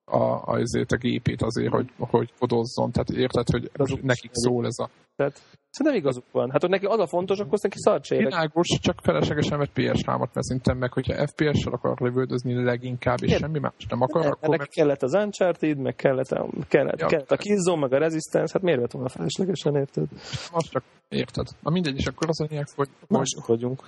a, 0.04 0.52
a, 0.52 0.58
izét, 0.60 0.92
a 0.92 0.96
gépét 0.96 1.42
azért, 1.42 1.72
hogy, 1.72 1.90
hogy 1.98 2.32
kodozzon. 2.38 2.90
Tehát 2.92 3.10
érted, 3.10 3.48
hogy 3.48 3.70
Azok- 3.76 4.02
nekik 4.02 4.30
szól 4.32 4.66
ez 4.66 4.78
a 4.78 4.88
Tehát 5.16 5.40
szerintem 5.70 6.00
igazuk 6.02 6.24
van. 6.32 6.50
Hát 6.50 6.60
hogy 6.60 6.70
neki 6.70 6.84
az 6.86 6.98
a 6.98 7.06
fontos, 7.06 7.38
akkor 7.38 7.58
neki 7.62 7.78
szart 7.78 8.08
világos, 8.08 8.66
csak 8.80 8.98
feleslegesen 9.02 9.58
vett 9.58 9.70
PS3-at, 9.74 10.18
mert 10.18 10.42
szerintem 10.42 10.78
meg, 10.78 10.92
hogyha 10.92 11.26
FPS-sel 11.26 11.72
akar 11.72 12.00
lövöldözni 12.00 12.62
leginkább, 12.64 13.22
és 13.22 13.28
Igen. 13.28 13.38
semmi 13.38 13.58
más 13.58 13.72
nem 13.88 14.00
akar, 14.00 14.22
Mert 14.22 14.34
akkor 14.34 14.56
meg 14.56 14.68
kellett 14.68 15.02
az 15.02 15.12
Uncharted, 15.14 15.78
meg 15.78 15.94
kellett 15.94 16.30
a, 16.30 16.46
kellett, 16.68 17.00
Ja. 17.00 17.06
kellett 17.06 17.30
a 17.30 17.36
Killzone, 17.36 17.80
meg 17.80 17.92
a 17.92 17.98
Resistance, 17.98 18.52
hát 18.52 18.62
miért 18.62 18.80
vett 18.80 18.90
volna 18.90 19.08
feleslegesen, 19.08 19.76
érted? 19.76 20.06
az 20.52 20.68
csak 20.70 20.82
érted. 21.08 21.46
Na 21.62 21.70
mindegy, 21.70 21.96
és 21.96 22.06
akkor 22.06 22.28
az 22.28 22.40
a 22.40 22.46
lényeg, 22.48 22.66
hogy, 22.76 22.88
hogy, 23.08 23.16
Mások 23.18 23.46
vagyunk. 23.46 23.80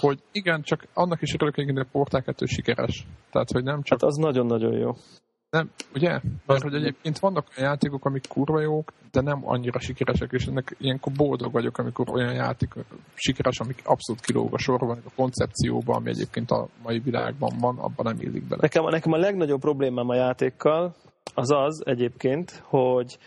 hogy 0.00 0.22
igen, 0.32 0.62
csak 0.62 0.86
annak 0.94 1.22
is 1.22 1.34
örülök, 1.34 1.54
hogy 1.54 1.78
a 1.78 1.86
Portál 1.92 2.22
2 2.22 2.46
sikeres. 2.46 3.06
Tehát, 3.30 3.50
hogy 3.50 3.62
nem 3.62 3.82
csak 3.82 4.00
Hát 4.00 4.10
az 4.10 4.16
nagyon-nagyon 4.16 4.72
jó. 4.78 4.90
Nem, 5.54 5.70
ugye? 5.94 6.20
Mert 6.46 6.62
hogy 6.62 6.74
egyébként 6.74 7.18
vannak 7.18 7.46
olyan 7.56 7.70
játékok, 7.70 8.04
amik 8.04 8.26
kurva 8.28 8.60
jók, 8.60 8.92
de 9.10 9.20
nem 9.20 9.40
annyira 9.44 9.78
sikeresek, 9.78 10.32
és 10.32 10.46
ennek 10.46 10.76
ilyenkor 10.78 11.12
boldog 11.12 11.52
vagyok, 11.52 11.78
amikor 11.78 12.10
olyan 12.10 12.34
játék 12.34 12.74
sikeres, 13.14 13.60
amik 13.60 13.80
abszolút 13.84 14.20
kilóg 14.20 14.54
a 14.54 14.58
sorban, 14.58 14.98
a 15.04 15.10
koncepcióban, 15.16 15.96
ami 15.96 16.08
egyébként 16.08 16.50
a 16.50 16.68
mai 16.82 16.98
világban 16.98 17.56
van, 17.60 17.78
abban 17.78 18.14
nem 18.14 18.16
illik 18.20 18.48
bele. 18.48 18.60
Nekem, 18.62 18.84
nekem 18.84 19.12
a 19.12 19.16
legnagyobb 19.16 19.60
problémám 19.60 20.08
a 20.08 20.14
játékkal 20.14 20.94
az 21.34 21.50
az 21.50 21.82
egyébként, 21.86 22.62
hogy, 22.64 23.18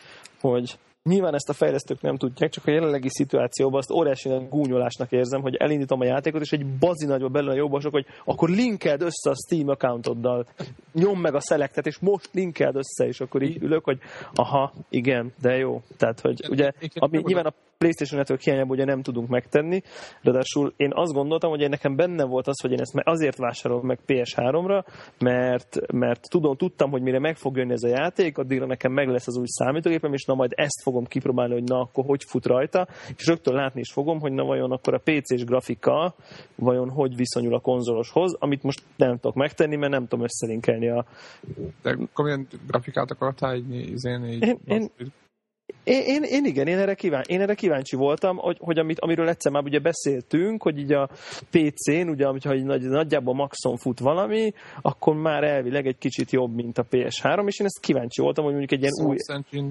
hogy 0.41 0.79
Nyilván 1.07 1.33
ezt 1.33 1.49
a 1.49 1.53
fejlesztők 1.53 2.01
nem 2.01 2.17
tudják, 2.17 2.49
csak 2.49 2.67
a 2.67 2.71
jelenlegi 2.71 3.09
szituációban 3.09 3.79
azt 3.79 3.91
óriási 3.91 4.29
gúnyolásnak 4.49 5.11
érzem, 5.11 5.41
hogy 5.41 5.55
elindítom 5.55 5.99
a 5.99 6.05
játékot, 6.05 6.41
és 6.41 6.51
egy 6.51 6.65
bazi 6.65 7.05
nagyobb 7.05 7.31
belőle 7.31 7.53
a 7.53 7.55
jobbasok, 7.55 7.91
hogy 7.91 8.05
akkor 8.25 8.49
linkeld 8.49 9.01
össze 9.01 9.29
a 9.29 9.35
Steam 9.45 9.67
accountoddal, 9.67 10.45
nyom 10.93 11.19
meg 11.19 11.35
a 11.35 11.39
szelektet, 11.39 11.85
és 11.85 11.99
most 11.99 12.29
linkeld 12.33 12.75
össze, 12.75 13.07
és 13.07 13.19
akkor 13.19 13.41
így 13.41 13.61
ülök, 13.61 13.83
hogy 13.83 13.99
aha, 14.33 14.73
igen, 14.89 15.33
de 15.41 15.57
jó. 15.57 15.81
Tehát, 15.97 16.19
hogy 16.19 16.45
ugye, 16.49 16.71
ami 16.93 17.21
nyilván 17.25 17.45
a 17.45 17.53
PlayStation 17.77 18.19
Network 18.19 18.41
hiányában 18.41 18.71
ugye 18.71 18.85
nem 18.85 19.01
tudunk 19.01 19.27
megtenni. 19.27 19.81
Ráadásul 20.21 20.73
én 20.77 20.91
azt 20.93 21.13
gondoltam, 21.13 21.49
hogy 21.49 21.61
én 21.61 21.69
nekem 21.69 21.95
benne 21.95 22.25
volt 22.25 22.47
az, 22.47 22.61
hogy 22.61 22.71
én 22.71 22.79
ezt 22.79 23.01
azért 23.03 23.37
vásárolom 23.37 23.85
meg 23.85 23.99
PS3-ra, 24.07 24.85
mert, 25.19 25.91
mert 25.93 26.29
tudom, 26.29 26.55
tudtam, 26.55 26.91
hogy 26.91 27.01
mire 27.01 27.19
meg 27.19 27.35
fog 27.35 27.57
jönni 27.57 27.71
ez 27.71 27.83
a 27.83 27.87
játék, 27.87 28.37
addigra 28.37 28.65
nekem 28.65 28.91
meg 28.91 29.07
lesz 29.07 29.27
az 29.27 29.37
új 29.37 29.45
számítógépem, 29.47 30.13
és 30.13 30.25
na 30.25 30.33
majd 30.33 30.51
ezt 30.55 30.81
fogom 30.83 31.05
kipróbálni, 31.05 31.53
hogy 31.53 31.63
na 31.63 31.79
akkor 31.79 32.05
hogy 32.05 32.23
fut 32.27 32.45
rajta, 32.45 32.87
és 33.17 33.27
rögtön 33.27 33.53
látni 33.53 33.79
is 33.79 33.91
fogom, 33.91 34.19
hogy 34.19 34.31
na 34.31 34.43
vajon 34.43 34.71
akkor 34.71 34.93
a 34.93 35.01
PC-s 35.03 35.43
grafika 35.43 36.15
vajon 36.55 36.89
hogy 36.89 37.15
viszonyul 37.15 37.53
a 37.53 37.59
konzoloshoz, 37.59 38.35
amit 38.39 38.63
most 38.63 38.83
nem 38.95 39.15
tudok 39.15 39.35
megtenni, 39.35 39.75
mert 39.75 39.91
nem 39.91 40.07
tudom 40.07 40.23
összelinkelni 40.25 40.89
a... 40.89 41.05
De 41.81 41.89
akkor 41.89 42.25
milyen 42.25 42.47
grafikát 42.67 43.11
akartál 43.11 43.55
így, 43.55 43.75
így, 43.75 44.05
így 44.27 44.43
én, 44.43 44.59
én, 44.65 44.89
én, 45.87 46.01
én, 46.05 46.23
én 46.23 46.45
igen, 46.45 46.67
én 46.67 46.77
erre, 46.77 46.93
kíván, 46.93 47.23
én 47.27 47.41
erre 47.41 47.53
kíváncsi 47.53 47.95
voltam, 47.95 48.37
hogy, 48.37 48.57
hogy 48.59 48.77
amit, 48.77 48.99
amiről 48.99 49.27
egyszer 49.27 49.51
már 49.51 49.63
ugye 49.63 49.79
beszéltünk, 49.79 50.63
hogy 50.63 50.79
így 50.79 50.91
a 50.91 51.09
PC-n, 51.49 52.09
ugye, 52.09 52.25
hogyha 52.25 52.55
így 52.55 52.63
nagy, 52.63 52.81
nagyjából 52.81 53.33
maxon 53.33 53.77
fut 53.77 53.99
valami, 53.99 54.53
akkor 54.81 55.15
már 55.15 55.43
elvileg 55.43 55.87
egy 55.87 55.97
kicsit 55.97 56.31
jobb, 56.31 56.55
mint 56.55 56.77
a 56.77 56.85
PS3, 56.91 57.47
és 57.47 57.59
én 57.59 57.65
ezt 57.65 57.79
kíváncsi 57.79 58.21
voltam, 58.21 58.43
hogy 58.43 58.53
mondjuk 58.53 58.71
egy 58.71 58.81
ilyen 58.81 58.93
Soul 58.93 59.15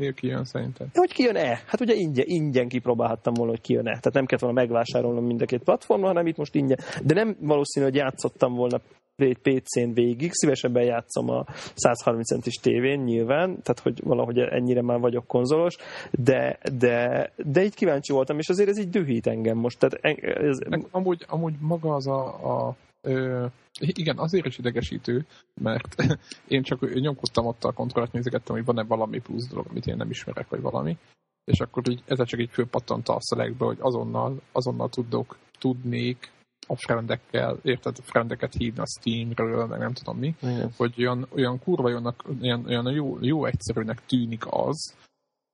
új... 0.00 0.12
Kijön 0.12 0.44
szerinted? 0.44 0.86
Hogy 0.92 1.12
kijön-e? 1.12 1.60
Hát 1.66 1.80
ugye 1.80 1.94
ingyen, 1.94 2.26
ingyen 2.28 2.68
kipróbálhattam 2.68 3.34
volna, 3.34 3.50
hogy 3.50 3.60
kijön-e. 3.60 3.90
Tehát 3.90 4.12
nem 4.12 4.26
kellett 4.26 4.44
volna 4.44 4.60
megvásárolnom 4.60 5.24
mind 5.24 5.42
a 5.42 5.44
két 5.44 5.62
platformon, 5.62 6.06
hanem 6.06 6.26
itt 6.26 6.36
most 6.36 6.54
ingyen. 6.54 6.78
De 7.04 7.14
nem 7.14 7.36
valószínű, 7.40 7.86
hogy 7.86 7.94
játszottam 7.94 8.54
volna 8.54 8.80
PC-n 9.16 9.92
végig, 9.92 10.32
szívesebben 10.32 10.84
játszom 10.84 11.30
a 11.30 11.44
130 11.74 12.26
centis 12.28 12.54
tévén 12.54 13.00
nyilván, 13.00 13.48
tehát 13.62 13.80
hogy 13.82 14.00
valahogy 14.04 14.38
ennyire 14.38 14.82
már 14.82 14.98
vagyok 14.98 15.26
konzolos, 15.26 15.76
de, 16.10 16.58
de, 16.78 17.32
de 17.36 17.64
így 17.64 17.74
kíváncsi 17.74 18.12
voltam, 18.12 18.38
és 18.38 18.48
azért 18.48 18.68
ez 18.68 18.78
így 18.78 18.90
dühít 18.90 19.26
engem 19.26 19.56
most. 19.56 19.78
Tehát 19.78 20.18
ez... 20.20 20.58
amúgy, 20.90 21.24
amúgy 21.28 21.54
maga 21.60 21.94
az 21.94 22.06
a, 22.06 22.24
a 22.68 22.76
ö, 23.00 23.46
igen, 23.80 24.18
azért 24.18 24.46
is 24.46 24.58
idegesítő, 24.58 25.26
mert 25.54 25.94
én 26.48 26.62
csak 26.62 27.00
nyomkodtam 27.00 27.46
ott 27.46 27.64
a 27.64 27.72
kontrollat, 27.72 28.12
nézegettem, 28.12 28.54
hogy 28.54 28.64
van-e 28.64 28.82
valami 28.82 29.18
plusz 29.18 29.48
dolog, 29.48 29.66
amit 29.70 29.86
én 29.86 29.96
nem 29.96 30.10
ismerek, 30.10 30.48
vagy 30.48 30.60
valami, 30.60 30.96
és 31.44 31.60
akkor 31.60 31.82
így, 31.88 32.02
ez 32.06 32.24
csak 32.24 32.40
így 32.40 32.50
főpattant 32.50 33.08
a 33.08 33.16
szelekbe, 33.20 33.64
hogy 33.64 33.78
azonnal, 33.80 34.40
azonnal 34.52 34.88
tudok, 34.88 35.36
tudnék 35.58 36.30
a 36.66 36.76
frendekkel, 36.76 37.58
érted, 37.62 37.96
frendeket 38.02 38.54
hívni 38.54 38.80
a 38.80 38.86
Steamről, 38.86 39.66
meg 39.66 39.78
nem 39.78 39.92
tudom 39.92 40.18
mi, 40.18 40.34
Igen. 40.42 40.72
hogy 40.76 40.94
olyan, 40.98 41.26
olyan 41.34 41.58
kurva 41.58 41.88
jónak, 41.88 42.24
olyan, 42.42 42.64
olyan 42.66 42.92
jó, 42.92 43.16
jó 43.20 43.44
egyszerűnek 43.44 44.06
tűnik 44.06 44.46
az, 44.46 44.94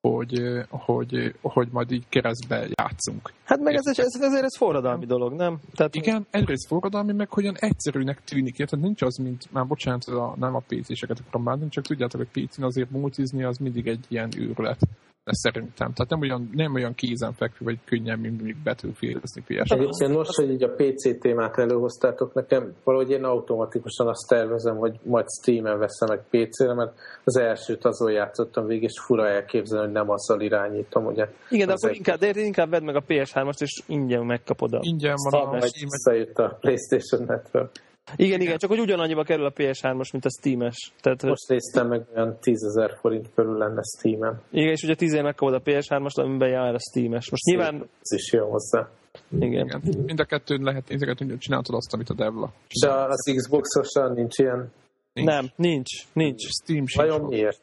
hogy, 0.08 0.42
hogy, 0.68 1.34
hogy 1.40 1.68
majd 1.70 1.90
így 1.90 2.04
keresztbe 2.08 2.66
játszunk. 2.74 3.32
Hát 3.44 3.60
meg 3.60 3.74
ez, 3.74 3.98
ez, 3.98 4.20
ezért 4.20 4.44
ez 4.44 4.56
forradalmi 4.56 5.06
dolog, 5.06 5.32
nem? 5.32 5.60
Tehát, 5.74 5.94
Igen, 5.94 6.26
egyrészt 6.30 6.66
forradalmi, 6.66 7.12
meg 7.12 7.30
hogyan 7.30 7.56
egyszerűnek 7.58 8.24
tűnik, 8.24 8.58
érted? 8.58 8.80
Nincs 8.80 9.02
az, 9.02 9.16
mint, 9.16 9.52
már 9.52 9.66
bocsánat, 9.66 10.04
a, 10.04 10.34
nem 10.38 10.54
a 10.54 10.62
PC-seket 10.66 11.18
akarom 11.18 11.44
bánni, 11.44 11.68
csak 11.68 11.84
tudjátok, 11.84 12.26
hogy 12.26 12.44
PC-n 12.44 12.62
azért 12.62 12.90
multizni 12.90 13.44
az 13.44 13.56
mindig 13.56 13.86
egy 13.86 14.04
ilyen 14.08 14.28
őrület 14.36 14.80
szerintem. 15.24 15.92
Tehát 15.92 16.08
nem 16.08 16.20
olyan, 16.20 16.50
nem 16.52 16.74
olyan 16.74 16.94
kézenfekvő, 16.94 17.64
vagy 17.64 17.78
könnyen, 17.84 18.18
mint 18.18 18.36
mondjuk 18.36 18.58
Battlefield-ezni 18.58 19.42
ps 19.42 20.00
Én 20.00 20.10
most, 20.10 20.34
hogy 20.34 20.50
így 20.50 20.62
a 20.62 20.74
PC 20.74 21.20
témát 21.20 21.58
előhoztátok, 21.58 22.34
nekem 22.34 22.74
valahogy 22.84 23.10
én 23.10 23.24
automatikusan 23.24 24.08
azt 24.08 24.28
tervezem, 24.28 24.76
hogy 24.76 24.98
majd 25.02 25.26
Steam-en 25.40 25.78
veszem 25.78 26.08
meg 26.08 26.24
PC-re, 26.30 26.74
mert 26.74 26.92
az 27.24 27.36
elsőt 27.36 27.84
azon 27.84 28.12
játszottam 28.12 28.66
végig, 28.66 28.82
és 28.82 29.00
fura 29.00 29.28
elképzelni, 29.28 29.84
hogy 29.84 29.94
nem 29.94 30.10
azzal 30.10 30.40
irányítom, 30.40 31.06
ugye. 31.06 31.28
Igen, 31.50 31.66
de 31.66 31.72
akkor 31.72 31.90
egy... 31.90 31.96
inkább, 31.96 32.18
de 32.18 32.40
inkább 32.40 32.70
vedd 32.70 32.82
meg 32.82 32.96
a 32.96 33.02
PS3-ast, 33.08 33.60
és 33.60 33.82
ingyen 33.86 34.24
megkapod 34.24 34.72
a... 34.72 34.78
Ingyen 34.82 35.14
van 35.30 35.54
a... 35.54 35.66
Steam-et. 35.66 36.38
a 36.38 36.56
PlayStation 36.60 37.24
Network. 37.26 37.70
Igen, 38.16 38.40
igen, 38.40 38.58
csak 38.58 38.70
hogy 38.70 38.80
ugyanannyiba 38.80 39.22
kerül 39.22 39.44
a 39.44 39.52
PS3-os, 39.52 40.12
mint 40.12 40.24
a 40.24 40.30
Steam-es. 40.30 40.92
Tehát, 41.00 41.22
Most 41.22 41.48
néztem 41.48 41.88
meg, 41.88 42.06
olyan 42.14 42.36
10 42.40 42.62
ezer 42.62 42.96
forint 43.00 43.30
körül 43.34 43.58
lenne 43.58 43.82
Steam-en. 43.98 44.40
Igen, 44.50 44.70
és 44.70 44.82
ugye 44.82 44.94
10 44.94 45.12
megkapod 45.12 45.54
a 45.54 45.60
PS3-as, 45.60 46.14
amiben 46.14 46.48
jár 46.48 46.74
a 46.74 46.78
Steam-es. 46.78 47.30
Most 47.30 47.42
Szép, 47.42 47.56
nyilván... 47.56 47.88
Ez 48.00 48.18
is 48.18 48.32
jó 48.32 48.50
hozzá. 48.50 48.88
Igen. 49.30 49.50
igen. 49.52 49.82
Mind 50.06 50.20
a 50.20 50.24
kettőn 50.24 50.62
lehet 50.62 50.88
nézegetni, 50.88 51.28
hogy 51.28 51.38
csináltad 51.38 51.74
azt, 51.74 51.94
amit 51.94 52.08
a 52.08 52.14
Devla. 52.14 52.52
És 52.68 52.86
az 52.88 53.32
Xbox-osan 53.36 54.12
nincs 54.12 54.38
ilyen? 54.38 54.72
Nincs. 55.12 55.28
Nem, 55.28 55.50
nincs, 55.56 55.90
nincs. 56.12 56.48
Steam 56.62 56.86
sincs. 56.86 56.94
Vajon 56.94 57.20
miért? 57.20 57.60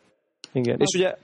Igen, 0.52 0.80
és 0.80 0.96
ugye 0.96 1.16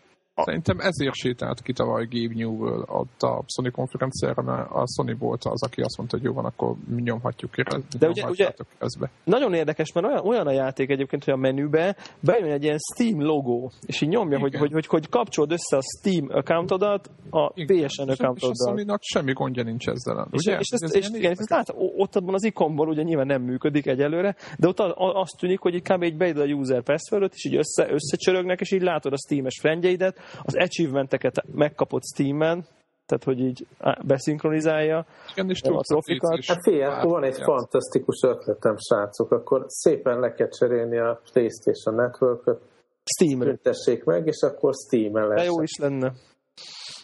Szerintem 0.43 0.79
ezért 0.79 1.13
sétált 1.13 1.61
ki 1.61 1.73
tavaly 1.73 2.07
Gabe 2.09 2.33
Newell 2.33 2.83
ott 2.87 3.21
a 3.21 3.43
Sony 3.47 3.71
konferenciára, 3.71 4.41
mert 4.41 4.69
a 4.71 4.83
Sony 4.95 5.15
volt 5.19 5.43
az, 5.43 5.63
aki 5.63 5.81
azt 5.81 5.97
mondta, 5.97 6.17
hogy 6.17 6.25
jó 6.25 6.33
van, 6.33 6.45
akkor 6.45 6.75
mi 6.87 7.01
nyomhatjuk 7.01 7.51
ki, 7.51 7.63
De 7.99 8.07
ugye, 8.07 8.29
ugye 8.29 8.53
keresztbe. 8.77 9.09
nagyon 9.23 9.53
érdekes, 9.53 9.91
mert 9.91 10.07
olyan, 10.07 10.25
olyan 10.25 10.47
a 10.47 10.51
játék 10.51 10.89
egyébként, 10.89 11.23
hogy 11.23 11.33
a 11.33 11.37
menübe 11.37 11.95
bejön 12.19 12.51
egy 12.51 12.63
ilyen 12.63 12.77
Steam 12.93 13.21
logó, 13.21 13.71
és 13.85 14.01
így 14.01 14.09
nyomja, 14.09 14.39
hogy, 14.39 14.55
hogy, 14.55 14.71
hogy, 14.71 14.85
hogy 14.85 15.09
kapcsolod 15.09 15.51
össze 15.51 15.77
a 15.77 15.81
Steam 15.81 16.27
accountodat 16.29 17.09
a 17.29 17.51
igen. 17.53 17.87
PSN 17.87 18.09
accountoddal. 18.09 18.77
És 18.77 18.85
a 18.85 18.87
sony 18.87 18.97
semmi 19.01 19.33
gondja 19.33 19.63
nincs 19.63 19.87
ezzel. 19.87 20.27
És, 20.31 20.45
ugye? 20.45 20.57
és, 20.59 20.67
ezt, 20.69 20.95
és, 20.95 21.09
igen, 21.13 21.31
ezt 21.31 21.49
lát, 21.49 21.73
ott 21.75 22.15
abban 22.15 22.33
az 22.33 22.43
ikonból 22.43 22.87
ugye 22.87 23.03
nyilván 23.03 23.25
nem 23.27 23.41
működik 23.41 23.85
egyelőre, 23.87 24.35
de 24.57 24.67
ott 24.67 24.79
azt 24.97 25.37
tűnik, 25.39 25.59
hogy 25.59 25.73
így 25.73 25.81
kb. 25.81 26.03
így 26.03 26.17
beidod 26.17 26.49
a 26.49 26.53
user 26.53 26.83
passwordot, 26.83 27.33
és 27.33 27.45
így 27.45 27.55
össze, 27.55 27.91
összecsörögnek, 27.91 28.59
és 28.59 28.71
így 28.71 28.81
látod 28.81 29.13
a 29.13 29.17
Steam-es 29.17 29.59
friendjeidet, 29.59 30.19
az 30.43 30.55
achievementeket 30.55 31.43
megkapott 31.53 32.03
Steam-en, 32.03 32.65
tehát 33.05 33.23
hogy 33.23 33.39
így 33.39 33.67
beszinkronizálja 34.05 35.05
Igen, 35.31 35.49
és 35.49 35.61
a 35.61 35.81
trofikat. 35.81 36.45
Hát 36.45 36.63
fél, 36.63 36.89
akkor 36.89 37.11
van 37.11 37.23
egy 37.23 37.41
fantasztikus 37.41 38.21
ötletem, 38.23 38.75
srácok, 38.77 39.31
akkor 39.31 39.63
szépen 39.67 40.19
le 40.19 40.33
kell 40.33 40.49
cserélni 40.49 40.97
a 40.97 41.21
PlayStation 41.31 41.95
Network-öt, 41.95 42.61
Steam-re. 43.03 43.55
Tessék 43.55 44.03
meg, 44.03 44.27
és 44.27 44.41
akkor 44.41 44.73
Steam-en 44.73 45.27
lesz. 45.27 45.37
De 45.37 45.43
jó 45.43 45.61
is 45.61 45.77
lenne. 45.77 46.13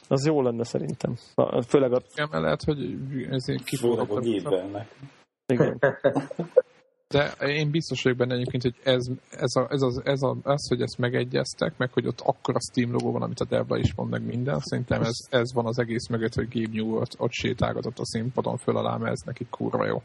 Az 0.07 0.26
jó 0.26 0.41
lenne 0.41 0.63
szerintem. 0.63 1.15
Főleg 1.67 1.93
a... 1.93 2.01
Igen, 2.15 2.41
lehet, 2.41 2.63
hogy 2.63 2.97
ezért 3.30 3.63
kifogok. 3.63 4.24
Főleg 4.24 4.45
a 4.45 4.86
Igen. 5.45 5.80
De 7.12 7.47
én 7.47 7.72
biztos 7.72 8.03
vagyok 8.03 8.18
benne 8.18 8.34
egyébként, 8.34 8.64
hogy 8.64 8.76
ez, 8.84 9.05
ez, 9.32 9.55
a, 9.55 9.68
ez, 9.70 9.82
az, 9.82 10.01
ez 10.03 10.22
a, 10.22 10.36
az, 10.43 10.68
hogy 10.68 10.82
ezt 10.82 10.97
megegyeztek, 10.97 11.74
meg 11.78 11.93
hogy 11.93 12.07
ott 12.07 12.22
akkor 12.22 12.55
a 12.55 12.59
Steam 12.72 12.91
logó 12.91 13.12
van, 13.12 13.22
amit 13.22 13.39
a 13.39 13.45
Devla 13.45 13.78
is 13.78 13.93
mond 13.95 14.09
meg 14.09 14.26
minden, 14.26 14.59
szerintem 14.59 15.01
ez, 15.01 15.18
ez 15.30 15.53
van 15.53 15.66
az 15.66 15.80
egész 15.80 16.07
mögött, 16.07 16.34
hogy 16.34 16.47
Gabe 16.49 16.78
New 16.78 16.95
ott, 16.95 17.16
ott 17.18 17.32
sétálgatott 17.32 17.99
a 17.99 18.05
színpadon 18.05 18.57
föl 18.57 18.78
alá, 18.78 18.97
mert 18.97 19.12
ez 19.12 19.22
neki 19.26 19.45
kurva 19.49 19.86
jó. 19.86 20.01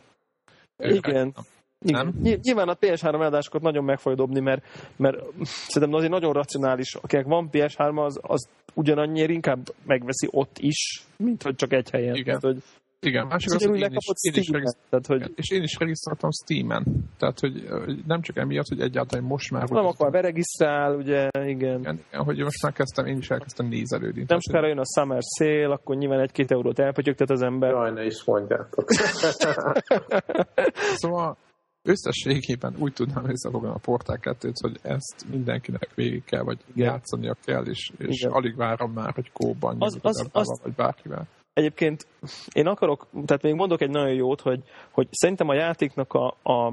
Igen. 0.77 1.35
Nem? 1.79 2.15
Nyilván 2.43 2.69
a 2.69 2.75
PS3 2.75 3.15
eladásokat 3.15 3.63
nagyon 3.63 3.85
meg 3.85 3.99
fogja 3.99 4.19
dobni, 4.19 4.41
mert, 4.41 4.65
mert 4.97 5.17
szerintem 5.45 5.99
azért 5.99 6.13
nagyon 6.13 6.33
racionális, 6.33 6.95
akinek 6.95 7.27
van 7.27 7.49
PS3, 7.53 8.05
az, 8.05 8.19
az 8.23 8.49
ugyanannyiért 8.75 9.31
inkább 9.31 9.75
megveszi 9.85 10.29
ott 10.31 10.59
is, 10.59 11.05
mint 11.17 11.43
hogy 11.43 11.55
csak 11.55 11.73
egy 11.73 11.91
helyen. 11.91 12.15
Igen. 12.15 12.41
Tehát, 12.41 12.55
hogy 12.55 12.63
igen, 13.01 13.27
másik 13.27 13.53
az, 13.53 13.65
hogy 13.65 13.81
én 13.81 13.93
is, 13.93 14.07
én 14.21 14.43
is 14.43 14.49
tehát, 14.89 15.07
hogy... 15.07 15.33
és 15.35 15.51
én 15.51 15.63
is 15.63 15.77
regisztráltam 15.79 16.31
Steam-en. 16.31 16.85
Tehát, 17.19 17.41
hogy 17.41 17.65
nem 18.07 18.21
csak 18.21 18.37
emiatt, 18.37 18.69
hogy 18.69 18.81
egyáltalán 18.81 19.25
most 19.25 19.51
már... 19.51 19.69
Nem 19.69 19.87
akar 19.87 20.11
beregisztrál, 20.11 20.95
ugye, 20.95 21.29
igen. 21.33 21.81
igen. 21.81 22.01
Igen, 22.09 22.25
hogy 22.25 22.39
most 22.39 22.63
már 22.63 22.73
kezdtem, 22.73 23.07
én 23.07 23.17
is 23.17 23.31
elkezdtem 23.31 23.67
nézelődni. 23.67 24.25
Nem 24.29 24.41
sokára 24.41 24.67
jön 24.67 24.79
a 24.79 24.85
Summer 24.95 25.23
Sale, 25.39 25.73
akkor 25.73 25.97
nyilván 25.97 26.21
egy-két 26.21 26.51
eurót 26.51 26.79
elpötyögtet 26.79 27.31
az 27.31 27.43
ember. 27.43 27.71
Jaj, 27.71 27.93
ne 27.93 28.05
is 28.05 28.25
mondjátok. 28.25 28.91
szóval 31.03 31.37
összességében 31.83 32.75
úgy 32.79 32.93
tudnám 32.93 33.29
összefoglalni 33.29 33.77
a 33.77 33.81
Portál 33.85 34.19
2 34.19 34.53
hogy 34.61 34.79
ezt 34.83 35.25
mindenkinek 35.31 35.89
végig 35.95 36.25
kell, 36.25 36.43
vagy 36.43 36.59
Igen. 36.75 36.93
játszania 36.93 37.37
kell, 37.45 37.65
és, 37.65 37.93
és 37.99 38.23
alig 38.23 38.57
várom 38.57 38.93
már, 38.93 39.13
hogy 39.13 39.33
kóban 39.33 39.77
az, 39.79 39.99
az, 40.03 40.29
az, 40.33 40.61
vagy 40.63 40.75
bárkivel 40.75 41.27
egyébként 41.57 42.07
én 42.53 42.67
akarok, 42.67 43.07
tehát 43.27 43.43
még 43.43 43.55
mondok 43.55 43.81
egy 43.81 43.91
nagyon 43.91 44.15
jót, 44.15 44.41
hogy, 44.41 44.63
hogy 44.91 45.09
szerintem 45.11 45.49
a 45.49 45.55
játéknak 45.55 46.13
a, 46.13 46.27
a 46.43 46.73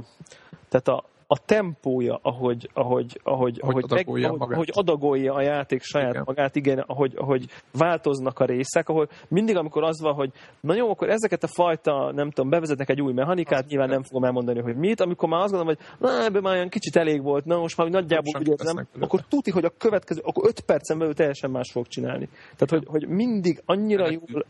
tehát 0.70 0.88
a, 0.88 1.04
a 1.28 1.38
tempója, 1.46 2.20
ahogy, 2.22 2.70
ahogy, 2.74 3.20
ahogy, 3.24 3.60
ahogy, 3.62 3.84
adagolja 3.84 4.32
meg, 4.32 4.42
ahogy, 4.42 4.54
ahogy 4.54 4.70
adagolja 4.74 5.34
a 5.34 5.42
játék 5.42 5.82
saját 5.82 6.10
Igen. 6.10 6.24
magát, 6.26 6.56
igen, 6.56 6.80
ahogy, 6.80 7.14
ahogy 7.16 7.46
változnak 7.72 8.40
a 8.40 8.46
részek, 8.46 8.90
ahol 8.90 9.10
mindig, 9.28 9.56
amikor 9.56 9.84
az 9.84 10.02
van, 10.02 10.14
hogy 10.14 10.32
na 10.60 10.76
jó, 10.76 10.90
akkor 10.90 11.10
ezeket 11.10 11.44
a 11.44 11.48
fajta, 11.48 12.12
nem 12.12 12.32
tudom, 12.32 12.50
bevezetnek 12.50 12.90
egy 12.90 13.02
új 13.02 13.14
mechanikát, 13.14 13.68
nyilván 13.68 13.90
nem 13.90 14.04
fogom 14.04 14.24
elmondani, 14.24 14.60
hogy 14.60 14.76
mit, 14.76 15.02
amikor 15.02 15.30
már 15.30 15.42
azt 15.42 15.52
gondolom, 15.52 15.76
hogy 15.76 15.86
na, 16.00 16.24
ebben 16.24 16.42
már 16.42 16.56
olyan 16.56 16.70
kicsit 16.70 16.96
elég 16.96 17.22
volt, 17.22 17.46
na 17.46 17.58
most 17.58 17.78
már 17.78 17.90
nagyjából 17.90 18.34
úgy 18.40 18.48
érzem, 18.48 18.88
akkor 19.00 19.24
tuti, 19.30 19.52
hogy 19.52 19.66
a 19.66 19.74
következő, 19.78 20.22
akkor 20.24 20.48
öt 20.48 20.60
percen 20.60 20.98
belül 20.98 21.14
teljesen 21.14 21.52
más 21.52 21.72
fog 21.72 21.88
csinálni. 21.88 22.30
Tehát, 22.56 22.70
hogy, 22.70 22.84
hogy 22.86 23.08
mindig 23.08 23.62
annyira 23.66 24.10
jól, 24.12 24.46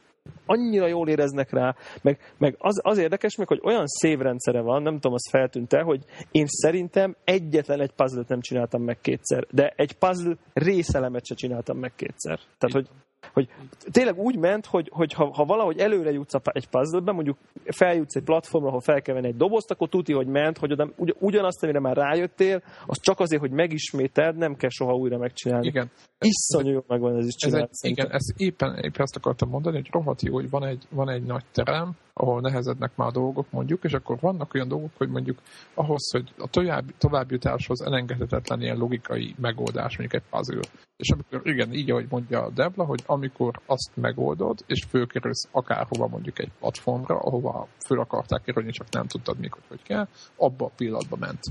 annyira 0.46 0.88
jól 0.88 1.10
éreznek 1.10 1.52
rá, 1.52 1.76
meg, 2.02 2.20
meg 2.38 2.56
az, 2.58 2.80
az 2.84 2.98
érdekes 2.98 3.36
meg, 3.36 3.48
hogy 3.48 3.60
olyan 3.64 3.88
szévrendszere 3.88 4.62
van, 4.62 4.82
nem 4.82 4.94
tudom, 4.94 5.14
az 5.14 5.30
feltűnt-e, 5.30 5.82
hogy 5.82 6.04
én 6.32 6.46
szerintem 6.48 7.16
egyetlen 7.24 7.82
egy 7.82 7.92
puzzle 7.92 8.24
nem 8.28 8.42
csináltam 8.42 8.84
meg 8.84 8.98
kétszer, 9.02 9.48
de 9.52 9.74
egy 9.76 9.94
puzzle 9.94 10.38
részelemet 10.54 11.26
se 11.26 11.36
csináltam 11.36 11.78
meg 11.78 11.96
kétszer. 11.96 12.40
Tehát, 12.58 12.76
hogy, 12.76 12.88
hogy 13.34 13.48
tényleg 13.92 14.18
úgy 14.18 14.38
ment, 14.38 14.66
hogy, 14.66 14.90
hogy 14.92 15.14
ha, 15.14 15.32
ha 15.34 15.46
valahogy 15.46 15.78
előre 15.78 16.12
jutsz 16.12 16.34
egy 16.44 16.68
puzzle 16.68 17.12
mondjuk 17.12 17.38
feljutsz 17.66 18.16
egy 18.16 18.24
platformra, 18.24 18.70
ahol 18.70 18.82
fel 18.82 19.02
kell 19.02 19.16
venni 19.16 19.28
egy 19.28 19.38
dobozt, 19.38 19.72
akkor 19.72 19.90
tuti, 19.90 20.14
hogy 20.14 20.28
ment, 20.28 20.58
hogy 20.58 20.72
oda, 20.72 20.90
ugy, 20.96 21.16
ugyanazt, 21.20 21.64
amire 21.64 21.80
már 21.80 21.96
rájöttél, 21.96 22.62
az 22.86 23.00
csak 23.02 23.20
azért, 23.20 23.42
hogy 23.42 23.52
megismételd, 23.52 24.38
nem 24.38 24.56
kell 24.56 24.70
soha 24.70 24.96
újra 24.96 25.18
megcsinálni. 25.18 25.68
Igen. 25.68 25.92
Iszonyú 26.20 26.72
jó 26.72 26.84
megvan 26.88 27.18
ez 27.18 27.26
is 27.26 27.34
Ez 27.34 27.50
csinált. 27.50 27.70
egy, 27.82 27.92
igen, 27.92 28.12
ezt 28.12 28.34
éppen, 28.38 28.76
éppen 28.76 29.02
ezt 29.02 29.16
akartam 29.16 29.50
mondani, 29.50 29.76
hogy 29.76 29.90
rohadt 29.92 30.22
jó, 30.22 30.34
hogy 30.34 30.50
van 30.50 30.66
egy, 30.66 30.84
van 30.90 31.10
egy 31.10 31.24
nagy 31.24 31.46
terem, 31.52 31.96
ahol 32.14 32.42
nehezednek 32.42 32.96
már 32.96 33.08
a 33.08 33.12
dolgok, 33.12 33.52
mondjuk, 33.52 33.84
és 33.84 33.94
akkor 33.94 34.18
vannak 34.20 34.54
olyan 34.54 34.68
dolgok, 34.68 34.92
hogy 34.98 35.10
mondjuk 35.10 35.40
ahhoz, 35.74 36.12
hogy 36.12 36.34
a 36.38 36.48
tovább, 36.48 36.84
továbbjutáshoz 36.98 37.82
elengedhetetlen 37.82 38.62
ilyen 38.62 38.78
logikai 38.78 39.36
megoldás, 39.42 39.98
mondjuk 39.98 40.22
egy 40.24 40.30
puzzle. 40.30 40.62
És 40.96 41.10
amikor, 41.10 41.48
igen, 41.48 41.74
így, 41.74 41.92
ahogy 41.92 42.08
mondja 42.10 42.42
a 42.42 42.50
Debla, 42.50 42.84
hogy 42.86 43.04
amikor 43.14 43.60
azt 43.66 43.92
megoldod, 43.94 44.60
és 44.68 44.86
fölkerülsz 44.90 45.48
akárhova 45.52 46.08
mondjuk 46.08 46.40
egy 46.40 46.52
platformra, 46.60 47.20
ahova 47.20 47.68
föl 47.86 48.00
akarták 48.00 48.42
kerülni, 48.42 48.72
csak 48.72 48.90
nem 48.90 49.08
tudtad 49.08 49.40
még, 49.40 49.54
hogy 49.54 49.64
hogy 49.68 49.84
kell, 49.84 50.08
abba 50.36 50.66
a 50.66 50.72
pillanatba 50.76 51.16
ment. 51.16 51.42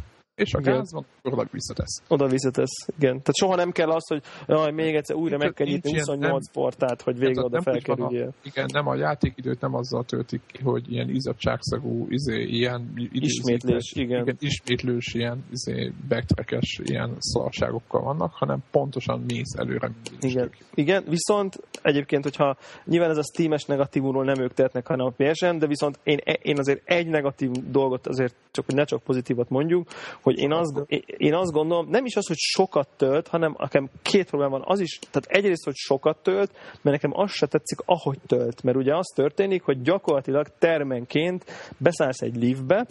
És 0.43 0.55
a 0.55 0.59
Igen. 0.61 0.75
gáz 0.75 0.93
van, 0.93 1.07
oda 1.23 1.47
visszatesz. 1.51 2.03
Oda 2.09 2.27
visszatesz, 2.27 2.87
igen. 2.99 3.11
Tehát 3.11 3.37
soha 3.37 3.57
nem 3.57 3.71
kell 3.71 3.91
az, 3.91 4.09
hogy 4.09 4.23
jaj, 4.47 4.73
még 4.73 4.95
egyszer 4.95 5.17
újra 5.17 5.37
meg 5.37 5.53
kell 5.53 5.67
nyitni 5.67 5.91
nincs 5.91 6.07
ilyen, 6.07 6.19
28 6.19 6.51
portát, 6.51 7.03
hogy 7.03 7.19
végre 7.19 7.43
oda 7.43 7.61
nem 7.61 7.63
felkerüljél. 7.63 8.35
Igen, 8.43 8.67
nem 8.73 8.87
a 8.87 8.95
játékidőt 8.95 9.61
nem 9.61 9.75
azzal 9.75 10.05
töltik 10.05 10.41
ki, 10.47 10.63
hogy 10.63 10.93
ilyen 10.93 11.09
izzadságszagú, 11.09 12.07
izé, 12.09 12.43
ilyen 12.43 12.93
Ismétlés, 13.13 13.93
igen. 13.95 14.23
igen. 14.23 14.37
ismétlős, 14.39 15.15
ilyen 15.15 15.45
izé, 15.51 15.93
backtrackes, 16.09 16.81
ilyen 16.85 17.17
szarságokkal 17.19 18.03
vannak, 18.03 18.33
hanem 18.33 18.59
pontosan 18.71 19.25
mész 19.27 19.55
előre 19.57 19.91
Igen. 20.21 20.51
Igen, 20.75 21.05
viszont 21.09 21.61
egyébként, 21.83 22.23
hogyha 22.23 22.57
nyilván 22.85 23.11
ez 23.11 23.17
a 23.17 23.23
Steam-es 23.23 23.65
negatívumról 23.65 24.25
nem 24.25 24.41
ők 24.41 24.55
tehetnek, 24.55 24.87
hanem 24.87 25.07
a 25.07 25.13
PSN, 25.17 25.59
de 25.59 25.67
viszont 25.67 25.99
én, 26.03 26.19
én 26.43 26.59
azért 26.59 26.81
egy 26.85 27.07
negatív 27.07 27.51
dolgot 27.51 28.07
azért, 28.07 28.35
csak 28.51 28.65
hogy 28.65 28.75
ne 28.75 28.85
csak 28.85 29.03
pozitívat 29.03 29.49
mondjuk, 29.49 29.89
hogy 30.21 30.32
én 30.39 30.53
azt, 30.53 30.81
én 31.17 31.35
azt 31.35 31.53
gondolom, 31.53 31.89
nem 31.89 32.05
is 32.05 32.17
az, 32.17 32.27
hogy 32.27 32.39
sokat 32.39 32.89
tölt, 32.97 33.29
hanem 33.29 33.57
nekem 33.59 33.91
két 34.03 34.27
probléma 34.27 34.59
van. 34.59 34.63
Az 34.67 34.81
is, 34.81 34.99
tehát 35.11 35.39
egyrészt, 35.39 35.65
hogy 35.65 35.77
sokat 35.77 36.19
tölt, 36.23 36.53
mert 36.83 37.03
nekem 37.03 37.11
az 37.21 37.31
se 37.31 37.47
tetszik, 37.47 37.79
ahogy 37.85 38.19
tölt. 38.27 38.63
Mert 38.63 38.77
ugye 38.77 38.97
az 38.97 39.13
történik, 39.15 39.63
hogy 39.63 39.83
gyakorlatilag 39.83 40.47
termenként 40.59 41.45
beszállsz 41.79 42.21
egy 42.21 42.37
liftbe, 42.37 42.87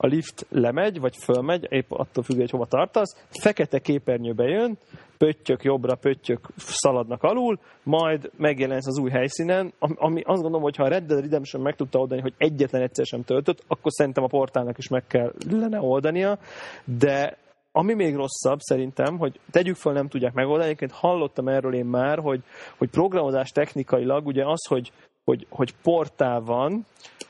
a 0.00 0.06
lift 0.06 0.46
lemegy, 0.50 1.00
vagy 1.00 1.16
fölmegy, 1.16 1.66
épp 1.70 1.90
attól 1.90 2.24
függ, 2.24 2.36
hogy 2.36 2.50
hova 2.50 2.66
tartasz, 2.66 3.26
fekete 3.28 3.78
képernyőbe 3.78 4.44
jön, 4.44 4.78
pöttyök 5.16 5.62
jobbra, 5.62 5.94
pöttyök 5.94 6.48
szaladnak 6.56 7.22
alul, 7.22 7.58
majd 7.82 8.30
megjelensz 8.36 8.86
az 8.86 8.98
új 8.98 9.10
helyszínen, 9.10 9.72
ami, 9.78 10.20
azt 10.20 10.42
gondolom, 10.42 10.62
hogy 10.62 10.76
ha 10.76 10.84
a 10.84 10.88
Red 10.88 11.04
Dead 11.04 11.20
Redemption 11.20 11.62
meg 11.62 11.76
tudta 11.76 11.98
oldani, 11.98 12.20
hogy 12.20 12.34
egyetlen 12.36 12.82
egyszer 12.82 13.06
sem 13.06 13.22
töltött, 13.22 13.64
akkor 13.66 13.92
szerintem 13.92 14.24
a 14.24 14.26
portálnak 14.26 14.78
is 14.78 14.88
meg 14.88 15.06
kellene 15.06 15.80
oldania, 15.80 16.38
de 16.84 17.38
ami 17.72 17.94
még 17.94 18.14
rosszabb 18.14 18.58
szerintem, 18.58 19.18
hogy 19.18 19.40
tegyük 19.50 19.76
föl, 19.76 19.92
nem 19.92 20.08
tudják 20.08 20.32
megoldani, 20.32 20.64
egyébként 20.64 20.92
hallottam 20.92 21.48
erről 21.48 21.74
én 21.74 21.84
már, 21.84 22.18
hogy, 22.18 22.42
hogy 22.76 22.90
programozás 22.90 23.50
technikailag 23.50 24.26
ugye 24.26 24.44
az, 24.46 24.66
hogy, 24.66 24.92
hogy, 25.28 25.46
hogy 25.50 25.74
portál 25.82 26.40
van, 26.40 26.86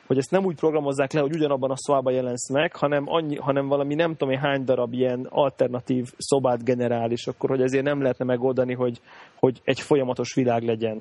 hogy 0.07 0.19
ezt 0.19 0.31
nem 0.31 0.45
úgy 0.45 0.57
programozzák 0.57 1.13
le, 1.13 1.21
hogy 1.21 1.35
ugyanabban 1.35 1.71
a 1.71 1.77
szobában 1.77 2.13
jelensz 2.13 2.51
meg, 2.51 2.77
hanem, 2.77 3.05
annyi, 3.07 3.37
hanem 3.37 3.67
valami 3.69 3.95
nem 3.95 4.11
tudom 4.17 4.31
én 4.35 4.39
hány 4.41 4.65
darab 4.65 4.93
ilyen 4.93 5.27
alternatív 5.31 6.13
szobát 6.19 6.65
generál, 6.65 7.11
és 7.11 7.27
akkor, 7.27 7.51
hogy 7.51 7.63
ezért 7.63 7.85
nem 7.85 8.01
lehetne 8.01 8.25
megoldani, 8.25 8.75
hogy, 8.75 9.01
hogy 9.39 9.61
egy 9.65 9.81
folyamatos 9.81 10.35
világ 10.35 10.63
legyen. 10.63 11.01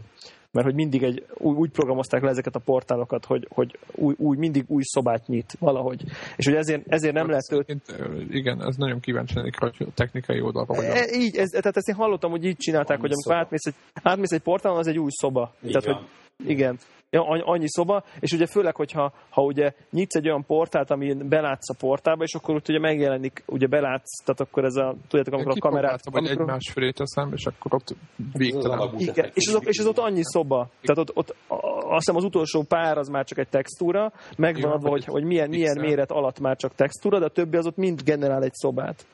Mert 0.51 0.65
hogy 0.65 0.75
mindig 0.75 1.03
egy, 1.03 1.25
úgy, 1.37 1.55
úgy 1.55 1.69
programozták 1.69 2.21
le 2.21 2.29
ezeket 2.29 2.55
a 2.55 2.59
portálokat, 2.59 3.25
hogy, 3.25 3.47
hogy 3.49 3.77
új, 3.95 4.15
új, 4.17 4.37
mindig 4.37 4.63
új 4.67 4.81
szobát 4.85 5.27
nyit 5.27 5.55
valahogy. 5.59 6.03
És 6.35 6.45
hogy 6.45 6.55
ezért, 6.55 6.83
ezért 6.87 7.13
nem 7.13 7.27
lehet 7.29 7.47
tölteni. 7.49 7.79
Egyébként, 7.87 8.33
Igen, 8.33 8.63
ez 8.67 8.75
nagyon 8.75 8.99
kíváncsi 8.99 9.35
lennék 9.35 9.59
rá, 9.59 9.69
hogy 9.77 9.87
a 9.89 9.93
technikai 9.93 10.41
oldalról. 10.41 10.75
hogy 10.75 10.85
a- 10.85 10.89
E, 10.95 11.05
így, 11.13 11.35
ez, 11.35 11.49
tehát 11.49 11.77
ezt 11.77 11.87
én 11.89 11.95
hallottam, 11.95 12.31
hogy 12.31 12.45
így 12.45 12.57
csinálták, 12.57 12.99
hogy 12.99 13.11
amikor 13.11 13.35
átmész 13.35 13.65
egy, 13.65 13.73
átmész 14.03 14.31
egy 14.31 14.41
portálon, 14.41 14.77
az 14.77 14.87
egy 14.87 14.99
új 14.99 15.09
szoba. 15.11 15.53
Így 15.65 15.71
tehát, 15.71 15.85
van. 15.85 15.95
hogy 15.95 16.05
igen. 16.45 16.77
Ja, 17.09 17.23
annyi- 17.23 17.69
szoba, 17.69 18.03
és 18.19 18.31
ugye 18.31 18.45
főleg, 18.45 18.75
hogyha 18.75 19.13
ha 19.29 19.41
ugye 19.41 19.71
nyitsz 19.91 20.15
egy 20.15 20.27
olyan 20.27 20.45
portált, 20.45 20.91
ami 20.91 21.13
belátsz 21.13 21.69
a 21.69 21.75
portálba, 21.79 22.23
és 22.23 22.33
akkor 22.33 22.55
ott 22.55 22.69
ugye 22.69 22.79
megjelenik, 22.79 23.43
ugye 23.45 23.67
belátsz, 23.67 24.23
tehát 24.23 24.39
akkor 24.39 24.65
ez 24.65 24.75
a, 24.75 24.95
tudjátok, 25.07 25.33
amikor 25.33 25.51
a 25.51 25.59
kamerát... 25.59 25.99
Hogy 26.03 26.27
amikor, 26.27 26.41
egymás 26.41 26.69
fölé 26.71 26.91
teszem, 26.91 27.31
és 27.33 27.45
akkor 27.45 27.73
ott 27.73 27.95
végtelen. 28.33 28.93
igen, 28.97 29.31
és 29.33 29.47
az, 29.47 29.59
és 29.63 29.79
az 29.79 29.85
ott 29.85 29.97
annyi 29.97 30.23
szoba. 30.23 30.69
Tehát 30.81 30.97
ott, 30.97 31.17
ott 31.17 31.35
azt 31.79 32.05
hiszem 32.05 32.15
az 32.15 32.23
utolsó 32.23 32.63
pár 32.63 32.97
az 32.97 33.07
már 33.07 33.25
csak 33.25 33.37
egy 33.37 33.49
textúra, 33.49 34.11
megvan 34.37 34.71
adva, 34.71 34.89
vagy 34.89 35.05
hogy, 35.05 35.13
hogy 35.13 35.23
milyen, 35.23 35.49
milyen 35.49 35.79
méret 35.79 36.11
alatt 36.11 36.39
már 36.39 36.55
csak 36.55 36.75
textúra, 36.75 37.19
de 37.19 37.25
a 37.25 37.29
többi 37.29 37.57
az 37.57 37.65
ott 37.65 37.77
mind 37.77 38.01
generál 38.03 38.43
egy 38.43 38.53
szobát. 38.53 39.05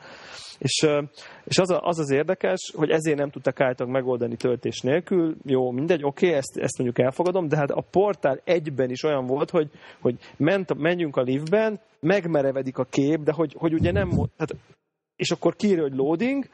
És, 0.63 0.87
és 1.43 1.57
az, 1.57 1.69
a, 1.69 1.79
az 1.81 1.99
az 1.99 2.09
érdekes, 2.09 2.71
hogy 2.75 2.89
ezért 2.89 3.17
nem 3.17 3.29
tudtak 3.29 3.61
állítólag 3.61 3.93
megoldani 3.93 4.35
töltés 4.35 4.81
nélkül. 4.81 5.35
Jó, 5.45 5.71
mindegy, 5.71 6.03
oké, 6.03 6.25
okay, 6.25 6.37
ezt, 6.37 6.57
ezt 6.57 6.77
mondjuk 6.77 7.05
elfogadom, 7.05 7.47
de 7.47 7.57
hát 7.57 7.71
a 7.71 7.85
portál 7.91 8.41
egyben 8.43 8.89
is 8.89 9.03
olyan 9.03 9.25
volt, 9.25 9.49
hogy, 9.49 9.69
hogy 10.01 10.15
ment, 10.37 10.73
menjünk 10.73 11.15
a 11.15 11.21
liftben, 11.21 11.79
megmerevedik 11.99 12.77
a 12.77 12.83
kép, 12.83 13.19
de 13.19 13.31
hogy, 13.31 13.55
hogy 13.57 13.73
ugye 13.73 13.91
nem... 13.91 14.09
Tehát, 14.09 14.55
és 15.15 15.31
akkor 15.31 15.55
kiírja, 15.55 15.81
hogy 15.81 15.95
loading, 15.95 16.45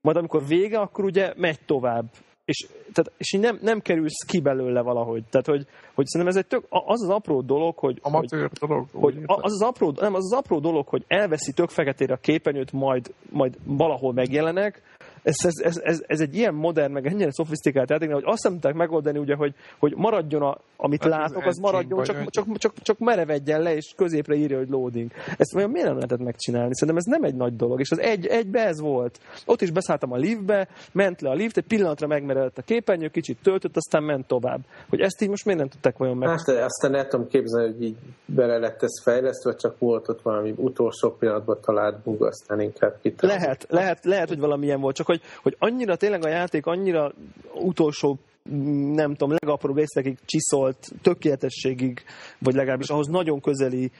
majd 0.00 0.16
amikor 0.16 0.46
vége, 0.46 0.78
akkor 0.78 1.04
ugye 1.04 1.32
megy 1.36 1.58
tovább. 1.66 2.04
És, 2.50 2.66
tehát, 2.92 3.12
és 3.16 3.32
így 3.32 3.40
nem, 3.40 3.58
nem 3.62 3.80
kerülsz 3.80 4.24
ki 4.26 4.40
belőle 4.40 4.82
valahogy. 4.82 5.22
Tehát, 5.30 5.46
hogy, 5.46 5.66
hogy 5.94 6.06
szerintem 6.06 6.36
ez 6.36 6.42
egy 6.44 6.46
tök, 6.46 6.66
az 6.68 7.02
az 7.02 7.08
apró 7.08 7.40
dolog, 7.40 7.78
hogy, 7.78 7.98
hogy, 8.02 8.26
dolog. 8.60 8.88
hogy 8.92 9.18
az 9.24 9.52
az 9.52 9.62
apró, 9.62 9.92
nem, 10.00 10.14
az 10.14 10.24
az 10.24 10.32
apró 10.32 10.58
dolog, 10.58 10.88
hogy 10.88 11.04
elveszi 11.08 11.52
tök 11.52 11.68
feketére 11.68 12.12
a 12.12 12.16
képernyőt, 12.16 12.72
majd, 12.72 13.14
majd 13.30 13.56
valahol 13.64 14.12
megjelenek, 14.12 14.82
ez, 15.22 15.34
ez, 15.44 15.64
ez, 15.64 15.80
ez, 15.84 16.02
ez, 16.06 16.20
egy 16.20 16.34
ilyen 16.34 16.54
modern, 16.54 16.92
meg 16.92 17.06
ennyire 17.06 17.32
szofisztikált 17.32 17.90
játék, 17.90 18.12
hogy 18.12 18.22
azt 18.26 18.42
nem 18.42 18.52
tudták 18.52 18.74
megoldani, 18.74 19.18
ugye, 19.18 19.34
hogy, 19.34 19.54
hogy 19.78 19.94
maradjon, 19.96 20.42
a, 20.42 20.56
amit 20.76 21.02
Hát 21.02 21.12
látok, 21.12 21.44
az 21.44 21.58
maradjon, 21.58 22.02
csak, 22.02 22.16
hogy- 22.16 22.28
csak, 22.28 22.58
csak, 22.58 22.74
csak 22.82 22.98
merevedjen 22.98 23.62
le, 23.62 23.74
és 23.74 23.92
középre 23.96 24.34
írja, 24.34 24.58
hogy 24.58 24.68
loading. 24.68 25.10
Ezt 25.36 25.52
vajon 25.52 25.70
miért 25.70 25.86
nem 25.86 25.96
lehetett 25.96 26.18
megcsinálni? 26.24 26.74
Szerintem 26.74 26.96
ez 26.96 27.04
nem 27.04 27.22
egy 27.22 27.34
nagy 27.34 27.56
dolog, 27.56 27.80
és 27.80 27.90
az 27.90 27.98
egy, 27.98 28.26
egybe 28.26 28.66
ez 28.66 28.80
volt. 28.80 29.20
Ott 29.46 29.62
is 29.62 29.70
beszálltam 29.70 30.12
a 30.12 30.16
liftbe, 30.16 30.68
ment 30.92 31.20
le 31.20 31.30
a 31.30 31.34
lift, 31.34 31.56
egy 31.56 31.66
pillanatra 31.66 32.06
megmeredett 32.06 32.58
a 32.58 32.62
képernyő, 32.62 33.08
kicsit 33.08 33.38
töltött, 33.42 33.76
aztán 33.76 34.02
ment 34.02 34.26
tovább. 34.26 34.60
Hogy 34.88 35.00
ezt 35.00 35.22
így 35.22 35.28
most 35.28 35.44
miért 35.44 35.60
nem 35.60 35.68
tudták 35.68 35.96
vajon 35.98 36.16
meg? 36.16 36.28
Hát, 36.28 36.46
de 36.46 36.64
aztán 36.64 36.94
el 36.94 37.06
tudom 37.06 37.26
képzelni, 37.28 37.72
hogy 37.72 37.82
így 37.82 37.96
bele 38.26 38.58
lett 38.58 38.82
ez 38.82 39.02
fejlesztve, 39.02 39.54
csak 39.54 39.78
volt 39.78 40.08
ott 40.08 40.22
valami 40.22 40.54
utolsó 40.56 41.10
pillanatban 41.10 41.58
talált 41.60 42.02
bug, 42.02 42.22
aztán 42.22 42.60
inkább 42.60 42.96
kitalált. 43.02 43.40
Lehet, 43.40 43.66
lehet, 43.68 44.04
lehet, 44.04 44.28
hogy 44.28 44.38
valamilyen 44.38 44.80
volt, 44.80 44.96
csak 44.96 45.08
hogy, 45.10 45.22
hogy 45.42 45.56
annyira 45.58 45.96
tényleg 45.96 46.24
a 46.24 46.28
játék 46.28 46.66
annyira 46.66 47.12
utolsó 47.54 48.18
nem 48.94 49.14
tudom, 49.14 49.36
legapróbb 49.40 49.76
részekig 49.76 50.18
csiszolt, 50.24 50.88
tökéletességig, 51.02 52.02
vagy 52.38 52.54
legalábbis 52.54 52.88
ahhoz 52.88 53.06
nagyon 53.06 53.40
közeli, 53.40 53.90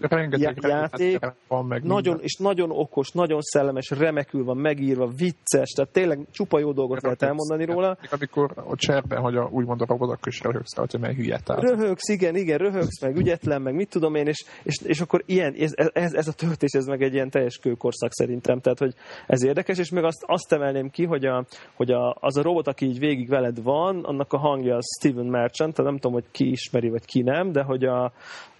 Rengeteg 0.00 0.40
já- 0.40 0.62
játék, 0.62 0.98
rengeteg 0.98 1.34
van 1.48 1.66
meg 1.66 1.82
nagyon, 1.82 2.02
minden. 2.02 2.24
és 2.24 2.36
nagyon 2.38 2.70
okos, 2.70 3.10
nagyon 3.10 3.40
szellemes, 3.40 3.90
remekül 3.90 4.44
van 4.44 4.56
megírva, 4.56 5.06
vicces, 5.06 5.70
tehát 5.70 5.92
tényleg 5.92 6.18
csupa 6.30 6.58
jó 6.58 6.72
dolgot 6.72 7.02
lehet 7.02 7.22
elmondani 7.22 7.64
róla. 7.64 7.96
Még 8.00 8.10
Amikor 8.12 8.52
a 8.56 8.76
cserben, 8.76 9.20
hogy 9.20 9.36
a, 9.36 9.48
úgymond 9.52 9.80
a 9.80 9.86
robot, 9.86 10.10
akkor 10.10 10.28
is 10.28 10.40
röhögsz 10.40 10.76
hogy 10.76 11.00
mert 11.00 11.16
hülye. 11.16 11.40
Tehát 11.44 11.62
Röhögsz, 11.62 12.08
igen, 12.08 12.36
igen, 12.36 12.58
röhögsz, 12.58 13.00
meg 13.00 13.16
ügyetlen, 13.16 13.62
meg 13.62 13.74
mit 13.74 13.88
tudom 13.88 14.14
én, 14.14 14.26
és, 14.26 14.44
és, 14.62 14.80
és 14.82 15.00
akkor 15.00 15.22
ilyen, 15.26 15.54
ez, 15.54 15.72
ez, 15.92 16.12
ez, 16.12 16.28
a 16.28 16.32
töltés, 16.32 16.72
ez 16.72 16.84
meg 16.84 17.02
egy 17.02 17.14
ilyen 17.14 17.30
teljes 17.30 17.58
kőkorszak 17.58 18.12
szerintem, 18.12 18.60
tehát 18.60 18.78
hogy 18.78 18.94
ez 19.26 19.44
érdekes, 19.44 19.78
és 19.78 19.90
meg 19.90 20.04
azt, 20.04 20.22
azt 20.26 20.52
emelném 20.52 20.90
ki, 20.90 21.04
hogy, 21.04 21.24
a, 21.24 21.44
hogy 21.74 21.90
a, 21.90 22.16
az 22.20 22.36
a 22.36 22.42
robot, 22.42 22.66
aki 22.66 22.86
így 22.86 22.98
végig 22.98 23.28
veled 23.28 23.62
van, 23.62 23.71
annak 23.80 24.32
a 24.32 24.38
hangja 24.38 24.76
az 24.76 24.98
Steven 24.98 25.26
Merchant, 25.26 25.74
tehát 25.74 25.90
nem 25.90 26.00
tudom, 26.00 26.12
hogy 26.12 26.30
ki 26.30 26.50
ismeri, 26.50 26.88
vagy 26.88 27.04
ki 27.04 27.22
nem, 27.22 27.52
de 27.52 27.62
hogy 27.62 27.84
a, 27.84 28.12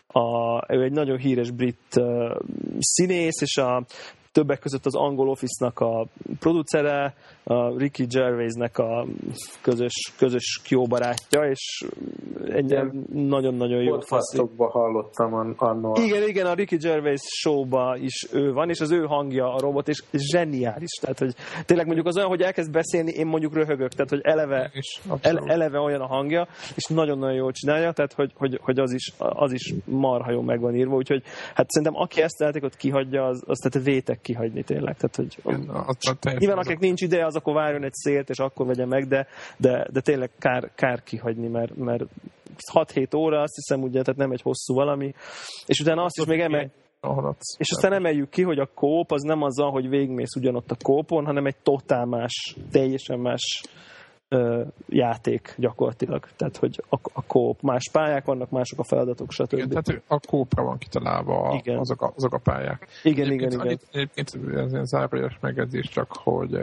a, 0.06 0.60
ő 0.68 0.82
egy 0.82 0.92
nagyon 0.92 1.18
híres 1.18 1.50
brit 1.50 1.96
uh, 1.96 2.36
színész, 2.78 3.40
és 3.40 3.56
a 3.56 3.84
többek 4.33 4.59
között 4.59 4.87
az 4.87 4.95
Angol 4.95 5.28
Office-nak 5.28 5.80
a 5.80 6.07
producere, 6.39 7.14
a 7.45 7.76
Ricky 7.76 8.07
Gervaisnek 8.07 8.78
a 8.78 9.07
közös, 9.61 10.12
közös 10.18 10.61
jó 10.68 10.87
barátja, 10.87 11.51
és 11.51 11.85
egy 12.45 12.78
nagyon-nagyon 13.12 13.83
jó 13.83 13.91
Podcastokban 13.91 14.70
hallottam 14.70 15.55
annól. 15.57 15.97
Igen, 15.97 16.28
igen, 16.28 16.47
a 16.47 16.55
Ricky 16.55 16.76
Gervais 16.76 17.20
showba 17.41 17.97
is 17.97 18.28
ő 18.33 18.53
van, 18.53 18.68
és 18.68 18.80
az 18.80 18.91
ő 18.91 19.05
hangja 19.05 19.55
a 19.55 19.61
robot, 19.61 19.89
és 19.89 20.03
zseniális. 20.12 20.91
Tehát, 21.01 21.18
hogy 21.18 21.35
tényleg 21.64 21.87
mondjuk 21.87 22.07
az 22.07 22.16
olyan, 22.16 22.28
hogy 22.28 22.43
elkezd 22.43 22.70
beszélni, 22.70 23.11
én 23.11 23.26
mondjuk 23.26 23.55
röhögök, 23.55 23.93
tehát, 23.93 24.11
hogy 24.11 24.20
eleve, 24.22 24.70
ele, 25.20 25.43
eleve 25.47 25.78
olyan 25.78 26.01
a 26.01 26.07
hangja, 26.07 26.49
és 26.74 26.85
nagyon-nagyon 26.85 27.37
jól 27.37 27.53
csinálja, 27.53 27.93
tehát, 27.93 28.12
hogy, 28.12 28.33
hogy, 28.35 28.59
hogy 28.62 28.78
az, 28.78 28.93
is, 28.93 29.12
az 29.18 29.53
is 29.53 29.74
marha 29.85 30.30
jó 30.30 30.41
meg 30.41 30.61
van 30.61 30.74
írva, 30.74 30.95
úgyhogy 30.95 31.22
hát 31.55 31.70
szerintem 31.70 32.01
aki 32.01 32.22
ezt 32.22 32.41
a 32.41 32.51
ott 32.62 32.76
kihagyja, 32.76 33.24
az, 33.24 33.43
az 33.47 33.59
tehát 33.59 33.87
vétek 33.87 34.22
kihagyni 34.23 34.62
tényleg. 34.62 34.97
Tehát, 34.97 35.16
hogy, 35.16 35.39
az, 35.43 35.97
az, 36.01 36.18
nyilván 36.39 36.59
akinek 36.59 36.79
nincs 36.79 37.01
ideje, 37.01 37.27
az 37.27 37.37
akkor 37.37 37.55
várjon 37.55 37.85
egy 37.85 37.93
szélt, 37.93 38.31
és 38.31 38.39
akkor 38.39 38.66
vegye 38.66 38.87
meg, 38.87 39.07
de, 39.07 39.27
de, 39.57 39.87
de 39.93 40.01
tényleg 40.01 40.31
kár, 40.39 40.70
kár 40.75 41.03
kihagyni, 41.03 41.49
mert, 41.49 41.77
mert 41.77 42.05
6-7 42.73 43.16
óra, 43.16 43.41
azt 43.41 43.55
hiszem, 43.55 43.83
ugye, 43.83 44.03
tehát 44.03 44.20
nem 44.20 44.31
egy 44.31 44.43
hosszú 44.43 44.75
valami, 44.75 45.14
és 45.66 45.81
utána 45.81 46.03
azt 46.03 46.18
is 46.18 46.25
még 46.25 46.41
emel, 46.41 46.70
és 47.57 47.70
aztán 47.70 47.93
emeljük 47.93 48.31
ki, 48.31 48.43
hogy 48.43 48.59
a 48.59 48.70
kóp 48.75 49.12
az 49.12 49.23
nem 49.23 49.43
azzal, 49.43 49.70
hogy 49.70 49.89
végmész 49.89 50.37
ugyanott 50.37 50.70
a 50.70 50.77
kópon, 50.83 51.25
hanem 51.25 51.47
egy 51.47 51.57
totál 51.62 52.05
más, 52.05 52.57
teljesen 52.70 53.18
más 53.18 53.62
ö, 54.33 54.64
játék 54.89 55.55
gyakorlatilag. 55.57 56.26
Tehát, 56.37 56.57
hogy 56.57 56.83
a, 56.89 56.97
a 57.12 57.22
kóp, 57.26 57.61
más 57.61 57.91
pályák 57.93 58.24
vannak, 58.24 58.51
mások 58.51 58.78
a 58.78 58.85
feladatok, 58.85 59.30
stb. 59.30 59.53
Igen, 59.53 59.68
tehát 59.68 60.03
a 60.07 60.20
kópra 60.26 60.62
van 60.62 60.78
kitalálva 60.78 61.55
igen. 61.62 61.78
Azok, 61.78 62.03
a, 62.03 62.12
azok 62.16 62.35
a 62.35 62.39
pályák. 62.39 62.87
Igen, 63.03 63.26
egyébként, 63.26 63.53
igen, 63.53 63.64
igen. 63.64 63.78
Egyébként 63.91 64.35
ez 64.57 64.72
ilyen 64.72 64.85
zárójeles 64.85 65.39
megjegyzés 65.41 65.89
csak, 65.89 66.12
hogy 66.12 66.55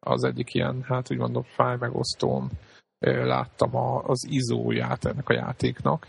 az 0.00 0.24
egyik 0.24 0.54
ilyen, 0.54 0.82
hát 0.82 1.10
úgy 1.10 1.18
mondom, 1.18 1.42
fájmegosztón 1.42 2.50
láttam 3.04 3.76
az 4.02 4.26
izóját 4.30 5.04
ennek 5.04 5.28
a 5.28 5.34
játéknak, 5.34 6.06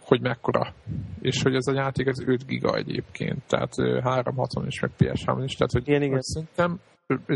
hogy 0.00 0.20
mekkora. 0.20 0.72
És 1.20 1.42
hogy 1.42 1.54
ez 1.54 1.66
a 1.66 1.72
játék 1.72 2.06
ez 2.06 2.20
5 2.26 2.46
giga 2.46 2.76
egyébként, 2.76 3.42
tehát 3.46 3.74
360 4.02 4.66
és 4.66 4.80
meg 4.80 4.90
PS3 4.98 5.42
is, 5.44 5.54
tehát 5.54 5.72
hogy, 5.72 5.88
igen, 5.88 6.02
igen. 6.02 6.12
hogy 6.12 6.22
szerintem 6.22 6.80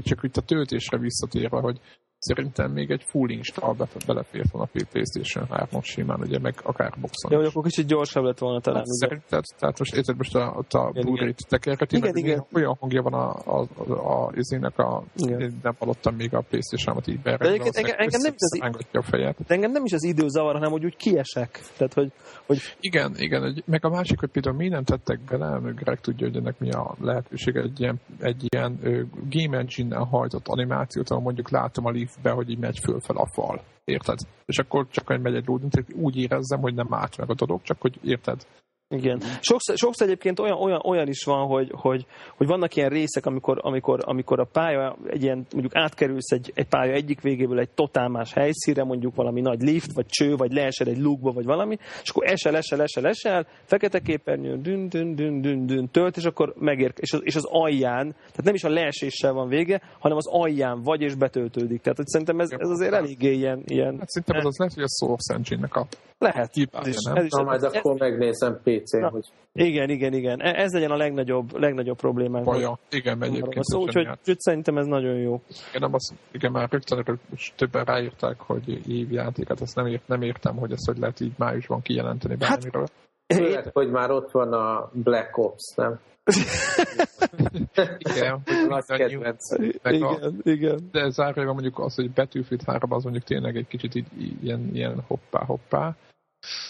csak 0.03 0.23
itt 0.23 0.37
a 0.37 0.43
töltésre 0.43 0.99
visszatérve, 0.99 1.61
hogy 1.61 1.81
Szerintem 2.19 2.71
még 2.71 2.91
egy 2.91 3.03
full 3.03 3.31
install 3.31 3.75
be, 3.75 3.89
belefért 4.07 4.51
volna 4.51 4.69
a 4.73 4.79
PlayStation 4.91 5.47
3 5.51 5.83
simán, 5.83 6.21
ugye, 6.21 6.39
meg 6.39 6.55
akár 6.63 6.93
boxon. 7.01 7.33
Jó, 7.33 7.47
akkor 7.47 7.63
kicsit 7.63 7.87
gyorsabb 7.87 8.25
lett 8.25 8.39
volna 8.39 8.61
talán. 8.61 8.79
Hát, 8.79 8.87
szerinted, 8.87 9.45
tehát 9.59 9.79
most 9.79 9.95
érted 9.95 10.17
most 10.17 10.35
a, 10.35 10.65
a 10.69 10.91
Blu-ray-t 10.91 11.47
tekerheti, 11.49 11.97
igen, 11.97 12.11
meg 12.15 12.25
igen. 12.25 12.47
olyan 12.53 12.77
hangja 12.81 13.03
van 13.03 13.13
a, 13.13 13.31
a, 13.45 13.67
a, 13.77 14.27
a, 14.27 14.33
izének 14.35 14.79
a, 14.79 15.03
igen. 15.15 15.41
én 15.41 15.59
nem 15.63 15.75
hallottam 15.79 16.15
még 16.15 16.35
a 16.35 16.41
Playstation-ot 16.41 17.07
így 17.07 17.21
be. 17.21 17.37
De 17.37 17.49
engem, 17.49 17.71
engem, 17.75 18.21
nem 18.21 18.35
az, 18.37 18.87
a 18.93 19.03
fejet. 19.03 19.37
De 19.47 19.55
engem 19.55 19.71
nem 19.71 19.85
is 19.85 19.93
az 19.93 20.05
idő 20.05 20.29
zavar, 20.29 20.53
hanem 20.53 20.71
hogy 20.71 20.85
úgy 20.85 20.97
kiesek. 20.97 21.61
Tehát, 21.77 21.95
hogy, 21.95 22.13
hogy... 22.47 22.59
Igen, 22.81 23.15
igen, 23.17 23.45
egy, 23.45 23.63
meg 23.67 23.85
a 23.85 23.89
másik, 23.89 24.21
hogy 24.21 24.31
például 24.31 24.57
mi 24.57 24.69
nem 24.69 24.85
tettek 24.85 25.21
bele, 25.21 25.59
meg 25.59 25.75
Greg 25.75 26.01
tudja, 26.01 26.27
hogy 26.27 26.37
ennek 26.37 26.59
mi 26.59 26.71
a 26.71 26.95
lehetőség 27.01 27.57
egy 27.57 27.81
ilyen, 27.81 28.01
egy 28.21 28.47
ilyen 28.49 28.79
ö, 28.83 29.03
Game 29.31 29.59
Engine-nel 29.59 30.05
hajtott 30.05 30.49
animációt, 30.49 31.11
ahol 31.11 31.23
mondjuk 31.23 31.51
látom 31.51 31.87
a 31.87 31.91
Leaf-be, 32.09 32.31
hogy 32.31 32.51
így 32.51 32.59
megy 32.59 32.79
fölfel 32.79 33.17
a 33.17 33.27
fal. 33.27 33.63
Érted? 33.85 34.19
És 34.45 34.59
akkor 34.59 34.87
csak 34.91 35.19
megy 35.19 35.35
egy 35.35 35.47
loading, 35.47 35.85
úgy 35.95 36.17
érezzem, 36.17 36.61
hogy 36.61 36.75
nem 36.75 36.95
állt 36.95 37.17
meg 37.17 37.31
a 37.31 37.35
dolog, 37.35 37.63
csak 37.63 37.81
hogy 37.81 37.99
érted? 38.03 38.47
Igen. 38.91 39.21
Sokszor, 39.41 39.77
sokszor 39.77 40.07
egyébként 40.07 40.39
olyan, 40.39 40.57
olyan, 40.59 40.81
olyan 40.85 41.09
is 41.09 41.25
van, 41.25 41.47
hogy, 41.47 41.71
hogy, 41.75 42.07
hogy 42.37 42.47
vannak 42.47 42.77
ilyen 42.77 42.89
részek, 42.89 43.27
amikor, 43.27 43.59
amikor, 43.63 44.01
amikor 44.03 44.41
a 44.41 44.49
pálya 44.53 44.97
egy 45.07 45.23
ilyen, 45.23 45.47
mondjuk 45.53 45.77
átkerülsz 45.77 46.31
egy, 46.31 46.53
egy 46.55 46.67
pálya 46.67 46.93
egyik 46.93 47.21
végéből 47.21 47.59
egy 47.59 47.71
totál 47.71 48.09
más 48.09 48.33
helyszínre, 48.33 48.85
mondjuk 48.85 49.15
valami 49.15 49.41
nagy 49.41 49.63
lift, 49.63 49.93
vagy 49.93 50.07
cső, 50.07 50.37
vagy 50.37 50.53
leesel 50.53 50.87
egy 50.87 50.99
lukba, 50.99 51.33
vagy 51.33 51.45
valami, 51.45 51.79
és 52.03 52.11
akkor 52.11 52.27
esel, 52.27 52.57
esel, 52.57 52.83
esel, 52.83 53.07
esel, 53.07 53.47
fekete 53.65 54.01
képernyő, 54.01 54.57
dün, 54.57 54.89
dün, 54.89 55.15
dün, 55.15 55.41
dün, 55.41 55.67
dün, 55.67 55.91
tölt, 55.91 56.17
és 56.17 56.25
akkor 56.25 56.55
megér, 56.59 56.93
és 56.97 57.13
az, 57.13 57.21
és 57.25 57.37
az 57.37 57.45
alján, 57.45 58.11
tehát 58.13 58.45
nem 58.45 58.55
is 58.55 58.65
a 58.65 58.69
leeséssel 58.69 59.33
van 59.33 59.49
vége, 59.49 59.81
hanem 59.99 60.17
az 60.17 60.27
alján 60.27 60.83
vagy, 60.83 61.01
és 61.01 61.15
betöltődik. 61.15 61.81
Tehát 61.81 61.97
hogy 61.97 62.07
szerintem 62.07 62.41
ez, 62.41 62.51
ez 62.51 62.69
azért 62.69 62.93
eléggé 62.93 63.33
ilyen... 63.33 63.63
ilyen 63.67 63.99
hát 63.99 64.09
szerintem 64.09 64.37
az 64.37 64.47
az 64.47 64.57
lehet, 64.59 64.75
hogy 64.75 64.83
a 64.83 65.07
Source 65.07 65.35
Engine-nek 65.35 65.75
a 65.75 65.87
lehet. 66.19 66.51
Ez 66.73 66.87
is, 66.87 66.97
ez 67.15 67.25
is, 67.25 67.31
Na, 67.31 67.43
majd 67.43 67.63
ez, 67.63 67.73
akkor 67.73 67.99
megnézem 67.99 68.61
PC-n, 68.81 69.03
hogy... 69.03 69.27
Igen, 69.53 69.91
igen, 69.91 70.13
igen. 70.13 70.41
E- 70.41 70.63
ez 70.63 70.73
legyen 70.73 70.91
a 70.91 70.97
legnagyobb, 70.97 71.59
legnagyobb 71.59 71.97
problémánk. 71.97 72.45
Baja. 72.45 72.79
Igen, 72.91 73.23
egyébként. 73.23 73.65
Szó, 73.65 73.81
úgyhogy 73.81 74.09
úgy 74.27 74.41
szerintem 74.41 74.79
ez 74.79 74.87
nagyon 74.87 75.17
jó. 75.17 75.41
Igen, 75.69 75.81
nem 75.81 75.95
az, 75.95 76.15
igen 76.31 76.53
már 76.53 76.69
rögtön 76.71 77.21
többen 77.57 77.85
ráírták, 77.85 78.41
hogy 78.41 78.89
évjáték, 78.89 79.49
hát 79.49 79.61
ezt 79.61 79.75
nem, 79.75 79.87
ért, 79.87 80.09
nem 80.09 80.23
értem, 80.23 80.57
hogy 80.57 80.73
ezt 80.73 80.87
hogy 80.87 80.99
lehet 80.99 81.21
így 81.21 81.33
májusban 81.37 81.83
kijelenteni 81.83 82.37
hát, 82.41 82.49
bármiről. 82.49 82.87
Hát, 83.29 83.39
Főleg, 83.39 83.71
hogy 83.73 83.91
már 83.91 84.11
ott 84.11 84.31
van 84.31 84.53
a 84.53 84.91
Black 84.93 85.37
Ops, 85.37 85.75
nem? 85.77 86.01
igen, 87.99 88.43
nagy 88.69 88.85
kedvenc. 88.87 89.59
Igen, 89.83 90.03
a, 90.03 90.19
igen. 90.43 90.89
De 90.93 91.11
zárójában 91.11 91.55
mondjuk 91.55 91.79
az, 91.79 91.95
hogy 91.95 92.11
Battlefield 92.11 92.63
3 92.63 92.93
az 92.93 93.03
mondjuk 93.03 93.25
tényleg 93.25 93.57
egy 93.57 93.67
kicsit 93.67 93.95
így, 93.95 94.07
ilyen, 94.43 94.71
ilyen 94.73 95.03
hoppá-hoppá. 95.07 95.97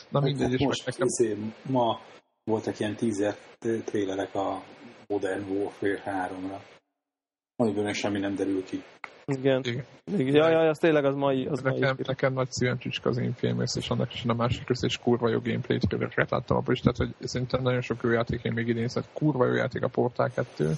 Na 0.08 0.20
mindegy, 0.20 0.52
és 0.52 0.64
most 0.64 0.86
nekem... 0.86 1.06
Izé, 1.06 1.36
ma 1.62 2.00
voltak 2.44 2.78
ilyen 2.78 2.96
teaser 2.96 3.36
trélerek 3.84 4.34
a 4.34 4.62
Modern 5.06 5.50
Warfare 5.50 6.02
3-ra. 6.06 6.60
Amiből 7.56 7.92
semmi 7.92 8.18
nem 8.18 8.34
derül 8.34 8.64
ki. 8.64 8.82
Igen. 9.24 9.60
Igen. 9.64 9.84
Igen. 10.16 10.34
Ja, 10.34 10.48
ja, 10.48 10.68
az 10.68 10.78
tényleg 10.78 11.04
az 11.04 11.14
mai. 11.14 11.46
Az 11.46 11.60
nekem, 11.60 11.80
mai 11.80 12.04
nekem 12.06 12.32
nagy 12.32 12.50
szívem 12.50 12.78
csücska 12.78 13.08
az 13.08 13.18
Infamous, 13.18 13.76
és 13.76 13.88
annak 13.88 14.14
is 14.14 14.24
a 14.24 14.34
másik 14.34 14.68
rész, 14.68 14.82
és 14.82 14.98
kurva 14.98 15.28
jó 15.28 15.38
gameplay 15.38 15.78
trailereket 15.78 16.30
láttam 16.30 16.56
abban 16.56 16.74
is, 16.74 16.80
tehát 16.80 16.96
hogy 16.96 17.28
szerintem 17.28 17.62
nagyon 17.62 17.80
sok 17.80 18.02
jó 18.02 18.10
játék 18.10 18.42
én 18.42 18.52
még 18.52 18.68
idén, 18.68 18.88
szóval 18.88 19.10
kurva 19.12 19.46
jó 19.46 19.54
játék 19.54 19.82
a 19.82 19.88
Portál 19.88 20.30
2. 20.30 20.72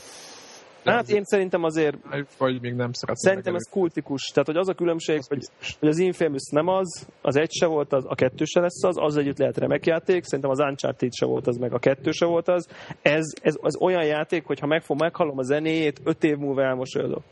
Hát 0.85 1.09
én 1.09 1.25
szerintem 1.25 1.65
azért... 1.65 1.97
Vagy 2.39 2.61
még 2.61 2.75
nem 2.75 2.93
szeretném 2.93 3.15
Szerintem 3.15 3.55
ez 3.55 3.69
kultikus. 3.71 4.23
Tehát, 4.23 4.47
hogy 4.47 4.57
az 4.57 4.69
a 4.69 4.75
különbség, 4.75 5.19
az 5.19 5.27
hogy, 5.27 5.49
hogy 5.79 5.89
az 5.89 5.99
Infamous 5.99 6.49
nem 6.51 6.69
az, 6.69 7.07
az 7.23 7.37
egy 7.37 7.51
se 7.51 7.67
volt 7.67 7.93
az, 7.93 8.05
a 8.09 8.15
kettő 8.15 8.45
se 8.45 8.61
lesz 8.61 8.85
az, 8.85 8.97
az 8.99 9.17
együtt 9.17 9.39
lehet 9.39 9.59
remek 9.59 9.87
játék, 9.87 10.25
szerintem 10.25 10.51
az 10.51 10.59
Uncharted 10.59 11.13
se 11.13 11.27
volt 11.27 11.47
az, 11.47 11.57
meg 11.57 11.73
a 11.73 11.79
kettő 11.79 12.11
se 12.11 12.27
volt 12.27 12.49
az. 12.49 12.69
Ez, 13.03 13.25
ez, 13.43 13.55
ez 13.63 13.77
olyan 13.81 14.05
játék, 14.05 14.45
hogy 14.47 14.61
ha 14.61 14.67
meg 14.67 14.83
fog 14.83 15.01
meghallom 15.01 15.39
a 15.39 15.43
zenéjét, 15.43 16.01
öt 16.05 16.25
év 16.25 16.37
múlva 16.37 16.63
elmosolyodok. 16.63 17.23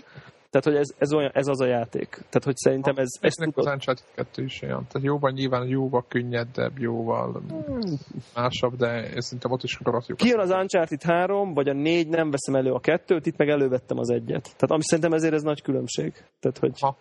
Tehát, 0.50 0.66
hogy 0.66 0.76
ez, 0.76 0.94
ez, 0.98 1.12
olyan, 1.12 1.30
ez 1.34 1.46
az 1.46 1.60
a 1.60 1.66
játék. 1.66 2.08
Tehát, 2.08 2.44
hogy 2.44 2.56
szerintem 2.56 2.96
ez... 2.96 3.08
ez 3.20 3.32
tudod... 3.32 3.66
az 3.66 3.72
Uncharted 3.72 4.06
2 4.14 4.42
is 4.42 4.62
olyan. 4.62 4.86
Tehát 4.88 5.06
jóval 5.06 5.30
nyilván 5.30 5.66
jóval 5.66 6.04
könnyedebb, 6.08 6.78
jóval 6.78 7.42
hmm. 7.48 7.98
másabb, 8.34 8.76
de 8.76 9.20
szerintem 9.20 9.50
ott 9.50 9.62
is 9.62 9.78
jó. 10.06 10.14
Kijön 10.14 10.38
az 10.38 10.50
Uncharted 10.50 11.02
3, 11.02 11.54
vagy 11.54 11.68
a 11.68 11.72
4, 11.72 12.08
nem 12.08 12.30
veszem 12.30 12.54
elő 12.54 12.72
a 12.72 12.80
kettőt, 12.80 13.26
itt 13.26 13.36
meg 13.36 13.48
elővettem 13.48 13.98
az 13.98 14.10
egyet. 14.10 14.42
Tehát 14.42 14.70
ami 14.70 14.82
szerintem 14.82 15.12
ezért 15.12 15.34
ez 15.34 15.42
nagy 15.42 15.62
különbség. 15.62 16.12
Tehát, 16.40 16.58
hogy... 16.58 16.80
Ha. 16.80 16.96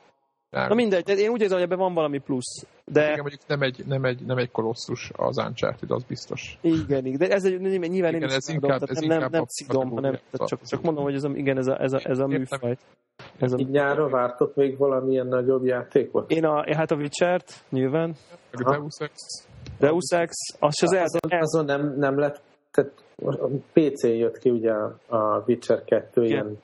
Na 0.49 0.73
mindegy, 0.73 1.09
én 1.09 1.29
úgy 1.29 1.41
érzem, 1.41 1.57
hogy 1.57 1.65
ebben 1.65 1.77
van 1.77 1.93
valami 1.93 2.17
plusz. 2.17 2.65
De... 2.85 3.03
Igen, 3.03 3.19
mondjuk 3.19 3.41
nem 3.47 3.61
egy, 3.61 3.83
nem 3.85 4.05
egy, 4.05 4.25
nem 4.25 4.37
egy 4.37 4.51
kolosszus 4.51 5.11
az 5.15 5.37
Uncharted, 5.37 5.91
az 5.91 6.03
biztos. 6.03 6.57
Igen, 6.61 7.05
igen. 7.05 7.17
de 7.17 7.29
ez 7.29 7.45
egy, 7.45 7.59
nyilván 7.59 7.91
igen, 7.93 8.13
én 8.13 8.23
ez 8.23 8.49
inkább, 8.49 8.81
ez 8.89 8.99
nem, 8.99 9.19
nem, 9.19 9.29
nem 9.31 9.43
szidom, 9.47 9.89
hanem 9.89 10.19
csak, 10.31 10.61
csak 10.61 10.81
mondom, 10.81 11.03
hogy 11.03 11.15
ez 11.15 11.23
a, 11.23 11.29
igen, 11.29 11.57
ez 11.57 11.67
a, 11.67 11.81
ez 11.81 11.93
a, 11.93 11.99
ez 12.03 12.19
a 12.19 12.27
műfaj. 12.27 12.77
Ez 13.39 13.53
a... 13.53 13.57
Így 13.57 13.69
nyára 13.69 14.09
vártok 14.09 14.55
még 14.55 14.77
valamilyen 14.77 15.27
nagyobb 15.27 15.65
játékot? 15.65 16.31
Én 16.31 16.45
a, 16.45 16.75
hát 16.75 16.91
a 16.91 16.95
Witcher-t, 16.95 17.63
nyilván. 17.69 18.15
A 18.51 18.71
Deus 18.71 18.97
Ex. 18.99 19.13
Deus 19.79 20.09
Ex, 20.09 20.35
az 20.59 20.75
se 20.75 20.85
az, 20.85 20.93
azon, 20.93 21.39
azon 21.39 21.65
nem, 21.65 21.95
nem 21.97 22.19
lett, 22.19 22.41
tehát 22.71 22.91
PC 23.73 24.03
jött 24.03 24.37
ki 24.37 24.49
ugye 24.49 24.71
a 25.07 25.43
Witcher 25.47 25.83
2 25.83 26.23
Igen. 26.23 26.31
ilyen 26.31 26.57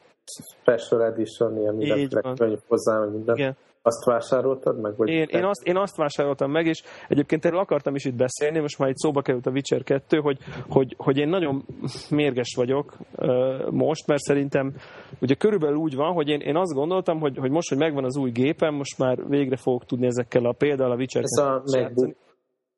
special 0.61 1.03
edition, 1.03 1.57
ilyen 1.57 1.75
mindenféle 1.75 2.33
könyv 2.35 2.59
hozzá, 2.67 3.05
minden. 3.05 3.35
Igen. 3.35 3.55
Azt 3.85 4.05
vásároltad 4.05 4.79
meg? 4.79 4.97
Vagy 4.97 5.09
én, 5.09 5.27
én, 5.29 5.43
azt, 5.43 5.61
én 5.63 5.77
azt 5.77 5.95
vásároltam 5.95 6.51
meg, 6.51 6.65
és 6.65 6.83
egyébként 7.07 7.45
erről 7.45 7.59
akartam 7.59 7.95
is 7.95 8.05
itt 8.05 8.15
beszélni, 8.15 8.59
most 8.59 8.77
már 8.77 8.89
itt 8.89 8.97
szóba 8.97 9.21
került 9.21 9.45
a 9.45 9.51
Witcher 9.51 9.83
2, 9.83 10.17
hogy, 10.17 10.37
hogy, 10.69 10.95
hogy 10.97 11.17
én 11.17 11.29
nagyon 11.29 11.65
mérges 12.09 12.53
vagyok 12.55 12.93
uh, 13.15 13.71
most, 13.71 14.07
mert 14.07 14.21
szerintem 14.21 14.73
ugye 15.21 15.35
körülbelül 15.35 15.77
úgy 15.77 15.95
van, 15.95 16.13
hogy 16.13 16.27
én, 16.27 16.39
én 16.39 16.55
azt 16.55 16.73
gondoltam, 16.73 17.19
hogy, 17.19 17.37
hogy 17.37 17.51
most, 17.51 17.69
hogy 17.69 17.77
megvan 17.77 18.03
az 18.03 18.17
új 18.17 18.31
gépem, 18.31 18.73
most 18.73 18.97
már 18.97 19.27
végre 19.27 19.55
fogok 19.55 19.85
tudni 19.85 20.05
ezekkel 20.05 20.45
a 20.45 20.53
például 20.57 20.91
a 20.91 20.95
Witcher 20.95 21.23
Ez 21.23 21.45
a 21.45 21.63
MacBook 21.65 22.15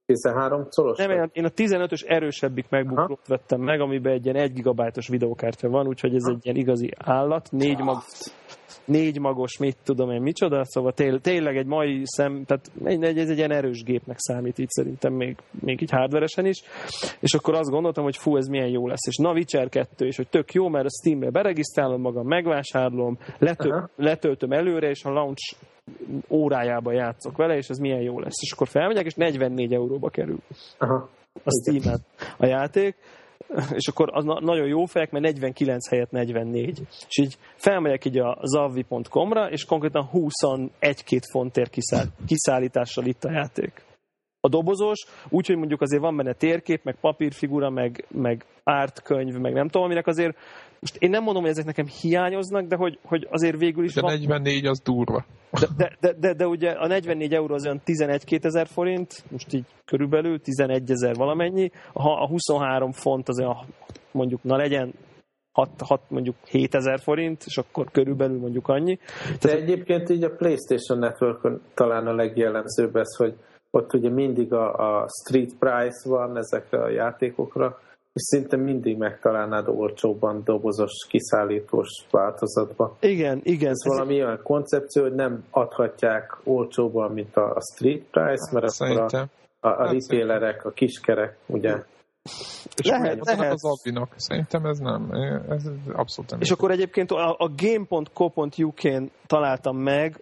13 0.06 0.68
colos? 0.70 0.98
Nem, 0.98 1.30
én 1.32 1.46
a 1.46 1.50
15-ös 1.50 2.10
erősebbik 2.10 2.70
MacBook 2.70 3.28
vettem 3.28 3.62
meg, 3.62 3.80
amiben 3.80 4.14
egy 4.14 4.26
ilyen 4.26 4.38
1 4.38 4.54
gigabájtos 4.54 5.08
videókártya 5.08 5.70
van, 5.70 5.88
úgyhogy 5.88 6.16
ez 6.16 6.24
ha. 6.24 6.32
egy 6.32 6.40
ilyen 6.46 6.56
igazi 6.56 6.92
állat, 6.98 7.52
négy 7.52 7.80
mag 7.80 7.98
négy 8.86 9.20
magos, 9.20 9.58
mit 9.58 9.78
tudom 9.84 10.12
én, 10.12 10.22
micsoda, 10.22 10.66
szóval 10.66 10.94
té- 10.94 11.22
tényleg 11.22 11.58
egy 11.58 11.66
mai 11.66 12.02
szem, 12.04 12.44
tehát 12.46 12.72
egy, 12.84 13.18
ez 13.18 13.30
egy 13.30 13.38
ilyen 13.38 13.52
erős 13.52 13.84
gépnek 13.84 14.16
számít 14.20 14.58
így 14.58 14.70
szerintem 14.70 15.14
még, 15.14 15.38
még 15.52 15.82
így 15.82 15.92
hardveresen 15.92 16.46
is, 16.46 16.62
és 17.20 17.34
akkor 17.34 17.54
azt 17.54 17.70
gondoltam, 17.70 18.04
hogy 18.04 18.18
fú, 18.18 18.38
ez 18.38 18.48
milyen 18.48 18.70
jó 18.70 18.88
lesz, 18.88 19.08
és 19.08 19.16
na 19.16 19.32
Witcher 19.32 19.70
2, 19.70 20.06
és 20.06 20.16
hogy 20.16 20.28
tök 20.28 20.54
jó, 20.54 20.68
mert 20.68 20.86
a 20.86 20.90
Steambe 21.02 21.30
beregisztrálom 21.30 22.02
magam, 22.02 22.28
megvásárolom, 22.28 23.18
letö- 23.38 23.72
Aha. 23.72 23.90
letöltöm 23.96 24.52
előre, 24.52 24.90
és 24.90 25.04
a 25.04 25.10
launch 25.12 25.56
órájába 26.30 26.92
játszok 26.92 27.38
vele, 27.38 27.56
és 27.56 27.68
ez 27.68 27.78
milyen 27.78 28.02
jó 28.02 28.20
lesz. 28.20 28.42
És 28.42 28.52
akkor 28.52 28.68
felmegyek, 28.68 29.06
és 29.06 29.14
44 29.14 29.74
euróba 29.74 30.10
kerül 30.10 30.40
Aha. 30.78 31.10
a 31.44 31.50
Steam-en 31.62 32.00
a 32.38 32.46
játék, 32.46 32.96
és 33.80 33.88
akkor 33.88 34.10
az 34.14 34.24
na- 34.24 34.40
nagyon 34.40 34.68
jó 34.68 34.86
fejek, 34.86 35.12
mert 35.12 35.24
49 35.24 35.90
helyett 35.90 36.12
44. 36.12 36.82
És 37.08 37.18
így 37.18 37.38
felmegyek 37.56 38.06
így 38.06 38.18
a 38.18 38.38
zavvi.com-ra, 38.42 39.50
és 39.50 39.66
konkrétan 39.66 40.10
21-2 40.14 41.22
fontért 41.32 41.70
kiszáll, 41.70 42.06
kiszállítással 42.28 43.06
itt 43.06 43.24
a 43.24 43.32
játék. 43.32 43.84
A 44.40 44.50
dobozos, 44.50 45.06
úgyhogy 45.30 45.58
mondjuk 45.58 45.82
azért 45.82 46.02
van 46.02 46.18
benne 46.18 46.34
térkép, 46.34 46.84
meg 46.84 46.96
papírfigura, 47.00 47.70
meg, 47.70 48.06
meg 48.12 48.46
ártkönyv, 48.64 49.38
meg 49.38 49.54
nem 49.54 49.68
tudom, 49.68 49.86
aminek 49.86 50.08
azért, 50.08 50.38
most 50.86 51.02
én 51.02 51.10
nem 51.10 51.24
mondom, 51.24 51.42
hogy 51.42 51.52
ezek 51.52 51.66
nekem 51.66 51.88
hiányoznak, 51.88 52.66
de 52.66 52.76
hogy, 52.76 53.00
hogy 53.04 53.28
azért 53.32 53.58
végül 53.58 53.84
is 53.84 53.94
De 53.94 54.02
van, 54.02 54.12
44 54.12 54.66
az 54.66 54.80
durva. 54.80 55.26
de, 55.52 55.68
de, 55.78 55.96
de, 56.00 56.14
de, 56.20 56.34
de 56.34 56.48
ugye 56.48 56.72
a 56.72 56.88
44 56.88 57.34
euró 57.34 57.54
az 57.54 57.66
olyan 57.66 57.82
11-2 57.86 58.44
ezer 58.44 58.68
forint, 58.68 59.24
most 59.32 59.54
így 59.54 59.66
körülbelül 59.86 60.40
11 60.40 60.92
ezer 60.92 61.16
valamennyi, 61.16 61.72
a, 61.94 62.08
a 62.08 62.28
23 62.28 62.92
font 62.92 63.30
az 63.30 63.40
olyan 63.40 63.58
mondjuk, 64.12 64.44
na 64.44 64.56
legyen 64.56 64.94
6, 65.52 65.70
6 65.80 66.02
mondjuk 66.08 66.36
7 66.50 66.76
ezer 66.76 67.00
forint, 67.00 67.44
és 67.46 67.58
akkor 67.58 67.92
körülbelül 67.92 68.40
mondjuk 68.40 68.68
annyi. 68.68 69.00
De 69.42 69.52
egyébként 69.52 70.10
így 70.10 70.24
a 70.24 70.36
PlayStation 70.36 71.00
network 71.00 71.60
talán 71.74 72.08
a 72.08 72.14
legjellemzőbb 72.14 72.96
ez, 72.96 73.16
hogy 73.16 73.34
ott 73.72 73.94
ugye 73.94 74.10
mindig 74.10 74.54
a, 74.54 74.74
a 74.74 75.08
street 75.24 75.54
price 75.60 76.10
van 76.10 76.38
ezekre 76.38 76.84
a 76.84 76.90
játékokra, 76.90 77.80
és 78.16 78.22
szinte 78.22 78.58
mindig 78.58 78.98
megtalálnád 78.98 79.68
olcsóbban 79.68 80.42
dobozos, 80.44 80.92
kiszállítós 81.10 81.88
változatban. 82.12 82.96
Igen, 83.00 83.40
igen. 83.44 83.70
Ez 83.70 83.86
valami 83.86 84.24
olyan 84.24 84.40
koncepció, 84.44 85.02
hogy 85.02 85.14
nem 85.14 85.44
adhatják 85.50 86.38
olcsóban, 86.44 87.12
mint 87.12 87.36
a, 87.36 87.58
street 87.74 88.04
price, 88.12 88.50
mert 88.52 88.54
akkor 88.54 88.64
a, 88.64 88.70
Szerintem. 88.70 89.30
a, 89.60 89.68
a 89.68 89.84
Hát 89.84 89.92
retailerek, 89.92 90.66
a 90.66 90.72
kiskerek, 90.72 91.38
ugye, 91.46 91.84
És 92.76 92.88
lehet. 92.88 93.26
lehet. 93.26 93.54
az 93.54 93.66
Albinak. 93.66 94.14
Szerintem 94.16 94.66
ez 94.66 94.78
nem. 94.78 95.12
Ez 95.50 95.64
abszolút 95.94 96.32
nem. 96.32 96.40
És 96.42 96.52
akkor 96.52 96.72
egyébként 96.72 97.12
a, 97.12 97.36
a 97.38 97.50
game.co.uk-n 97.56 99.12
találtam 99.28 99.78
meg 99.78 100.22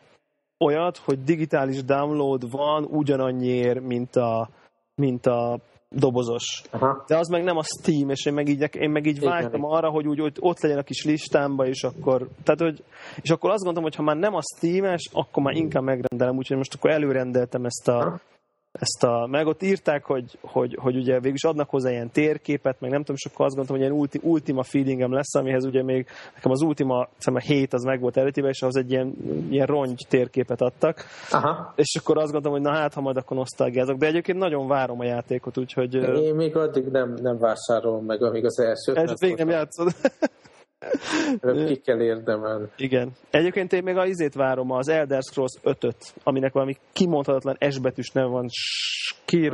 olyat, 0.60 0.98
hogy 0.98 1.24
digitális 1.24 1.84
download 1.84 2.52
van 2.52 2.84
ugyanannyiért, 2.84 3.82
mint 3.82 4.16
a, 4.16 4.50
mint 4.96 5.26
a 5.26 5.60
dobozos. 5.94 6.62
Aha. 6.70 7.04
De 7.08 7.18
az 7.18 7.28
meg 7.28 7.44
nem 7.44 7.58
a 7.58 7.64
Steam, 7.64 8.10
és 8.10 8.26
én 8.26 8.34
meg 8.34 8.48
így, 8.48 8.70
én 8.76 8.90
meg 8.90 9.06
így 9.06 9.20
vágytam 9.20 9.64
arra, 9.64 9.90
hogy 9.90 10.08
úgy 10.08 10.20
hogy 10.20 10.38
ott 10.40 10.62
legyen 10.62 10.78
a 10.78 10.84
kis 10.84 11.06
listámba, 11.06 11.66
és 11.66 11.84
akkor, 11.84 12.28
tehát, 12.44 12.62
hogy, 12.62 12.84
és 13.22 13.30
akkor 13.30 13.50
azt 13.50 13.64
gondolom, 13.64 13.84
hogy 13.84 13.96
ha 13.96 14.04
már 14.04 14.18
nem 14.18 14.34
a 14.34 14.42
Steam-es, 14.56 15.10
akkor 15.14 15.44
már 15.44 15.56
inkább 15.56 15.84
megrendelem, 15.84 16.38
úgyhogy 16.38 16.58
most 16.58 16.74
akkor 16.74 16.92
előrendeltem 16.92 17.66
ezt 17.66 17.88
a, 17.88 17.98
Aha. 17.98 18.20
Ezt 18.80 19.04
a, 19.04 19.28
meg 19.32 19.48
ott 19.48 19.64
írták, 19.64 20.06
hogy, 20.06 20.38
hogy, 20.42 20.78
hogy 20.82 20.96
ugye 20.96 21.14
végülis 21.14 21.44
adnak 21.44 21.70
hozzá 21.70 21.90
ilyen 21.90 22.12
térképet, 22.12 22.80
meg 22.80 22.90
nem 22.90 23.00
tudom, 23.00 23.16
akkor 23.30 23.46
azt 23.46 23.56
gondoltam, 23.56 23.76
hogy 23.76 23.86
ilyen 23.86 24.00
ulti, 24.00 24.20
ultima 24.24 24.64
feelingem 24.64 25.14
lesz, 25.14 25.36
amihez 25.36 25.66
ugye 25.66 25.84
még 25.84 26.08
nekem 26.36 26.52
az 26.52 26.62
ultima, 26.62 27.08
szerintem 27.18 27.52
a 27.52 27.54
7 27.54 27.74
az 27.74 27.84
meg 27.84 28.00
volt 28.00 28.18
eredetiben, 28.18 28.50
és 28.50 28.62
ahhoz 28.62 28.76
egy 28.76 28.92
ilyen, 28.92 29.16
ilyen 29.50 29.66
rongy 29.66 30.06
térképet 30.10 30.62
adtak, 30.62 31.04
Aha. 31.32 31.74
és 31.76 31.96
akkor 32.00 32.18
azt 32.18 32.32
gondoltam, 32.32 32.52
hogy 32.52 32.72
na 32.72 32.80
hát, 32.80 32.94
ha 32.94 33.02
majd 33.02 33.18
akkor 33.18 33.38
nosztalgiázok, 33.38 33.98
de 33.98 34.08
egyébként 34.08 34.38
nagyon 34.38 34.68
várom 34.68 35.00
a 35.00 35.04
játékot, 35.04 35.58
úgyhogy 35.58 35.96
Én 35.96 36.36
még 36.36 36.56
addig 36.56 36.86
nem, 36.86 37.14
nem 37.22 37.38
vásárolom 37.38 38.06
meg, 38.06 38.24
amíg 38.24 38.46
az 38.46 38.60
elsőt 38.60 38.98
ez 38.98 39.20
még 39.20 39.36
nem 39.36 39.50
játszod. 39.50 39.92
Ki 41.68 41.76
kell 41.76 42.02
érdemelni. 42.02 42.68
Igen. 42.78 43.12
Egyébként 43.30 43.74
én 43.74 43.84
még 43.84 43.98
az 43.98 44.10
izét 44.10 44.34
várom, 44.34 44.72
az 44.72 44.88
Elder 44.88 45.22
Scrolls 45.22 45.54
5-öt, 45.64 46.14
aminek 46.24 46.54
valami 46.54 46.78
kimondhatatlan 46.94 47.58
S 47.72 47.80
betűs 47.80 48.12
neve 48.12 48.28
van, 48.28 48.48
Skir, 48.50 49.54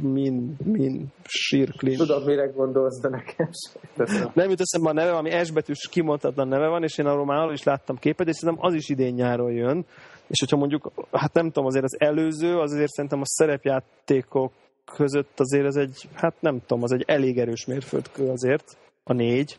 min, 0.00 0.56
min, 0.64 1.06
Sirklin. 1.24 1.96
Tudom, 1.96 2.24
mire 2.24 2.46
gondolsz, 2.46 3.00
de 3.00 3.08
nekem. 3.08 3.48
Nem 4.34 4.50
jut 4.50 4.60
eszembe 4.60 4.88
a 4.88 4.92
neve, 4.92 5.16
ami 5.16 5.44
S 5.44 5.50
betűs 5.50 5.88
kimondhatatlan 5.90 6.48
neve 6.48 6.68
van, 6.68 6.82
és 6.82 6.98
én 6.98 7.06
arról 7.06 7.24
már 7.24 7.38
arról 7.38 7.52
is 7.52 7.62
láttam 7.62 7.96
képet, 7.96 8.28
és 8.28 8.36
szerintem 8.36 8.64
az 8.66 8.74
is 8.74 8.88
idén 8.88 9.14
nyáron 9.14 9.52
jön. 9.52 9.86
És 10.26 10.40
hogyha 10.40 10.56
mondjuk, 10.56 10.92
hát 11.12 11.32
nem 11.32 11.46
tudom, 11.46 11.66
azért 11.66 11.84
az 11.84 12.00
előző, 12.00 12.58
az 12.58 12.72
azért 12.72 12.90
szerintem 12.90 13.20
a 13.20 13.26
szerepjátékok 13.26 14.52
között 14.84 15.40
azért 15.40 15.66
ez 15.66 15.76
egy, 15.76 16.08
hát 16.12 16.34
nem 16.40 16.60
tudom, 16.66 16.82
az 16.82 16.92
egy 16.92 17.04
elég 17.06 17.38
erős 17.38 17.66
mérföldkő 17.66 18.28
azért, 18.28 18.76
a 19.04 19.12
négy. 19.12 19.58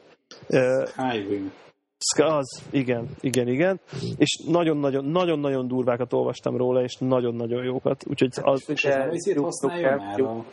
Ska- 1.98 2.32
Az, 2.32 2.64
igen, 2.72 3.10
igen, 3.20 3.48
igen. 3.48 3.80
És 4.18 4.44
nagyon-nagyon, 4.48 5.06
nagyon-nagyon 5.06 5.68
durvákat 5.68 6.14
olvastam 6.14 6.58
róla, 6.58 6.84
és 6.84 6.96
nagyon-nagyon 7.00 7.64
jókat. 7.64 8.04
Úgyhogy 8.08 8.32
az, 8.42 8.70
És 8.70 8.84
az 8.86 8.94
ezért 9.12 9.40
használja 9.40 9.96
már 9.98 10.22
a 10.22 10.46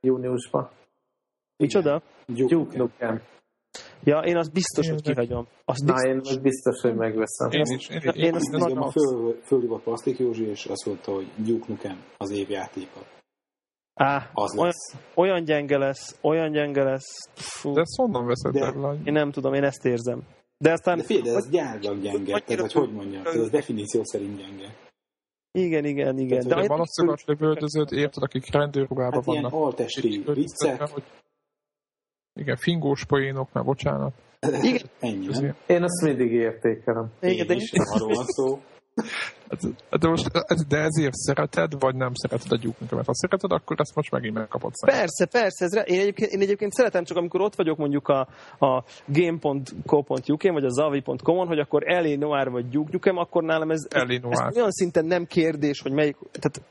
júniusban. 0.00 0.70
micsoda? 1.56 2.02
Duke 2.26 2.76
Nukem. 2.78 3.22
Ja, 4.04 4.18
én 4.18 4.36
azt 4.36 4.52
biztos, 4.52 4.88
hogy 4.88 5.02
kihagyom. 5.02 5.46
Azt 5.64 5.84
Na, 5.84 5.92
biztos, 5.92 6.10
én 6.10 6.16
most 6.16 6.42
biztos, 6.42 6.80
hogy 6.80 6.94
megveszem. 6.94 7.50
Én 7.50 7.62
is. 7.76 7.88
Én, 7.88 8.00
én 8.00 8.12
én, 8.24 8.34
azt 8.34 8.44
én, 8.44 8.50
nagyon- 8.50 8.68
Engem 8.68 8.82
a 8.82 8.90
föl, 8.90 9.40
fölhívott 9.42 9.82
Plastik 9.82 10.18
Józsi, 10.18 10.46
és 10.46 10.64
azt 10.64 10.86
mondta, 10.86 11.12
hogy 11.12 11.26
Duke 11.36 11.64
Nukem 11.68 12.04
az 12.18 12.30
év 12.30 12.50
játéka. 12.50 13.00
Á, 13.94 14.30
Az 14.34 14.52
olyan, 14.52 14.64
lesz. 14.66 14.94
olyan 15.14 15.44
gyenge 15.44 15.78
lesz, 15.78 16.18
olyan 16.20 16.50
gyenge 16.52 16.82
lesz. 16.82 17.28
Fú, 17.34 17.72
de 17.72 17.80
ezt 17.80 17.96
honnan 17.96 18.26
veszed 18.26 18.56
el? 18.56 18.98
én 19.04 19.12
nem 19.12 19.30
tudom, 19.30 19.54
én 19.54 19.64
ezt 19.64 19.84
érzem. 19.84 20.22
De 20.58 20.72
aztán, 20.72 20.96
De 20.98 21.04
figyelj, 21.04 21.30
de 21.30 21.36
ez 21.36 21.48
gyárlag 21.50 22.00
gyenge, 22.00 22.32
Hogy- 22.32 22.44
tehát 22.44 22.60
hogy, 22.60 22.72
hogy 22.72 22.92
mondjam, 22.92 23.22
ez 23.26 23.50
definíció 23.50 24.00
szerint 24.04 24.36
gyenge. 24.38 24.74
igen, 25.52 25.84
igen, 25.84 26.18
igen. 26.18 26.28
Tehát, 26.28 26.46
De 26.48 26.54
De 26.54 26.60
én- 26.60 26.68
valasszokat 26.68 27.22
lövöldözőt, 27.26 27.90
érted, 27.90 28.22
akik 28.22 28.52
rendőrruhában 28.52 29.22
Hát 29.24 29.26
ilyen 29.26 29.42
vannak. 29.42 29.66
altesti 29.66 30.22
viccek, 30.26 30.80
Hogy... 30.88 31.02
Igen, 32.40 32.56
fingós 32.56 33.04
poénok, 33.04 33.52
már 33.52 33.64
bocsánat. 33.64 34.12
igen, 34.62 34.86
ennyi, 35.00 35.26
nem? 35.26 35.56
Én 35.66 35.82
azt 35.82 36.02
mindig 36.02 36.32
értékelem. 36.32 37.12
igen, 37.20 37.46
de 37.46 37.52
Én 37.54 37.60
is, 37.60 37.70
nem 37.70 37.86
arról 37.94 38.14
van 38.14 38.24
szó. 38.26 38.60
Hát, 39.48 40.00
De, 40.00 40.08
most, 40.08 40.28
de 40.68 40.78
ezért 40.78 41.14
szereted, 41.14 41.72
vagy 41.78 41.94
nem 41.94 42.14
szereted 42.14 42.52
a 42.52 42.56
Duke 42.56 42.76
Nukem-et? 42.80 43.06
Ha 43.06 43.14
szereted, 43.14 43.52
akkor 43.52 43.80
ezt 43.80 43.94
most 43.94 44.10
megint 44.10 44.34
megkapod 44.34 44.74
szerintem. 44.74 45.06
Persze, 45.06 45.38
persze. 45.38 45.64
Ez, 45.64 45.74
re- 45.74 45.82
én, 45.82 46.00
egyébként, 46.00 46.30
én 46.30 46.40
egyébként 46.40 46.72
szeretem, 46.72 47.04
csak 47.04 47.16
amikor 47.16 47.40
ott 47.40 47.54
vagyok 47.54 47.78
mondjuk 47.78 48.08
a, 48.08 48.28
a 48.58 48.84
game.co.uk-n, 49.06 50.52
vagy 50.52 50.64
a 50.64 50.68
zavi.com-on, 50.68 51.46
hogy 51.46 51.58
akkor 51.58 51.82
Elé 51.86 52.14
Noir 52.14 52.50
vagy 52.50 52.68
Duke 52.68 52.90
Nukem, 52.92 53.16
akkor 53.16 53.42
nálam 53.42 53.70
ez, 53.70 53.86
ez, 53.90 54.08
ez 54.30 54.56
olyan 54.56 54.70
szinten 54.70 55.04
nem 55.04 55.24
kérdés, 55.26 55.80
hogy 55.80 55.92
melyik, 55.92 56.16
tehát 56.16 56.62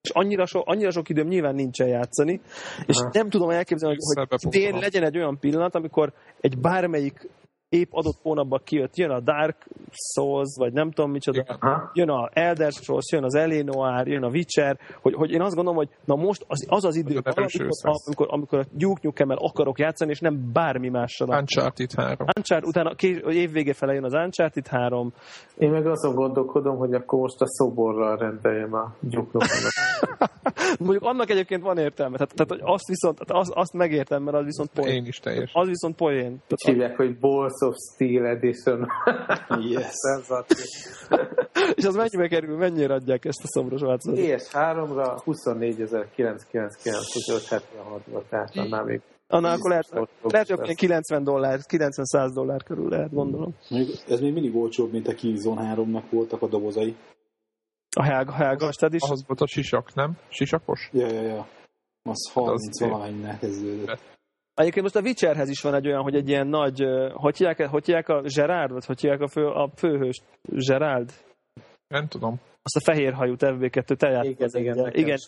és 0.00 0.12
annyira, 0.12 0.46
so, 0.46 0.60
annyira 0.64 0.90
sok 0.90 1.08
időm 1.08 1.26
nyilván 1.26 1.54
nincsen 1.54 1.88
játszani, 1.88 2.40
és 2.86 2.96
Aha. 2.96 3.10
nem 3.12 3.28
tudom 3.28 3.50
elképzelni, 3.50 3.96
hogy, 4.14 4.28
hogy 4.42 4.54
idén 4.54 4.78
legyen 4.78 5.02
egy 5.02 5.16
olyan 5.16 5.38
pillanat, 5.38 5.74
amikor 5.74 6.12
egy 6.40 6.58
bármelyik 6.58 7.28
épp 7.68 7.88
adott 7.90 8.18
hónapban 8.22 8.60
kijött, 8.64 8.96
jön 8.96 9.10
a 9.10 9.20
Dark 9.20 9.68
Souls, 10.14 10.54
vagy 10.58 10.72
nem 10.72 10.90
tudom 10.90 11.10
micsoda. 11.10 11.44
Aha. 11.46 11.90
jön 11.94 12.08
a 12.08 12.28
Elder 12.32 12.72
Scrolls, 12.72 13.12
jön 13.12 13.24
az 13.24 13.34
Elénoár, 13.34 14.06
jön 14.06 14.22
a 14.22 14.28
Witcher, 14.28 14.78
hogy, 15.02 15.14
hogy 15.14 15.30
én 15.30 15.40
azt 15.40 15.54
gondolom, 15.54 15.78
hogy 15.78 15.88
na 16.04 16.14
most 16.14 16.44
az 16.48 16.66
az, 16.68 16.84
az 16.84 16.96
idő, 16.96 17.20
Az 17.24 17.34
amikor, 17.36 17.96
amikor, 18.06 18.26
amikor 18.30 18.58
a 18.58 18.64
Duke 18.72 19.00
nukem 19.02 19.28
akarok 19.30 19.78
játszani, 19.78 20.10
és 20.10 20.20
nem 20.20 20.50
bármi 20.52 20.88
mással. 20.88 21.28
Uncharted 21.28 21.92
3. 21.92 22.26
Uncharted, 22.36 22.68
utána 22.68 22.94
évvége 23.32 23.72
fele 23.72 23.92
jön 23.92 24.04
az 24.04 24.12
Uncharted 24.12 24.66
3. 24.66 25.12
Én 25.58 25.70
meg 25.70 25.86
azon 25.86 26.14
gondolkodom, 26.14 26.76
hogy 26.76 26.94
akkor 26.94 27.18
most 27.18 27.40
a 27.40 27.46
szoborral 27.46 28.16
rendeljem 28.16 28.74
a 28.74 28.94
Duke 29.00 29.30
Nukemet. 29.32 29.72
Mondjuk 30.78 31.02
annak 31.02 31.30
egyébként 31.30 31.62
van 31.62 31.78
értelme. 31.78 32.16
Tehát, 32.16 32.34
tehát 32.34 32.50
hogy 32.50 32.74
azt 32.74 32.86
viszont, 32.88 33.18
tehát 33.18 33.42
azt, 33.42 33.52
azt 33.54 33.72
megértem, 33.72 34.22
mert 34.22 34.36
az 34.36 34.44
viszont 34.44 34.70
poén. 34.74 34.94
Én 34.94 35.06
is 35.06 35.18
teljes. 35.18 35.50
Az 35.54 35.68
viszont 35.68 35.96
poén. 35.96 36.42
Hívják, 36.64 36.96
hogy 36.96 37.18
Balls 37.18 37.55
of 37.62 37.74
Steel 37.92 38.26
Edition. 38.26 38.86
Yes. 39.60 39.92
És 41.74 41.84
az 41.84 41.94
mennyibe 41.94 42.28
kerül, 42.28 42.56
mennyire 42.56 42.94
adják 42.94 43.24
ezt 43.24 43.42
a 43.42 43.46
szobros 43.46 43.80
változatot? 43.80 44.24
PS3-ra 44.24 45.20
24.999, 45.24 47.00
úgyhogy 47.16 47.46
76-ba, 47.48 48.22
tehát 48.28 48.56
annál 48.56 48.84
még 48.84 49.00
Annál 49.28 49.56
akkor 49.56 49.70
lehet, 49.70 49.88
lehet, 50.22 50.48
hogy 50.48 50.58
lesz. 50.58 50.64
ilyen 50.64 50.76
90 50.76 51.24
dollár, 51.24 51.58
90-100 51.68 52.30
dollár 52.34 52.62
körül 52.62 52.88
lehet, 52.88 53.12
gondolom. 53.12 53.54
Ez 54.08 54.20
még 54.20 54.32
mindig 54.32 54.56
olcsóbb, 54.56 54.92
mint 54.92 55.08
a 55.08 55.14
Killzone 55.14 55.74
3-nak 55.76 56.04
voltak 56.10 56.42
a 56.42 56.48
dobozai. 56.48 56.96
A 57.96 58.02
Helga, 58.02 58.32
Helga 58.32 58.68
is. 58.90 59.02
Ahhoz 59.02 59.26
volt 59.26 59.40
a 59.40 59.46
sisak, 59.46 59.94
nem? 59.94 60.18
Sisakos? 60.28 60.90
Ja, 60.92 61.06
ja, 61.06 61.22
ja. 61.22 61.46
Az 62.02 62.30
30 62.32 62.80
Az- 62.82 62.88
valamennyinek 62.88 63.38
kezdődött. 63.38 64.15
Egyébként 64.56 64.82
most 64.84 64.96
a 64.96 65.00
Witcherhez 65.00 65.48
is 65.48 65.60
van 65.60 65.74
egy 65.74 65.86
olyan, 65.86 66.02
hogy 66.02 66.14
egy 66.14 66.28
ilyen 66.28 66.46
nagy, 66.46 66.84
hogy 67.12 67.36
hívják, 67.36 67.66
hogy 67.66 67.84
hívják 67.84 68.08
a 68.08 68.20
Gerard, 68.34 68.72
vagy 68.72 68.86
hogy 68.86 69.00
hívják 69.00 69.20
a, 69.20 69.28
fő, 69.28 69.46
a 69.46 69.70
főhős 69.76 70.20
Gerald? 70.42 71.10
Nem 71.88 72.06
tudom. 72.06 72.40
Azt 72.62 72.76
a 72.76 72.92
fehér 72.92 73.12
hajú 73.12 73.34
FB2 73.38 73.96
te 73.96 74.08
Igen, 74.24 74.48
igen, 74.52 74.90
igen, 74.92 75.18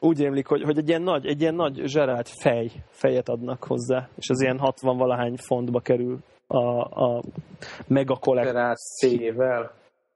úgy- 0.00 0.20
émlik, 0.20 0.46
hogy, 0.46 0.62
hogy 0.62 0.78
egy 0.78 0.88
ilyen 0.88 1.02
nagy, 1.02 1.26
egy 1.26 1.40
ilyen 1.40 1.54
nagy 1.54 1.82
Gerald 1.92 2.26
fej, 2.26 2.70
fejet 2.90 3.28
adnak 3.28 3.64
hozzá, 3.64 4.08
és 4.16 4.28
az 4.28 4.40
ilyen 4.40 4.58
60 4.58 4.96
valahány 4.96 5.36
fontba 5.36 5.80
kerül 5.80 6.18
a, 6.46 6.80
a 7.04 7.22
mega. 7.86 8.18
Gerard 8.22 8.76
C-vel 8.76 9.72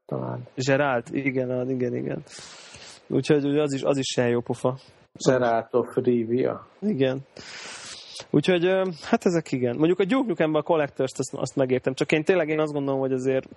talán. 0.07 0.43
Gerald, 0.55 1.05
igen, 1.11 1.71
igen, 1.71 1.95
igen. 1.95 2.23
Úgyhogy 3.07 3.59
az 3.59 3.73
is, 3.73 3.83
az 3.83 3.97
is 3.97 4.17
ilyen 4.17 4.31
jó 4.31 4.41
pofa. 4.41 4.77
Gerard 5.27 5.75
of 5.75 5.95
Rivia. 5.95 6.67
Igen. 6.81 7.21
Úgyhogy, 8.31 8.65
hát 9.03 9.25
ezek 9.27 9.53
igen. 9.53 9.77
Mondjuk 9.77 9.99
a 9.99 10.05
Duke 10.05 10.29
nukem 10.29 10.55
a 10.55 10.63
collectors 10.63 11.13
azt, 11.17 11.35
azt 11.35 11.57
megértem, 11.57 11.95
csak 11.95 12.13
én 12.13 12.25
tényleg 12.25 12.49
én 12.49 12.61
azt 12.61 12.73
gondolom, 12.73 13.01
hogy 13.01 13.13
azért... 13.13 13.49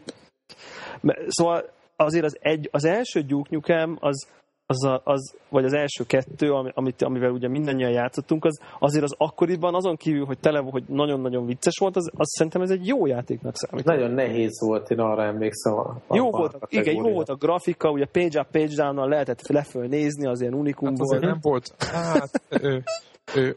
Szóval 1.27 1.69
azért 1.95 2.25
az, 2.25 2.37
egy, 2.41 2.69
az 2.71 2.85
első 2.85 3.21
Duke 3.21 3.49
Nukem, 3.51 3.97
az, 3.99 4.27
az, 4.65 4.83
a, 4.83 5.01
az, 5.03 5.35
vagy 5.49 5.65
az 5.65 5.73
első 5.73 6.03
kettő, 6.03 6.51
ami- 6.51 6.71
amit, 6.73 7.01
amivel 7.01 7.31
ugye 7.31 7.47
mindannyian 7.47 7.91
játszottunk, 7.91 8.45
az 8.45 8.59
azért 8.79 9.03
az 9.03 9.15
akkoriban, 9.17 9.75
azon 9.75 9.95
kívül, 9.95 10.25
hogy 10.25 10.39
tele, 10.39 10.59
hogy 10.59 10.83
nagyon-nagyon 10.87 11.45
vicces 11.45 11.77
volt, 11.79 11.95
az, 11.95 12.11
az 12.15 12.29
szerintem 12.29 12.61
ez 12.61 12.69
egy 12.69 12.87
jó 12.87 13.05
játéknak 13.05 13.55
számít. 13.55 13.85
Nagyon 13.85 14.11
nehéz 14.11 14.61
volt, 14.61 14.89
én 14.89 14.99
arra 14.99 15.23
emlékszem. 15.23 15.73
A, 15.73 15.95
a 16.07 16.15
Jó 16.15 16.33
a 16.33 16.37
volt, 16.37 16.53
a, 16.53 16.67
igen, 16.69 16.95
jó 16.95 17.11
volt 17.11 17.29
a 17.29 17.35
grafika, 17.35 17.91
ugye 17.91 18.05
page 18.05 18.39
up, 18.39 18.47
page 18.51 18.75
down 18.75 19.09
lehetett 19.09 19.47
leföl 19.47 19.85
nézni, 19.85 20.27
az 20.27 20.41
ilyen 20.41 20.53
unikum 20.53 20.87
Hát 20.89 20.97
volt. 20.97 21.11
azért 21.11 21.31
nem 21.31 21.39
volt. 21.41 21.75
Hát, 21.93 22.41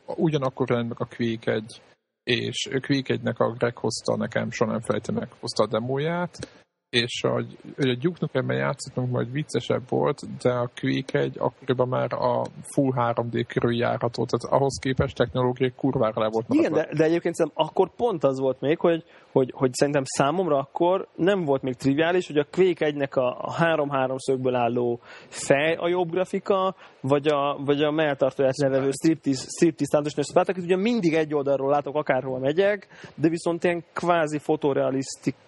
ugyanakkor 0.06 0.70
jelent 0.70 0.88
meg 0.88 1.00
a 1.00 1.14
Quake 1.16 1.52
1, 1.52 1.82
és 2.24 2.68
Quake 2.70 3.18
1-nek 3.18 3.36
a 3.36 3.52
Greg 3.52 3.76
hozta 3.76 4.16
nekem, 4.16 4.50
soha 4.50 4.70
nem 4.70 4.80
felejtem 4.80 5.14
meg, 5.14 5.32
hozta 5.40 5.62
a 5.62 5.66
demóját, 5.66 6.64
és 6.90 7.22
a, 7.22 7.32
hogy 7.76 7.88
a 7.88 7.94
Duke 7.94 8.18
Nukem-ben 8.20 8.56
játszottunk, 8.56 9.10
majd 9.10 9.32
viccesebb 9.32 9.82
volt, 9.88 10.20
de 10.42 10.50
a 10.50 10.70
Quake 10.80 11.18
1 11.18 11.36
akkoriban 11.38 11.88
már 11.88 12.12
a 12.12 12.46
full 12.62 12.92
3D 12.96 13.44
körül 13.48 13.76
járható, 13.76 14.24
tehát 14.24 14.58
ahhoz 14.58 14.78
képest 14.80 15.16
technológiai 15.16 15.72
kurvára 15.76 16.22
le 16.22 16.28
volt 16.28 16.46
Igen, 16.48 16.72
de, 16.72 16.88
de 16.92 17.04
egyébként 17.04 17.34
szerintem 17.34 17.66
akkor 17.66 17.94
pont 17.96 18.24
az 18.24 18.38
volt 18.40 18.60
még, 18.60 18.78
hogy, 18.78 19.04
hogy, 19.32 19.52
hogy 19.54 19.74
szerintem 19.74 20.02
számomra 20.04 20.58
akkor 20.58 21.08
nem 21.14 21.44
volt 21.44 21.62
még 21.62 21.74
triviális, 21.74 22.26
hogy 22.26 22.38
a 22.38 22.46
Quake 22.50 22.90
1-nek 22.90 23.12
a, 23.12 23.38
a 23.40 23.52
három-három 23.52 24.18
szögből 24.18 24.54
álló 24.54 25.00
fej 25.28 25.74
a 25.74 25.88
jobb 25.88 26.10
grafika, 26.10 26.74
vagy 27.00 27.26
a, 27.26 27.58
vagy 27.64 27.82
a 27.82 27.90
melltartóját 27.90 28.56
levevő 28.56 28.90
striptease, 28.90 29.44
striptease 29.56 29.90
táncos 29.90 30.26
Spartakit, 30.26 30.62
ugye 30.62 30.76
mindig 30.76 31.14
egy 31.14 31.34
oldalról 31.34 31.70
látok, 31.70 31.96
akárhol 31.96 32.38
megyek, 32.38 32.88
de 33.14 33.28
viszont 33.28 33.64
ilyen 33.64 33.84
kvázi 33.92 34.38
fotorealisztikus 34.38 35.44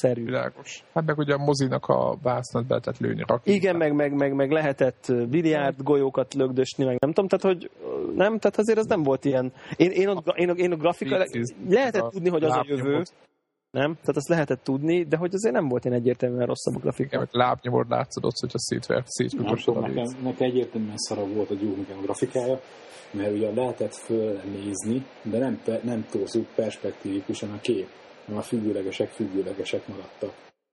szerű. 0.00 0.24
Világos. 0.24 0.84
Hát 0.94 1.06
meg 1.06 1.18
ugye 1.18 1.34
a 1.34 1.38
mozinak 1.38 1.86
a 1.86 2.16
vásznat 2.22 2.62
be 2.62 2.68
lehetett 2.68 2.98
lőni 2.98 3.24
rakni. 3.26 3.52
Igen, 3.52 3.76
meg, 3.76 3.94
meg, 3.94 4.12
meg, 4.12 4.34
meg 4.34 4.50
lehetett 4.50 5.12
biliárd 5.28 5.82
golyókat 5.82 6.34
lögdösni, 6.34 6.84
meg 6.84 6.96
nem 6.98 7.12
tudom, 7.12 7.28
tehát 7.28 7.56
hogy 7.56 7.70
nem, 8.14 8.38
tehát 8.38 8.58
azért 8.58 8.78
az 8.78 8.86
nem 8.86 9.02
volt 9.02 9.24
ilyen. 9.24 9.52
Én, 9.76 9.90
én, 9.90 10.08
ott, 10.08 10.26
én, 10.36 10.48
én 10.48 10.72
a 10.72 10.76
grafika, 10.76 11.26
lehetett 11.68 12.10
tudni, 12.10 12.28
hogy 12.28 12.44
az 12.44 12.56
a 12.56 12.64
jövő, 12.66 13.02
nem? 13.70 13.94
Tehát 13.94 14.16
azt 14.16 14.28
lehetett 14.28 14.62
tudni, 14.62 15.04
de 15.04 15.16
hogy 15.16 15.34
azért 15.34 15.54
nem 15.54 15.68
volt 15.68 15.84
ilyen 15.84 15.96
egyértelműen 15.96 16.46
rosszabb 16.46 16.76
a 16.76 16.78
grafika. 16.78 17.18
meg 17.18 17.28
lábnyomod 17.30 17.88
látszódott, 17.88 18.38
hogyha 18.40 18.58
szétvert, 18.58 19.06
Nem 19.06 19.28
szétfutosod 19.28 19.74
tudom, 19.74 19.82
a 19.82 19.86
nekem, 19.86 20.22
nekem 20.22 20.48
egyértelműen 20.48 20.96
szarabb 20.96 21.34
volt 21.34 21.50
a 21.50 21.54
Nukem 21.54 22.00
grafikája, 22.02 22.60
mert 23.10 23.32
ugye 23.32 23.54
lehetett 23.54 23.94
föl 23.94 24.40
nézni, 24.44 25.06
de 25.22 25.38
nem, 25.38 25.60
nem 25.82 26.06
torzult 26.10 26.48
perspektívikusan 26.54 27.50
a 27.50 27.60
kép, 27.60 27.88
a 28.36 28.42
függőlegesek 28.42 29.08
függőlegesek 29.08 29.86
maradtak. 29.86 30.32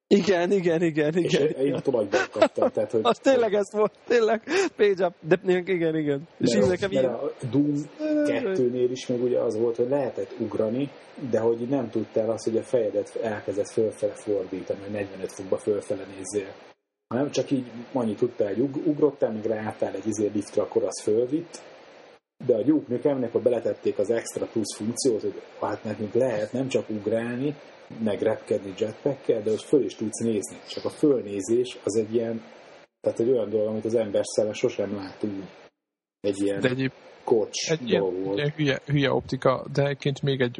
Igen, 0.09 0.51
igen, 0.51 0.81
igen, 0.81 1.13
És 1.13 1.33
igen. 1.33 1.47
én 1.47 1.73
a 1.73 1.79
tolagyban 1.79 2.21
kaptam, 2.31 2.69
tehát 2.69 2.91
hogy... 2.91 2.99
Az 3.03 3.19
tényleg 3.19 3.53
ez 3.53 3.71
volt, 3.71 3.93
tényleg. 4.07 4.41
Page 4.75 5.05
up, 5.05 5.13
de 5.21 5.39
igen, 5.65 5.95
igen. 5.95 6.27
És 6.37 6.55
így 6.55 6.67
nekem 6.67 6.91
ilyen... 6.91 7.05
a 7.05 7.31
Doom 7.51 7.73
2-nél 7.99 8.87
is 8.91 9.07
meg 9.07 9.23
ugye 9.23 9.39
az 9.39 9.57
volt, 9.57 9.75
hogy 9.75 9.89
lehetett 9.89 10.33
ugrani, 10.39 10.89
de 11.29 11.39
hogy 11.39 11.57
nem 11.57 11.89
tudtál 11.89 12.29
azt, 12.29 12.43
hogy 12.43 12.57
a 12.57 12.63
fejedet 12.63 13.15
elkezdett 13.15 13.69
fölfele 13.69 14.13
fordítani, 14.13 14.79
hogy 14.79 14.91
45 14.91 15.31
fokba 15.31 15.57
fölfele 15.57 16.05
nézzél. 16.15 16.53
Hanem 17.07 17.31
csak 17.31 17.51
így 17.51 17.65
annyit 17.93 18.17
tudtál, 18.17 18.47
hogy 18.47 18.59
ug- 18.59 18.85
ugrottál, 18.85 19.31
még 19.31 19.45
ráálltál 19.45 19.93
egy 19.93 20.07
izé 20.07 20.29
liftre, 20.33 20.61
akkor 20.61 20.83
az 20.83 21.01
fölvitt, 21.01 21.61
de 22.45 22.55
a 22.55 22.63
Duke 22.63 22.93
Nukemnek, 22.93 23.31
ha 23.31 23.39
beletették 23.39 23.97
az 23.97 24.09
extra 24.09 24.45
plusz 24.45 24.75
funkciót, 24.75 25.21
hogy 25.21 25.41
hát 25.59 25.83
nekünk 25.83 26.13
lehet 26.13 26.51
nem 26.53 26.67
csak 26.67 26.89
ugrálni, 26.89 27.55
meg 28.03 28.21
repkedni 28.21 28.73
jetpackkel, 28.77 29.41
de 29.41 29.49
hogy 29.49 29.63
föl 29.63 29.83
is 29.83 29.95
tudsz 29.95 30.19
nézni. 30.19 30.57
Csak 30.67 30.85
a 30.85 30.89
fölnézés 30.89 31.77
az 31.83 31.95
egy 31.95 32.13
ilyen, 32.13 32.41
tehát 33.01 33.19
egy 33.19 33.29
olyan 33.29 33.49
dolog, 33.49 33.67
amit 33.67 33.85
az 33.85 33.95
ember 33.95 34.25
szeme 34.25 34.53
sosem 34.53 34.95
lát 34.95 35.23
úgy. 35.23 35.43
Egy 36.19 36.41
ilyen 36.41 36.59
De 36.59 36.69
egyéb 36.69 36.91
kocs 37.23 37.71
egy 37.71 37.89
ilyen, 37.89 38.01
volt. 38.01 38.37
ilyen 38.37 38.53
hülye, 38.55 38.81
hülye, 38.85 39.11
optika, 39.11 39.65
de 39.73 39.83
egyébként 39.83 40.21
még 40.21 40.41
egy 40.41 40.59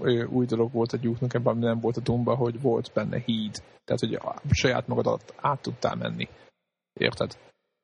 ö, 0.00 0.24
új 0.24 0.46
dolog 0.46 0.72
volt 0.72 0.92
a 0.92 0.96
gyúknak 0.96 1.34
ebben, 1.34 1.52
ami 1.52 1.64
nem 1.64 1.80
volt 1.80 1.96
a 1.96 2.00
Dumba, 2.00 2.34
hogy 2.34 2.60
volt 2.60 2.90
benne 2.94 3.22
híd. 3.24 3.62
Tehát, 3.84 4.00
hogy 4.00 4.14
a 4.14 4.42
saját 4.50 4.86
magad 4.86 5.06
alatt 5.06 5.34
át 5.36 5.62
tudtál 5.62 5.94
menni. 5.94 6.28
Érted? 6.92 7.38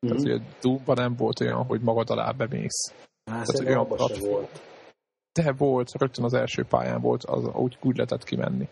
Mm-hmm. 0.07 0.17
Tehát, 0.17 0.23
hogy 0.23 0.47
a 0.47 0.57
Dumba 0.61 0.95
nem 0.95 1.15
volt 1.17 1.41
olyan, 1.41 1.65
hogy 1.65 1.81
magad 1.81 2.11
alá 2.11 2.31
bemész. 2.31 2.95
Hát 3.25 3.33
tehát, 3.33 3.47
szerintem 3.47 3.75
olyan 3.77 3.85
abban 3.87 3.99
se 3.99 4.05
platform. 4.07 4.33
volt. 4.33 4.61
De 5.33 5.53
volt, 5.53 5.91
rögtön 5.99 6.25
az 6.25 6.35
első 6.35 6.65
pályán 6.65 7.01
volt, 7.01 7.25
az, 7.25 7.45
úgy, 7.55 7.79
úgy 7.83 7.97
lehetett 7.97 8.25
kimenni. 8.25 8.69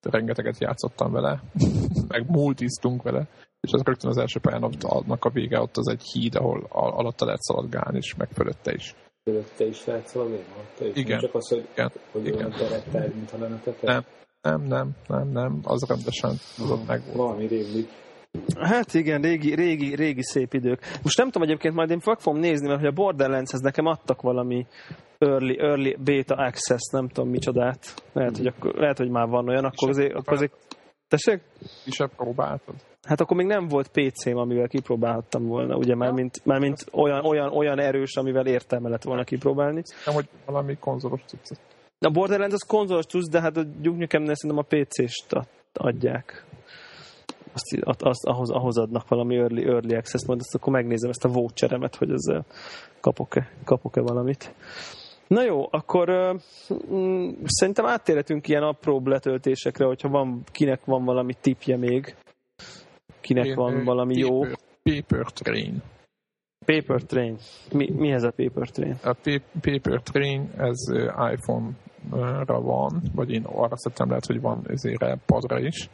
De 0.00 0.10
rengeteget 0.10 0.60
játszottam 0.60 1.12
vele, 1.12 1.42
meg 2.08 2.30
multiztunk 2.30 3.02
vele, 3.02 3.28
és 3.60 3.72
az 3.72 3.82
rögtön 3.82 4.10
az 4.10 4.16
első 4.18 4.40
pályán 4.40 4.62
ott, 4.62 4.82
annak 4.82 5.24
a 5.24 5.30
vége 5.30 5.60
ott 5.60 5.76
az 5.76 5.88
egy 5.88 6.02
híd, 6.02 6.34
ahol 6.34 6.66
al- 6.68 6.94
alatta 6.94 7.24
lehet 7.24 7.42
szaladgálni, 7.42 7.96
és 7.96 8.14
meg 8.14 8.28
fölötte 8.28 8.72
is. 8.72 8.94
Te 9.56 9.64
is 9.66 9.84
lehet 9.84 10.16
is. 10.80 10.96
Igen. 10.96 11.10
Nem 11.10 11.20
csak 11.20 11.34
az, 11.34 11.48
hogy, 11.48 11.68
Igen. 11.72 11.92
hogy 12.12 12.26
Igen. 12.26 12.38
olyan 12.38 12.50
terettel, 12.50 13.12
lenne 13.38 13.60
tető. 13.60 13.86
Nem. 13.86 14.04
Nem, 14.40 14.62
nem, 14.62 14.90
nem, 15.06 15.28
nem, 15.28 15.60
az 15.64 15.84
rendesen 15.88 16.36
tudod 16.56 16.86
meg 16.86 17.02
volt. 17.04 17.16
Valami 17.16 17.46
rémlik. 17.46 17.88
Hát 18.60 18.94
igen, 18.94 19.20
régi, 19.20 19.54
régi, 19.54 19.94
régi 19.94 20.22
szép 20.22 20.54
idők. 20.54 20.80
Most 21.02 21.16
nem 21.16 21.30
tudom 21.30 21.48
egyébként, 21.48 21.74
majd 21.74 21.90
én 21.90 22.00
meg 22.04 22.18
fogom 22.18 22.40
nézni, 22.40 22.66
mert 22.66 22.78
hogy 22.80 22.88
a 22.88 22.92
Borderlandshez 22.92 23.60
nekem 23.60 23.86
adtak 23.86 24.20
valami 24.20 24.66
early, 25.18 25.58
early 25.58 25.96
beta 26.04 26.34
access, 26.34 26.90
nem 26.92 27.08
tudom 27.08 27.30
micsodát. 27.30 27.94
Lehet, 28.12 28.36
hogy, 28.36 28.46
akkor, 28.46 28.74
lehet, 28.74 28.98
hogy 28.98 29.10
már 29.10 29.28
van 29.28 29.48
olyan, 29.48 29.64
akkor 29.64 29.88
azért, 29.88 30.14
akkor 30.14 30.32
azért 30.32 30.52
Tessék? 31.08 31.42
Kisebb 31.84 32.10
próbáltad? 32.16 32.74
Hát 33.02 33.20
akkor 33.20 33.36
még 33.36 33.46
nem 33.46 33.68
volt 33.68 33.88
PC-m, 33.88 34.36
amivel 34.36 34.68
kipróbálhattam 34.68 35.46
volna, 35.46 35.76
ugye 35.76 35.94
már 35.94 36.12
mint, 36.12 36.44
már 36.44 36.60
mint 36.60 36.84
olyan, 36.92 37.24
olyan, 37.24 37.52
olyan 37.52 37.78
erős, 37.78 38.16
amivel 38.16 38.46
értelme 38.46 38.88
lett 38.88 39.02
volna 39.02 39.24
kipróbálni. 39.24 39.82
Nem, 40.06 40.14
hogy 40.14 40.28
valami 40.46 40.76
konzolos 40.80 41.24
tudsz. 41.24 41.50
A 41.98 42.10
Borderlands 42.10 42.54
az 42.54 42.62
konzolos 42.62 43.06
tudsz, 43.06 43.28
de 43.28 43.40
hát 43.40 43.56
a 43.56 43.62
Duke 43.62 43.98
Nukem-nél 43.98 44.34
szerintem 44.34 44.66
a 44.68 44.82
PC-st 44.82 45.32
ad- 45.32 45.48
adják. 45.72 46.44
Azt, 47.52 47.82
azt, 47.98 48.24
ahhoz, 48.24 48.50
ahhoz 48.50 48.78
adnak 48.78 49.08
valami 49.08 49.36
early, 49.36 49.64
early 49.64 49.94
access, 49.94 50.26
majd 50.26 50.40
azt 50.40 50.54
akkor 50.54 50.72
megnézem 50.72 51.10
ezt 51.10 51.24
a 51.24 51.28
voucheremet, 51.28 51.96
hogy 51.96 52.10
ezzel 52.10 52.44
kapok-e, 53.00 53.50
kapok-e 53.64 54.00
valamit. 54.00 54.54
Na 55.26 55.42
jó, 55.42 55.68
akkor 55.70 56.36
mm, 56.92 57.30
szerintem 57.44 57.86
áttérhetünk 57.86 58.48
ilyen 58.48 58.62
apróbb 58.62 59.06
letöltésekre, 59.06 59.84
hogyha 59.84 60.08
van, 60.08 60.42
kinek 60.52 60.84
van 60.84 61.04
valami 61.04 61.34
tipje 61.40 61.76
még. 61.76 62.14
Kinek 63.20 63.46
Én, 63.46 63.54
van 63.54 63.84
valami 63.84 64.18
jó. 64.18 64.40
Paper, 64.40 64.56
paper 64.82 65.32
Train. 65.32 65.82
Paper 66.64 67.02
Train. 67.02 67.36
Mi, 67.72 67.90
mi 67.90 68.12
ez 68.12 68.22
a 68.22 68.30
Paper 68.30 68.68
Train? 68.68 68.96
A 69.02 69.12
Pa- 69.22 69.42
Paper 69.60 70.00
Train, 70.02 70.50
ez 70.56 70.78
iPhone-ra 71.32 72.60
van, 72.60 73.02
vagy 73.14 73.30
én 73.30 73.44
arra 73.44 73.76
szedtem 73.76 74.08
lehet, 74.08 74.26
hogy 74.26 74.40
van 74.40 74.64
ezért 74.68 75.16
padra 75.26 75.58
is. 75.58 75.88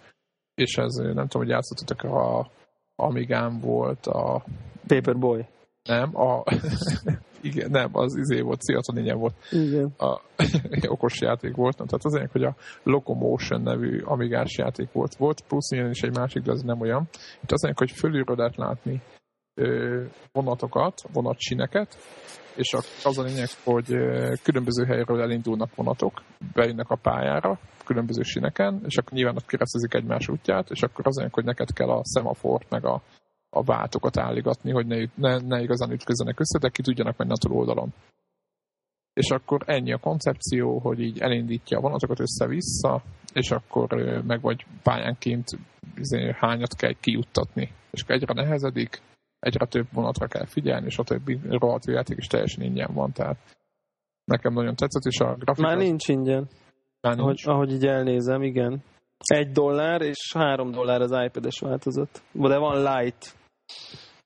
És 0.58 0.76
ez, 0.76 0.94
nem 0.94 1.28
tudom, 1.28 1.42
hogy 1.42 1.48
játszottatok 1.48 2.12
a 2.12 2.50
Amigán 2.96 3.60
volt, 3.60 4.06
a 4.06 4.44
Paperboy. 4.86 5.46
nem, 5.82 6.16
a 6.16 6.42
igen, 7.40 7.70
nem, 7.70 7.90
az 7.92 8.16
izé 8.16 8.40
volt, 8.40 8.60
Ciatoninen 8.60 9.18
volt, 9.18 9.34
Igen. 9.50 9.94
a 9.98 10.20
okos 10.94 11.20
játék 11.20 11.54
volt, 11.54 11.78
Na, 11.78 11.84
tehát 11.84 12.04
az 12.04 12.14
egyik, 12.14 12.30
hogy 12.30 12.44
a 12.44 12.56
Locomotion 12.82 13.62
nevű 13.62 14.00
amigás 14.00 14.58
játék 14.58 14.92
volt. 14.92 15.14
Volt 15.16 15.40
plusz 15.48 15.70
ilyen 15.70 15.90
is 15.90 16.02
egy 16.02 16.16
másik, 16.16 16.42
de 16.42 16.50
az 16.52 16.62
nem 16.62 16.80
olyan. 16.80 17.08
Itt 17.42 17.52
az 17.52 17.64
egyik, 17.64 17.78
hogy 17.78 17.90
fölülről 17.90 18.36
lehet 18.36 18.56
látni 18.56 19.02
vonatokat, 20.32 21.02
vonatsineket, 21.12 21.96
és 22.56 22.76
az 23.04 23.18
a 23.18 23.22
lényeg, 23.22 23.48
hogy 23.64 23.86
különböző 24.42 24.84
helyről 24.84 25.20
elindulnak 25.20 25.74
vonatok, 25.74 26.22
bejönnek 26.52 26.90
a 26.90 26.98
pályára, 27.02 27.58
különböző 27.88 28.22
sineken, 28.22 28.80
és 28.84 28.96
akkor 28.96 29.12
nyilván 29.12 29.36
ott 29.36 29.46
keresztezik 29.46 29.94
egymás 29.94 30.28
útját, 30.28 30.70
és 30.70 30.82
akkor 30.82 31.06
az 31.06 31.16
lényeg, 31.16 31.34
hogy 31.34 31.44
neked 31.44 31.72
kell 31.72 31.88
a 31.88 32.04
szemafort, 32.04 32.70
meg 32.70 32.84
a, 32.84 33.02
a 33.50 33.62
váltokat 33.62 34.16
álligatni, 34.18 34.70
hogy 34.70 34.86
ne, 34.86 34.96
ne, 35.14 35.38
ne 35.38 35.62
igazán 35.62 35.90
ütközzenek 35.90 36.40
össze, 36.40 36.58
de 36.58 36.68
ki 36.68 36.82
tudjanak 36.82 37.16
menni 37.16 37.32
a 37.32 37.42
túloldalon. 37.46 37.92
és 39.12 39.30
akkor 39.30 39.62
ennyi 39.66 39.92
a 39.92 39.98
koncepció, 39.98 40.78
hogy 40.78 41.00
így 41.00 41.18
elindítja 41.18 41.78
a 41.78 41.80
vonatokat 41.80 42.20
össze-vissza, 42.20 43.02
és 43.32 43.50
akkor 43.50 43.92
meg 44.26 44.40
vagy 44.40 44.66
pályánként 44.82 45.46
izé, 45.96 46.34
hányat 46.38 46.74
kell 46.74 46.92
kijuttatni. 47.00 47.72
És 47.90 48.04
egyre 48.06 48.32
nehezedik, 48.32 49.02
egyre 49.38 49.66
több 49.66 49.86
vonatra 49.92 50.26
kell 50.26 50.46
figyelni, 50.46 50.86
és 50.86 50.98
a 50.98 51.04
többi 51.04 51.40
rohadt 51.48 51.86
játék 51.86 52.16
is 52.16 52.26
teljesen 52.26 52.62
ingyen 52.64 52.94
van, 52.94 53.12
tehát 53.12 53.38
nekem 54.24 54.52
nagyon 54.52 54.74
tetszett, 54.74 55.12
és 55.12 55.20
a 55.20 55.34
grafika... 55.34 55.68
Már 55.68 55.76
nincs 55.76 56.08
ingyen. 56.08 56.48
Nincs. 57.00 57.18
Ahogy, 57.18 57.42
ahogy 57.44 57.72
így 57.72 57.86
elnézem, 57.86 58.42
igen. 58.42 58.82
Egy 59.18 59.50
dollár 59.50 60.00
és 60.00 60.32
három 60.34 60.70
dollár 60.70 61.00
az 61.00 61.10
iPad-es 61.10 61.58
változat. 61.58 62.22
De 62.32 62.58
van 62.58 62.82
light. 62.82 63.36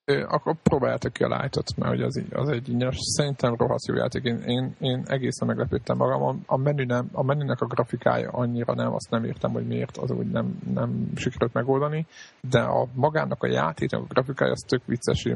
Akkor 0.04 0.56
próbáljátok 0.62 1.12
ki 1.12 1.22
a 1.22 1.28
light 1.28 1.76
mert 1.76 1.94
ugye 1.94 2.04
az, 2.04 2.18
így- 2.18 2.34
az 2.34 2.48
egy 2.48 2.68
ingyenes. 2.68 2.96
Szerintem 2.98 3.54
rohadt 3.54 3.86
jó 3.86 3.94
játék. 3.94 4.24
Én, 4.24 4.36
én, 4.36 4.74
én 4.78 5.02
egészen 5.06 5.48
meglepődtem 5.48 5.96
magam. 5.96 6.22
A, 6.22 6.36
a, 6.46 6.56
menü 6.56 6.84
nem, 6.84 7.08
a 7.12 7.22
menünek 7.22 7.60
a 7.60 7.66
grafikája 7.66 8.30
annyira 8.30 8.74
nem, 8.74 8.94
azt 8.94 9.10
nem 9.10 9.24
értem, 9.24 9.50
hogy 9.50 9.66
miért 9.66 9.96
az 9.96 10.10
úgy 10.10 10.30
nem, 10.30 10.58
nem 10.74 11.10
sikerült 11.14 11.52
megoldani, 11.52 12.06
de 12.40 12.60
a 12.60 12.88
magának 12.94 13.42
a 13.42 13.46
játéknak 13.46 14.02
a 14.02 14.12
grafikája 14.12 14.52
az 14.52 14.64
tök 14.68 14.86
vicces, 14.86 15.28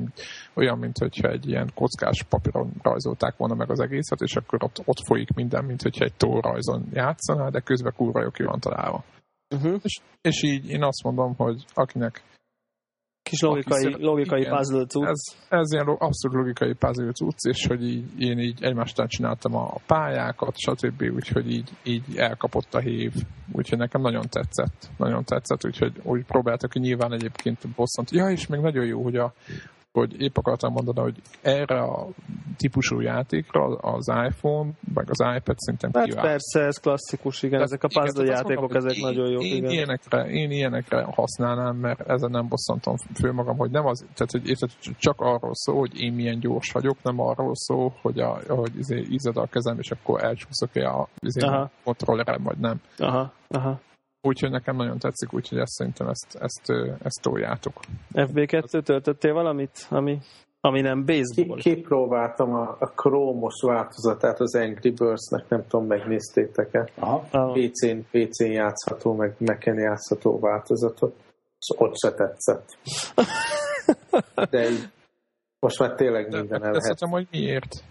olyan, 0.54 0.78
mint 0.78 0.98
hogyha 0.98 1.28
egy 1.28 1.48
ilyen 1.48 1.70
kockás 1.74 2.22
papíron 2.28 2.72
rajzolták 2.82 3.36
volna 3.36 3.54
meg 3.54 3.70
az 3.70 3.80
egészet, 3.80 4.20
és 4.20 4.36
akkor 4.36 4.64
ott, 4.64 4.82
ott 4.84 5.04
folyik 5.06 5.34
minden, 5.34 5.64
mint 5.64 5.82
hogyha 5.82 6.04
egy 6.04 6.14
tórajzon 6.16 6.88
játszanál, 6.92 7.50
de 7.50 7.60
közben 7.60 7.92
kurva 7.96 8.22
jó 8.22 8.30
ki 8.30 8.42
van 8.42 8.60
találva. 8.60 9.04
Uh-huh. 9.54 9.80
És, 9.82 10.00
és 10.20 10.42
így 10.42 10.68
én 10.68 10.82
azt 10.82 11.02
mondom, 11.02 11.34
hogy 11.36 11.64
akinek 11.74 12.22
Kis 13.30 13.40
logikai, 13.40 13.82
szeret- 13.82 14.00
logikai 14.00 14.40
igen. 14.40 14.56
puzzle 14.56 14.84
cucc. 14.84 15.06
ez, 15.06 15.20
ez 15.48 15.72
ilyen 15.72 15.86
abszolút 15.86 16.36
logikai 16.36 16.72
puzzle 16.72 17.12
cucc, 17.12 17.44
és 17.44 17.66
hogy 17.66 17.84
így, 17.84 18.04
én 18.18 18.38
így 18.38 18.62
egymástán 18.62 19.06
csináltam 19.06 19.54
a 19.54 19.74
pályákat, 19.86 20.56
stb. 20.56 21.02
Úgyhogy 21.14 21.50
így, 21.50 21.70
így 21.84 22.04
elkapott 22.16 22.74
a 22.74 22.78
hív. 22.78 23.12
Úgyhogy 23.52 23.78
nekem 23.78 24.00
nagyon 24.00 24.24
tetszett. 24.30 24.90
Nagyon 24.96 25.24
tetszett, 25.24 25.64
úgyhogy 25.64 25.92
úgy 26.02 26.24
próbáltak 26.24 26.70
ki 26.70 26.78
nyilván 26.78 27.12
egyébként 27.12 27.68
bosszant. 27.76 28.10
Ja, 28.10 28.30
és 28.30 28.46
még 28.46 28.60
nagyon 28.60 28.84
jó, 28.84 29.02
hogy 29.02 29.16
a 29.16 29.32
hogy 30.00 30.20
épp 30.20 30.36
akartam 30.36 30.72
mondani, 30.72 31.00
hogy 31.00 31.22
erre 31.42 31.80
a 31.80 32.06
típusú 32.56 33.00
játékra 33.00 33.64
az 33.66 34.08
iPhone, 34.28 34.70
meg 34.94 35.10
az 35.10 35.20
iPad 35.36 35.58
szerintem 35.58 35.90
Hát 35.94 36.04
kiváló. 36.04 36.28
persze, 36.28 36.60
ez 36.60 36.76
klasszikus, 36.76 37.42
igen, 37.42 37.60
ezek 37.60 37.82
a 37.82 37.88
Igen, 37.90 38.02
puzzle 38.02 38.22
azt 38.22 38.32
játékok, 38.32 38.60
mondom, 38.60 38.76
ezek 38.76 39.02
hogy 39.02 39.14
nagyon 39.14 39.30
jók, 39.30 39.42
én, 39.42 39.50
én 39.50 39.56
igen. 39.56 39.70
Ilyenekre, 39.70 40.24
én 40.28 40.50
ilyenekre 40.50 41.02
használnám, 41.02 41.76
mert 41.76 42.00
ezen 42.00 42.30
nem 42.30 42.48
bosszantom 42.48 42.96
föl 43.14 43.32
magam, 43.32 43.56
hogy 43.56 43.70
nem 43.70 43.86
az, 43.86 44.04
tehát 44.14 44.30
hogy 44.30 44.68
csak 44.98 45.20
arról 45.20 45.54
szól, 45.54 45.78
hogy 45.78 46.00
én 46.00 46.12
milyen 46.12 46.38
gyors 46.38 46.72
vagyok, 46.72 46.96
nem 47.02 47.20
arról 47.20 47.54
szól, 47.54 47.94
hogy, 48.02 48.18
a, 48.18 48.38
hogy 48.48 48.72
ízed 49.10 49.36
a 49.36 49.46
kezem, 49.46 49.78
és 49.78 49.90
akkor 49.90 50.24
elcsúszok-e 50.24 50.88
a, 50.88 51.08
izé, 51.20 51.40
a 51.40 51.70
kontrollerem, 51.84 52.42
vagy 52.42 52.58
nem. 52.58 52.80
Aha, 52.98 53.32
aha. 53.48 53.80
Úgyhogy 54.26 54.50
nekem 54.50 54.76
nagyon 54.76 54.98
tetszik, 54.98 55.32
úgyhogy 55.32 55.58
ezt 55.58 55.72
szerintem 55.72 56.08
ezt, 56.08 56.36
ezt, 56.40 56.72
ezt 57.02 57.22
toljátok. 57.22 57.80
FB2 58.14 58.82
töltöttél 58.82 59.32
valamit, 59.32 59.86
ami, 59.90 60.18
ami 60.60 60.80
nem 60.80 61.04
Ki, 61.04 61.12
baseball? 61.12 61.58
kipróbáltam 61.58 62.54
a, 62.54 62.76
a 62.78 62.86
Chrome-os 62.86 63.62
változatát 63.66 64.40
az 64.40 64.54
Angry 64.54 64.90
Birds-nek, 64.90 65.48
nem 65.48 65.66
tudom, 65.68 65.86
megnéztétek-e. 65.86 66.88
Aha. 66.94 67.26
Ah, 67.30 67.52
PC-n, 67.52 67.98
PC-n 68.10 68.50
játszható, 68.50 69.14
meg 69.14 69.34
Mac-en 69.38 69.78
játszható 69.78 70.38
változatot. 70.38 71.16
És 71.58 71.74
ott 71.76 71.96
se 71.96 72.12
tetszett. 72.12 72.78
De 74.50 74.70
így, 74.70 74.88
most 75.58 75.78
már 75.78 75.94
tényleg 75.94 76.28
De 76.28 76.38
minden 76.38 76.64
el 76.64 76.76
ezt 76.76 77.04
hogy 77.04 77.26
miért? 77.30 77.84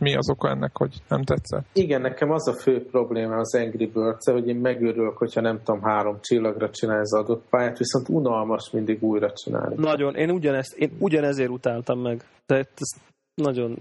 Mi 0.00 0.16
az 0.16 0.30
oka 0.30 0.48
ennek, 0.48 0.76
hogy 0.76 0.94
nem 1.08 1.22
tetszett? 1.22 1.64
Igen, 1.72 2.00
nekem 2.00 2.30
az 2.30 2.48
a 2.48 2.52
fő 2.52 2.86
probléma 2.86 3.36
az 3.36 3.54
Angry 3.54 3.86
birds 3.86 4.30
hogy 4.30 4.48
én 4.48 4.56
megőrülök, 4.56 5.16
hogyha 5.16 5.40
nem 5.40 5.62
tudom, 5.62 5.82
három 5.82 6.18
csillagra 6.20 6.70
csinálni 6.70 7.02
az 7.02 7.14
adott 7.14 7.44
pályát, 7.50 7.78
viszont 7.78 8.08
unalmas 8.08 8.70
mindig 8.70 9.02
újra 9.02 9.32
csinálni. 9.32 9.74
Nagyon, 9.76 10.14
én 10.14 10.30
ugyanezt, 10.30 10.76
én 10.76 10.96
ugyanezért 10.98 11.50
utáltam 11.50 12.00
meg. 12.00 12.24
Tehát 12.46 12.68
ez 12.78 13.00
nagyon 13.34 13.78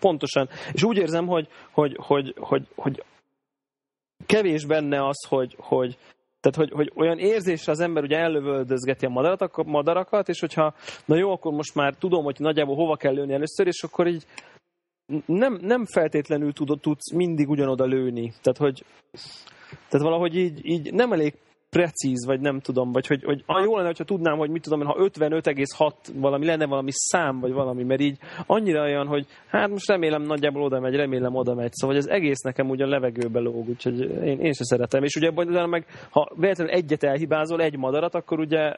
pontosan. 0.00 0.48
És 0.72 0.82
úgy 0.82 0.96
érzem, 0.96 1.26
hogy, 1.26 1.48
hogy, 1.70 1.96
hogy, 2.00 2.34
hogy, 2.38 2.66
hogy 2.74 3.04
kevés 4.26 4.64
benne 4.64 5.06
az, 5.06 5.26
hogy, 5.28 5.56
hogy 5.58 5.98
tehát, 6.40 6.70
hogy, 6.70 6.70
hogy 6.76 6.92
olyan 6.94 7.18
érzésre 7.18 7.72
az 7.72 7.80
ember 7.80 8.02
ugye 8.02 8.18
ellövöldözgeti 8.18 9.06
a 9.06 9.08
madarat, 9.08 9.64
madarakat, 9.64 10.28
és 10.28 10.40
hogyha, 10.40 10.74
na 11.04 11.16
jó, 11.16 11.32
akkor 11.32 11.52
most 11.52 11.74
már 11.74 11.94
tudom, 11.94 12.24
hogy 12.24 12.36
nagyjából 12.38 12.76
hova 12.76 12.96
kell 12.96 13.12
lőni 13.12 13.32
először, 13.32 13.66
és 13.66 13.82
akkor 13.82 14.06
így 14.06 14.26
nem, 15.26 15.58
nem 15.60 15.84
feltétlenül 15.84 16.52
tudod, 16.52 16.80
tudsz 16.80 17.12
mindig 17.12 17.48
ugyanoda 17.48 17.84
lőni. 17.84 18.32
Tehát, 18.42 18.58
hogy 18.58 18.84
tehát 19.70 20.06
valahogy 20.06 20.36
így, 20.36 20.60
így 20.62 20.92
nem 20.92 21.12
elég 21.12 21.34
precíz, 21.70 22.26
vagy 22.26 22.40
nem 22.40 22.60
tudom, 22.60 22.92
vagy 22.92 23.06
hogy, 23.06 23.24
hogy 23.24 23.42
ah, 23.46 23.64
jó 23.64 23.74
lenne, 23.74 23.86
hogyha 23.86 24.04
tudnám, 24.04 24.38
hogy 24.38 24.50
mit 24.50 24.62
tudom, 24.62 24.80
én, 24.80 24.86
ha 24.86 24.96
55,6 24.98 25.92
valami 26.14 26.46
lenne 26.46 26.66
valami 26.66 26.90
szám, 26.92 27.40
vagy 27.40 27.52
valami, 27.52 27.82
mert 27.82 28.00
így 28.00 28.18
annyira 28.46 28.82
olyan, 28.82 29.06
hogy 29.06 29.26
hát 29.48 29.68
most 29.68 29.88
remélem 29.88 30.22
nagyjából 30.22 30.62
oda 30.62 30.80
megy, 30.80 30.94
remélem 30.94 31.34
oda 31.34 31.54
megy, 31.54 31.72
szóval 31.72 31.96
ez 31.96 32.06
egész 32.06 32.40
nekem 32.40 32.68
ugyan 32.68 32.88
levegőbe 32.88 33.40
lóg, 33.40 33.68
úgyhogy 33.68 34.00
én, 34.00 34.40
én 34.40 34.52
se 34.52 34.64
szeretem. 34.64 35.02
És 35.02 35.16
ugye 35.16 35.66
meg, 35.66 35.86
ha 36.10 36.28
véletlenül 36.36 36.72
egyet 36.72 37.02
elhibázol, 37.02 37.62
egy 37.62 37.76
madarat, 37.76 38.14
akkor 38.14 38.38
ugye 38.38 38.74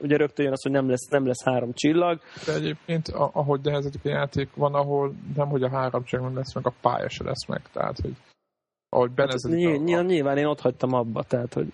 ugye 0.00 0.16
rögtön 0.16 0.44
jön 0.44 0.52
az, 0.54 0.62
hogy 0.62 0.72
nem 0.72 0.88
lesz, 0.88 1.08
nem 1.10 1.26
lesz 1.26 1.44
három 1.44 1.72
csillag. 1.72 2.20
De 2.46 2.52
egyébként, 2.54 3.08
a- 3.08 3.30
ahogy 3.32 3.60
nehezedik 3.62 4.04
a 4.04 4.08
játék, 4.08 4.54
van, 4.54 4.74
ahol 4.74 5.14
nem, 5.36 5.48
hogy 5.48 5.62
a 5.62 5.68
három 5.68 6.04
csak 6.04 6.20
nem 6.20 6.36
lesz 6.36 6.54
meg, 6.54 6.66
a 6.66 6.72
pálya 6.80 7.08
se 7.08 7.24
lesz 7.24 7.46
meg. 7.46 7.62
Tehát, 7.72 7.98
hogy 8.00 8.16
ahogy 8.88 9.08
Hát, 9.08 9.16
benezedik 9.16 9.56
ny- 9.58 9.94
a, 9.94 9.98
a, 9.98 10.02
ny- 10.02 10.06
nyilván 10.06 10.36
én 10.36 10.46
ott 10.46 10.60
hagytam 10.60 10.92
abba, 10.92 11.22
tehát 11.22 11.54
hogy 11.54 11.66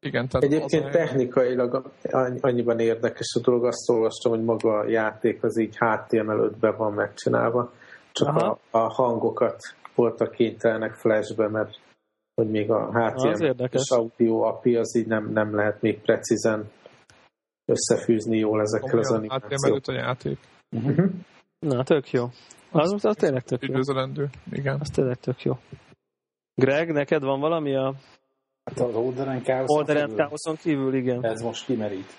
igen, 0.00 0.28
tehát 0.28 0.46
Egyébként 0.46 0.84
az 0.84 0.92
technikailag 0.92 1.92
annyi- 2.02 2.40
annyiban 2.40 2.78
érdekes 2.78 3.34
a 3.38 3.40
dolog, 3.40 3.64
azt 3.64 3.90
olvastam, 3.90 4.32
hogy 4.32 4.44
maga 4.44 4.78
a 4.78 4.88
játék 4.88 5.42
az 5.42 5.58
így 5.58 5.76
HTML5-ben 5.78 6.76
van 6.76 6.92
megcsinálva, 6.92 7.72
csak 8.12 8.28
Aha. 8.28 8.58
a, 8.70 8.78
a 8.78 8.92
hangokat 8.92 9.56
voltak 9.94 10.30
kénytelenek 10.30 10.94
flashbe, 10.94 11.48
mert 11.48 11.80
hogy 12.34 12.50
még 12.50 12.70
a 12.70 12.86
HTML 12.86 13.68
és 13.70 13.90
audio 13.90 14.40
API 14.42 14.76
az 14.76 14.96
így 14.96 15.06
nem, 15.06 15.30
nem 15.32 15.54
lehet 15.54 15.80
még 15.82 16.00
precízen 16.00 16.70
összefűzni 17.68 18.38
jól 18.38 18.60
ezekkel 18.60 18.98
az 18.98 19.10
animációkkal. 19.10 19.94
a 19.94 19.98
játék. 19.98 20.38
Mhm. 20.68 21.04
na, 21.58 21.84
tök 21.84 22.10
jó. 22.10 22.24
Az, 22.70 22.92
az, 22.92 23.04
az 23.04 23.16
tényleg 23.16 23.42
tök 23.42 23.62
jó. 23.62 23.68
Üdvözölendő, 23.68 24.28
igen. 24.52 24.76
Az 24.80 24.90
tényleg 24.90 25.16
tök 25.16 25.42
jó. 25.42 25.52
Greg, 26.54 26.92
neked 26.92 27.22
van 27.22 27.40
valami 27.40 27.74
a 27.74 27.94
Hát 28.64 28.80
az 28.80 28.94
Order 28.94 29.28
and 29.28 29.42
Chaos 29.42 29.66
Order 29.66 29.96
and 29.96 30.14
Chaoson 30.16 30.56
kívül? 30.56 30.94
Igen. 30.94 31.24
Ez 31.24 31.40
most 31.40 31.64
kimerít. 31.64 32.12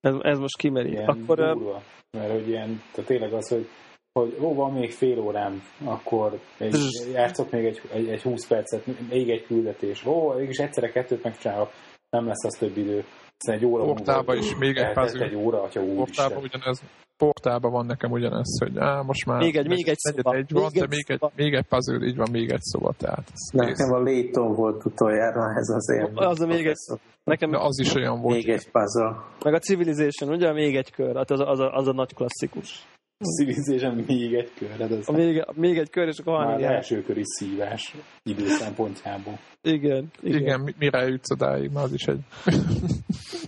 Ez, 0.00 0.14
ez 0.20 0.38
most 0.38 0.56
kimeri. 0.56 0.90
Ilyen 0.90 1.08
Akkor 1.08 1.36
durva. 1.36 1.82
Mert 2.10 2.32
hogy 2.32 2.48
ilyen, 2.48 2.82
tehát 2.92 3.10
tényleg 3.10 3.32
az, 3.32 3.48
hogy 3.48 3.68
hogy 4.12 4.36
ó, 4.40 4.54
van 4.54 4.72
még 4.72 4.92
fél 4.92 5.18
órám, 5.18 5.62
akkor 5.84 6.40
Zzz. 6.70 7.12
játszok 7.12 7.50
még 7.50 7.64
egy, 7.64 7.80
egy, 7.92 8.08
egy 8.08 8.22
20 8.22 8.46
percet, 8.46 9.08
még 9.08 9.30
egy 9.30 9.46
küldetés. 9.46 10.06
Ó, 10.06 10.32
mégis 10.32 10.58
egyszerre 10.58 10.90
kettőt 10.90 11.22
megcsinálok, 11.22 11.70
nem 12.10 12.26
lesz 12.26 12.44
az 12.44 12.56
több 12.58 12.76
idő. 12.76 13.04
Aztán 13.38 13.56
egy 13.56 13.64
óra 13.64 13.84
Portában 13.84 14.36
is 14.36 14.56
még 14.56 14.76
egy 14.76 14.92
puzzle. 14.92 15.24
egy 15.24 15.34
óra, 15.34 15.62
atya 15.62 15.80
Portában 15.80 15.98
úristen. 16.38 16.42
ugyanez, 16.42 16.82
portában 17.16 17.70
van 17.72 17.86
nekem 17.86 18.10
ugyanez, 18.10 18.58
hogy 18.58 18.78
á, 18.78 19.00
most 19.00 19.26
már 19.26 19.38
Még 19.40 19.56
egy- 19.56 19.68
még 19.68 19.88
egy 19.88 19.98
szoba. 19.98 20.34
egy 20.34 20.52
van, 20.52 20.62
Még 20.62 20.72
de 20.72 20.82
egy 20.82 20.88
még 20.88 21.04
egy, 21.08 21.18
szoba. 21.18 21.32
még 21.36 21.54
egy 21.54 21.64
puzzle, 21.68 22.06
így 22.06 22.16
van, 22.16 22.28
még 22.32 22.50
egy 22.50 22.60
szoba, 22.62 22.94
tehát 22.98 23.18
ez 23.32 23.50
Nekem 23.52 23.92
a 23.92 23.98
Layton 23.98 24.54
volt 24.54 24.84
utoljára 24.84 25.40
ez 25.58 25.68
az 25.68 25.90
élmény. 25.90 26.16
Az 26.16 26.40
a 26.40 26.46
még 26.46 26.66
egy- 26.66 26.98
nekem 27.24 27.50
de 27.50 27.58
az 27.58 27.78
is 27.80 27.94
olyan 27.94 28.20
volt. 28.20 28.34
Még 28.34 28.48
egy 28.48 28.70
puzzle. 28.70 29.16
meg 29.44 29.54
a 29.54 29.58
Civilization, 29.58 30.30
ugye? 30.30 30.52
Még 30.52 30.76
egy 30.76 30.90
kör. 30.90 31.16
Hát 31.16 31.30
az 31.30 31.40
a, 31.40 31.50
az 31.50 31.58
a, 31.58 31.72
az 31.72 31.88
a 31.88 31.92
nagy 31.92 32.14
klasszikus. 32.14 32.86
Civilization 33.24 34.04
még 34.06 34.34
egy 34.34 34.50
kör, 34.58 34.68
hát 34.68 34.90
ez 34.90 35.08
A 35.08 35.12
még, 35.12 35.44
még 35.54 35.78
egy 35.78 35.90
kör, 35.90 36.06
és 36.08 36.18
akkor 36.18 36.32
már 36.32 36.46
halni 36.46 36.62
jár. 36.62 36.74
első 36.74 37.02
köri 37.02 37.22
szívás 37.24 37.94
időszempontjából. 38.22 39.38
Igen, 39.62 40.06
igen. 40.22 40.40
Igen, 40.40 40.60
mi- 40.60 40.74
mire 40.78 41.06
jutsz 41.06 41.30
odáig, 41.30 41.70
már 41.70 41.84
az 41.84 41.92
is 41.92 42.04
egy... 42.06 42.20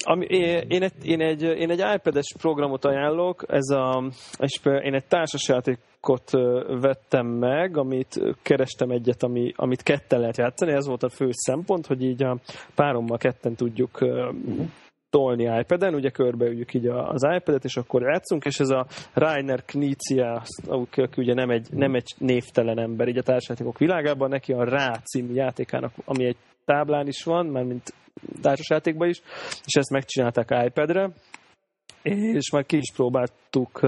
Ami, 0.03 0.27
én, 0.27 0.65
én, 0.69 0.83
egy, 0.83 0.93
én, 1.03 1.21
egy, 1.21 1.43
én 1.43 1.71
egy 1.71 1.83
iPad-es 1.95 2.35
programot 2.39 2.85
ajánlok, 2.85 3.45
ez 3.49 3.69
a, 3.69 4.11
és 4.39 4.61
én 4.65 4.95
egy 4.95 5.07
társasjátékot 5.07 6.31
vettem 6.81 7.27
meg, 7.27 7.77
amit 7.77 8.21
kerestem 8.43 8.91
egyet, 8.91 9.23
ami, 9.23 9.53
amit 9.57 9.83
ketten 9.83 10.21
lehet 10.21 10.37
játszani, 10.37 10.73
ez 10.73 10.87
volt 10.87 11.03
a 11.03 11.09
fő 11.09 11.29
szempont, 11.31 11.87
hogy 11.87 12.03
így 12.03 12.23
a 12.23 12.39
párommal 12.75 13.19
ketten 13.19 13.55
tudjuk 13.55 14.01
ö, 14.01 14.31
tolni 15.11 15.59
iPad-en, 15.61 15.95
ugye 15.95 16.11
körbeüljük 16.11 16.75
így 16.75 16.87
az 16.87 17.23
iPad-et, 17.37 17.65
és 17.65 17.77
akkor 17.77 18.03
játszunk, 18.03 18.45
és 18.45 18.61
ez 18.61 18.69
a 18.69 18.87
Rainer 19.15 19.65
Knizia, 19.65 20.43
aki 20.67 21.09
ugye 21.17 21.35
nem 21.35 21.51
egy, 21.51 21.67
nem 21.71 21.95
egy 21.95 22.15
névtelen 22.19 22.79
ember 22.79 23.09
így 23.09 23.19
a 23.19 23.23
társasjátékok 23.23 23.79
világában, 23.79 24.29
neki 24.29 24.53
a 24.53 24.65
Rá 24.65 24.97
című 25.05 25.33
játékának, 25.33 25.93
ami 26.05 26.25
egy 26.25 26.37
táblán 26.65 27.07
is 27.07 27.25
van, 27.25 27.47
már 27.47 27.65
mint 27.65 27.95
társasjátékban 28.43 29.09
is, 29.09 29.23
és 29.67 29.75
ezt 29.75 29.91
megcsinálták 29.91 30.67
iPad-re, 30.67 31.11
és 32.03 32.51
már 32.51 32.67
ki 32.67 32.77
is 32.77 32.93
próbáltuk, 32.95 33.81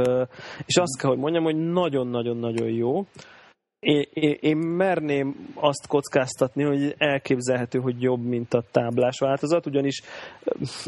és 0.67 0.77
azt 0.77 1.01
kell, 1.01 1.11
hogy 1.11 1.19
mondjam, 1.19 1.45
hogy 1.45 1.57
nagyon-nagyon-nagyon 1.57 2.69
jó. 2.69 3.05
Én, 3.83 4.05
én, 4.13 4.37
én 4.41 4.57
merném 4.57 5.53
azt 5.55 5.87
kockáztatni, 5.87 6.63
hogy 6.63 6.95
elképzelhető, 6.99 7.79
hogy 7.79 8.03
jobb, 8.03 8.25
mint 8.25 8.55
a 8.55 8.65
táblás 8.71 9.19
változat, 9.19 9.67
ugyanis 9.67 10.03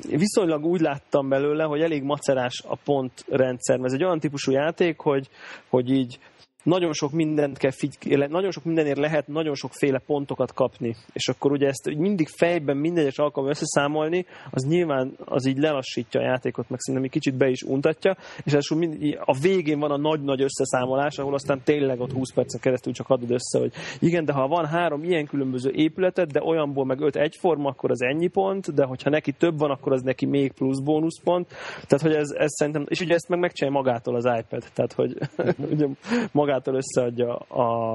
viszonylag 0.09 0.65
úgy 0.65 0.81
láttam 0.81 1.29
belőle, 1.29 1.65
hogy 1.65 1.81
elég 1.81 2.03
macerás 2.03 2.63
a 2.69 2.77
pontrendszer, 2.85 3.81
ez 3.83 3.93
egy 3.93 4.05
olyan 4.05 4.21
típusú 4.21 4.53
játék, 4.53 4.99
hogy, 4.99 5.29
hogy 5.69 5.91
így 5.91 6.19
nagyon 6.65 6.93
sok 6.93 7.13
mindent 7.13 7.59
kell 7.59 7.71
figy- 7.71 8.29
nagyon 8.29 8.51
sok 8.51 8.65
mindenért 8.65 8.99
lehet 8.99 9.27
nagyon 9.27 9.55
sokféle 9.55 9.99
pontokat 10.07 10.53
kapni. 10.53 10.97
És 11.13 11.29
akkor 11.29 11.53
ugye 11.53 11.67
ezt 11.67 11.91
mindig 11.97 12.29
fejben 12.29 12.77
minden 12.77 13.03
egyes 13.03 13.19
alkalommal 13.19 13.57
összeszámolni, 13.57 14.27
az 14.51 14.65
nyilván 14.65 15.15
az 15.25 15.47
így 15.47 15.59
lelassítja 15.59 16.21
a 16.21 16.25
játékot, 16.25 16.69
meg 16.69 16.81
szerintem 16.81 17.05
egy 17.05 17.11
kicsit 17.11 17.37
be 17.37 17.49
is 17.49 17.63
untatja, 17.63 18.17
és 18.45 18.53
ez 18.53 18.67
mind, 18.69 19.19
a 19.25 19.39
végén 19.39 19.79
van 19.79 19.91
a 19.91 19.97
nagy-nagy 19.97 20.43
összeszámolás, 20.43 21.19
ahol 21.19 21.35
aztán 21.35 21.61
tényleg 21.65 22.01
ott 22.01 22.13
20 22.13 22.33
percen 22.33 22.61
keresztül 22.61 22.93
csak 22.93 23.09
adod 23.09 23.31
össze, 23.31 23.59
hogy 23.59 23.73
igen, 23.99 24.25
de 24.25 24.33
ha 24.33 24.49
van 24.49 24.67
három 24.67 25.05
ilyen 25.05 25.27
különböző 25.27 25.71
épületet, 25.71 26.33
de 26.33 26.43
olyanból 26.43 26.85
meg 26.85 27.01
öt 27.01 27.17
egyforma, 27.17 27.69
akkor 27.69 27.91
az 27.91 28.03
ennyi 28.03 28.27
pont, 28.27 28.75
de 28.75 28.85
hogyha 28.85 29.11
neki 29.11 29.33
több 29.33 29.59
van, 29.59 29.71
akkor 29.71 29.93
az 29.93 30.03
neki 30.03 30.27
még 30.27 30.53
plusz 30.53 30.81
bónuszpont. 30.81 31.49
Tehát, 31.87 32.05
hogy 32.05 32.15
ez, 32.15 32.31
ez 32.31 32.51
szerintem, 32.51 32.85
és 32.89 33.01
ugye 33.01 33.15
ezt 33.15 33.29
meg 33.29 33.39
megcsinálja 33.39 33.79
magától 33.81 34.15
az 34.15 34.25
iPad, 34.25 34.65
tehát, 34.75 34.93
hogy 34.93 35.17
ugye 35.73 35.87
magát 36.33 36.54
magától 36.55 36.75
összeadja 36.75 37.37
a, 37.37 37.91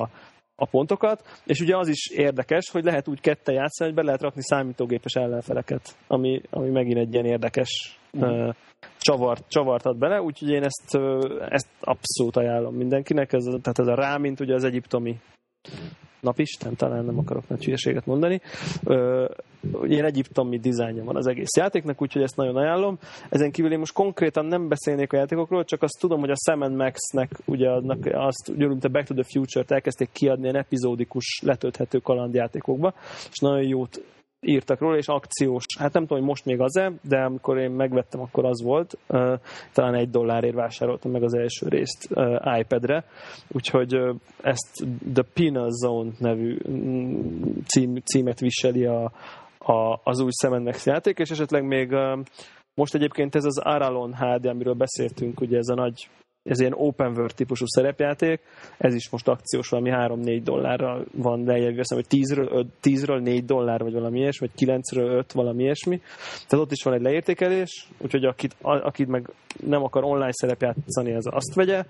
a 0.56 0.66
pontokat, 0.66 1.24
és 1.46 1.60
ugye 1.60 1.78
az 1.78 1.88
is 1.88 2.10
érdekes, 2.10 2.70
hogy 2.70 2.84
lehet 2.84 3.08
úgy 3.08 3.20
kette 3.22 3.52
játszani, 3.52 3.90
hogy 3.90 4.00
be 4.00 4.06
lehet 4.06 4.22
rakni 4.22 4.42
számítógépes 4.44 5.14
ellenfeleket, 5.14 5.98
ami, 6.08 6.42
ami 6.50 6.70
megint 6.70 6.98
egy 6.98 7.14
ilyen 7.14 7.26
érdekes 7.26 8.00
mm. 8.18 8.22
uh, 8.22 8.54
csavart, 8.98 9.50
csavart 9.50 9.86
ad 9.86 9.98
bele, 9.98 10.22
úgyhogy 10.22 10.50
én 10.50 10.64
ezt, 10.64 10.96
uh, 10.98 11.48
ezt 11.50 11.70
abszolút 11.80 12.36
ajánlom 12.36 12.76
mindenkinek, 12.76 13.34
ez, 13.34 13.44
tehát 13.44 13.80
ez 13.80 13.88
a 13.88 13.96
rá, 13.96 14.18
mint 14.18 14.40
ugye 14.40 14.54
az 14.54 14.64
egyiptomi 14.64 15.16
napisten, 16.20 16.76
talán 16.76 17.06
nem 17.06 17.18
akarok 17.18 17.48
nagy 17.48 17.64
hülyeséget 17.64 18.06
mondani. 18.06 18.42
Ilyen 19.84 20.06
egyiptomi 20.06 20.60
dizájnja 20.60 21.04
van 21.04 21.16
az 21.16 21.28
egész 21.28 21.56
játéknak, 21.58 22.02
úgyhogy 22.02 22.22
ezt 22.22 22.36
nagyon 22.36 22.56
ajánlom. 22.56 22.98
Ezen 23.30 23.52
kívül 23.52 23.72
én 23.72 23.80
most 23.80 23.94
konkrétan 23.94 24.46
nem 24.46 24.68
beszélnék 24.68 25.14
a 25.14 25.18
játékokról, 25.18 25.66
csak 25.66 25.82
azt 25.82 25.98
tudom, 26.00 26.20
hogy 26.20 26.30
a 26.30 26.36
Sam 26.46 26.76
Max-nek 26.76 27.30
ugye 27.46 27.70
adnak, 27.70 28.10
azt 28.12 28.52
mint 28.56 28.84
a 28.84 28.90
Back 28.90 29.08
to 29.08 29.14
the 29.14 29.24
Future-t 29.24 29.72
elkezdték 29.72 30.10
kiadni 30.12 30.44
ilyen 30.44 30.56
epizódikus 30.56 31.42
letölthető 31.44 31.98
kalandjátékokba, 31.98 32.94
és 33.32 33.38
nagyon 33.40 33.64
jót 33.64 34.02
írtak 34.42 34.80
róla, 34.80 34.98
és 34.98 35.08
akciós. 35.08 35.66
Hát 35.80 35.94
nem 35.94 36.02
tudom, 36.02 36.18
hogy 36.18 36.28
most 36.28 36.46
még 36.46 36.60
az-e, 36.60 36.92
de 37.02 37.18
amikor 37.18 37.58
én 37.58 37.72
megvettem, 37.72 38.22
akkor 38.22 38.46
az 38.46 38.64
volt. 38.64 38.98
Talán 39.74 39.96
egy 39.96 40.10
dollárért 40.10 40.56
vásároltam 40.56 41.12
meg 41.12 41.24
az 41.24 41.34
első 41.34 41.68
részt 41.68 42.10
iPad-re, 42.60 43.06
úgyhogy 43.48 43.94
ezt 44.42 44.86
The 45.14 45.24
Penal 45.34 45.70
Zone 45.70 46.12
nevű 46.18 46.58
mm, 46.70 47.42
cím, 47.66 47.96
címet 47.96 48.40
viseli 48.40 48.86
a, 48.86 49.12
a, 49.58 50.00
az 50.04 50.20
új 50.20 50.32
Sam 50.42 50.70
játék, 50.86 51.18
és 51.18 51.30
esetleg 51.30 51.64
még 51.64 51.96
most 52.74 52.96
egyébként 52.96 53.36
ez 53.36 53.46
az 53.46 53.58
Aralon 53.58 54.16
HD, 54.16 54.46
amiről 54.46 54.74
beszéltünk, 54.74 55.42
ugye 55.42 55.58
ez 55.58 55.68
a 55.68 55.76
nagy 55.76 56.10
ez 56.44 56.60
ilyen 56.60 56.74
open 56.76 57.12
world 57.12 57.34
típusú 57.36 57.66
szerepjáték, 57.68 58.42
ez 58.78 58.94
is 58.94 59.10
most 59.10 59.28
akciós 59.28 59.70
valami 59.70 59.90
3-4 59.94 60.42
dollárra 60.44 61.04
van 61.14 61.44
lejjebb, 61.44 61.76
veszem, 61.76 61.98
hogy 61.98 62.22
10-ről, 62.22 62.66
10-ről 62.84 63.22
4 63.22 63.46
dollár, 63.46 63.80
vagy 63.80 63.94
valami 63.94 64.20
ilyesmi, 64.20 64.48
vagy 64.48 64.70
9-ről 64.70 65.18
5, 65.18 65.32
valami 65.32 65.64
ilyesmi. 65.64 66.02
Tehát 66.48 66.66
ott 66.66 66.72
is 66.72 66.84
van 66.84 66.94
egy 66.94 67.02
leértékelés, 67.02 67.88
úgyhogy 67.98 68.26
akit, 68.26 68.56
akit 68.62 69.08
meg 69.08 69.30
nem 69.66 69.84
akar 69.84 70.04
online 70.04 70.32
szerepjátszani, 70.32 71.14
az 71.14 71.28
azt 71.32 71.54
vegye. 71.54 71.84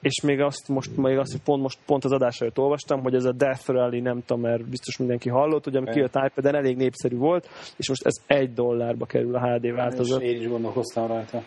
És 0.00 0.20
még 0.20 0.40
azt 0.40 0.68
most, 0.68 0.96
még 0.96 1.18
azt, 1.18 1.32
hogy 1.32 1.42
pont, 1.42 1.62
most 1.62 1.78
pont 1.86 2.04
az 2.04 2.12
adás 2.12 2.40
előtt 2.40 2.58
olvastam, 2.58 3.02
hogy 3.02 3.14
ez 3.14 3.24
a 3.24 3.32
Death 3.32 3.68
Rally, 3.68 4.00
nem 4.00 4.22
tudom, 4.26 4.42
mert 4.42 4.68
biztos 4.68 4.96
mindenki 4.96 5.28
hallott, 5.28 5.64
hogy 5.64 5.76
ami 5.76 5.90
kijött 5.90 6.20
iPad-en 6.26 6.54
elég 6.54 6.76
népszerű 6.76 7.16
volt, 7.16 7.48
és 7.76 7.88
most 7.88 8.06
ez 8.06 8.22
egy 8.26 8.52
dollárba 8.52 9.06
kerül 9.06 9.34
a 9.34 9.40
HD 9.40 9.72
változat. 9.72 10.22
Én 10.22 10.40
is 10.40 10.48
gondolkoztam 10.48 11.06
rajta. 11.06 11.42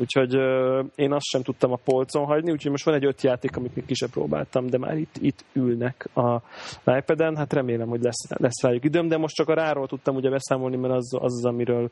Úgyhogy 0.00 0.36
uh, 0.36 0.86
én 0.94 1.12
azt 1.12 1.24
sem 1.24 1.42
tudtam 1.42 1.72
a 1.72 1.78
polcon 1.84 2.24
hagyni, 2.24 2.50
úgyhogy 2.50 2.70
most 2.70 2.84
van 2.84 2.94
egy 2.94 3.04
öt 3.04 3.22
játék, 3.22 3.56
amit 3.56 3.74
még 3.74 3.84
ki 3.84 4.06
próbáltam, 4.10 4.66
de 4.66 4.78
már 4.78 4.96
itt, 4.96 5.16
itt 5.20 5.44
ülnek 5.52 6.16
a 6.16 6.42
iPad-en. 6.84 7.36
Hát 7.36 7.52
remélem, 7.52 7.88
hogy 7.88 8.02
lesz, 8.02 8.28
lesz 8.28 8.62
rájuk 8.62 8.84
időm, 8.84 9.08
de 9.08 9.16
most 9.16 9.34
csak 9.34 9.48
a 9.48 9.54
ráról 9.54 9.86
tudtam 9.86 10.14
ugye 10.14 10.30
beszámolni, 10.30 10.76
mert 10.76 10.94
az 10.94 11.14
az, 11.14 11.34
az 11.34 11.44
amiről, 11.44 11.90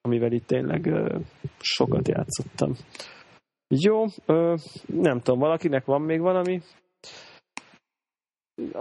amivel 0.00 0.32
itt 0.32 0.46
tényleg 0.46 0.84
uh, 0.84 1.20
sokat 1.60 2.08
játszottam. 2.08 2.72
Jó, 3.68 4.02
uh, 4.26 4.58
nem 4.86 5.20
tudom, 5.20 5.40
valakinek 5.40 5.84
van 5.84 6.00
még 6.00 6.20
valami? 6.20 6.60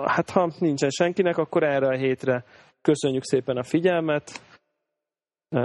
Hát 0.06 0.30
ha 0.30 0.52
nincsen 0.60 0.90
senkinek, 0.90 1.38
akkor 1.38 1.64
erre 1.64 1.88
a 1.88 1.98
hétre 1.98 2.44
köszönjük 2.82 3.24
szépen 3.24 3.58
a 3.58 3.64
figyelmet. 3.64 4.42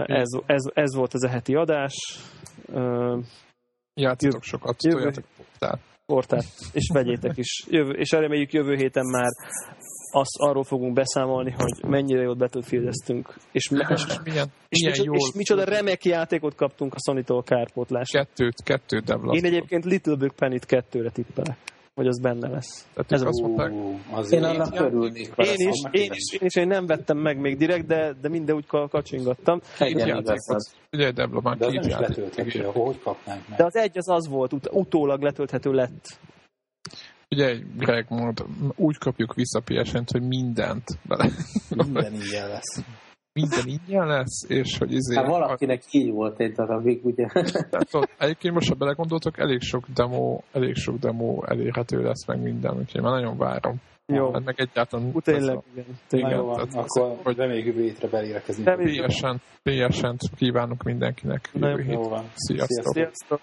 Ez, 0.07 0.29
ez, 0.47 0.63
ez 0.75 0.95
volt 0.95 1.15
az 1.15 1.25
a 1.25 1.29
heti 1.29 1.55
adás. 1.55 1.95
Játszatok 3.95 4.43
sokat, 4.43 4.83
jövő, 4.83 4.97
toljatok 4.97 5.25
portát. 5.37 5.81
portát. 6.07 6.45
És 6.73 6.91
vegyétek 6.93 7.37
is. 7.37 7.65
Jövő, 7.69 7.91
és 7.91 8.11
reméljük 8.11 8.53
jövő 8.53 8.75
héten 8.75 9.05
már 9.13 9.31
azt 10.11 10.37
arról 10.39 10.65
fogunk 10.65 10.95
beszámolni, 10.95 11.51
hogy 11.51 11.91
mennyire 11.91 12.23
jót 12.23 12.39
betűfildeztünk. 12.39 13.35
És, 13.53 13.71
és, 13.71 14.05
és, 14.07 14.19
milyen, 14.25 14.53
és, 14.69 14.81
milyen 14.81 14.99
micsoda, 14.99 15.17
és 15.17 15.33
micsoda 15.35 15.65
remek 15.65 16.05
játékot 16.05 16.55
kaptunk 16.55 16.95
a 16.95 16.99
Sony-tól 17.07 17.43
kárpótlásra. 17.43 18.25
Kettőt, 18.25 18.63
kettőt 18.63 19.05
development. 19.05 19.45
Én 19.45 19.53
egyébként 19.53 19.85
Little 19.85 20.17
Big 20.17 20.33
Penny-t 20.33 20.65
kettőre 20.65 21.11
tippelek 21.11 21.59
hogy 21.97 22.07
az 22.07 22.21
benne 22.21 22.49
lesz. 22.49 22.87
Tehát 22.95 23.13
Ez 23.13 23.23
azt 23.23 23.41
mondták, 23.41 23.73
én 24.31 24.43
annak 24.43 24.81
örülnék. 24.81 25.33
Én 25.37 25.69
is, 25.69 25.83
én 25.91 26.11
is, 26.13 26.33
én 26.33 26.47
is, 26.47 26.55
én 26.55 26.67
nem 26.67 26.87
vettem 26.87 27.19
meg 27.19 27.39
még 27.39 27.57
direkt, 27.57 27.87
de, 27.87 28.13
de 28.21 28.29
minden 28.29 28.57
úgy 28.57 28.67
kacsingattam. 28.67 29.61
Igen, 29.79 30.25
Ugye 30.93 31.11
Debla 31.11 31.41
már 31.41 31.57
két 31.59 31.87
játék. 31.87 32.65
hogy 32.65 33.01
kapnánk 33.03 33.49
meg? 33.49 33.59
De 33.59 33.65
az 33.65 33.77
egy 33.77 33.99
az 33.99 34.09
az 34.09 34.29
volt, 34.29 34.53
ut- 34.53 34.69
utólag 34.73 35.23
letölthető 35.23 35.73
lett. 35.73 36.19
Ugye 37.31 37.57
Greg 37.77 38.07
mond, 38.09 38.45
úgy 38.77 38.99
kapjuk 38.99 39.35
vissza 39.35 39.61
PSN-t, 39.65 40.11
hogy 40.11 40.23
mindent 40.23 40.85
bele. 41.03 41.31
Minden 41.69 42.13
ilyen 42.31 42.49
lesz 42.49 42.83
minden 43.41 43.67
ingyen 43.67 44.07
lesz, 44.07 44.45
és 44.49 44.79
hogy 44.79 44.93
izé... 44.93 45.17
Hát 45.17 45.27
valakinek 45.27 45.83
a... 45.83 45.89
így 45.91 46.13
volt 46.13 46.41
egy 46.41 46.53
darabig, 46.53 47.05
ugye? 47.05 47.27
Tehát, 47.71 48.11
egyébként 48.19 48.55
most, 48.55 48.69
ha 48.69 48.75
belegondoltok, 48.75 49.39
elég 49.39 49.61
sok 49.61 49.85
demo, 49.95 50.41
elég 50.53 50.75
sok 50.75 50.99
demo 50.99 51.43
elérhető 51.47 52.03
lesz 52.03 52.27
meg 52.27 52.43
minden, 52.43 52.77
úgyhogy 52.79 53.03
már 53.03 53.13
nagyon 53.13 53.37
várom. 53.37 53.81
Jó. 54.07 54.33
Hát 54.33 54.45
meg 54.45 54.55
egyáltalán... 54.59 55.11
Ú, 55.15 55.21
tényleg, 55.21 55.59
igen. 55.73 55.85
igen. 56.11 56.31
Jó, 56.31 56.53
tehát 56.53 56.75
akkor 56.75 57.17
hogy 57.23 57.37
reméljük 57.37 57.67
jövő 57.67 57.83
hétre 57.83 58.09
belérekezni. 58.09 58.65
PSN, 58.65 59.37
PSN 59.63 60.15
kívánok 60.37 60.83
mindenkinek. 60.83 61.51
Jövő 61.53 61.83
hét. 61.83 61.99
Sziasztok. 62.35 62.93
Sziasztok. 62.93 63.41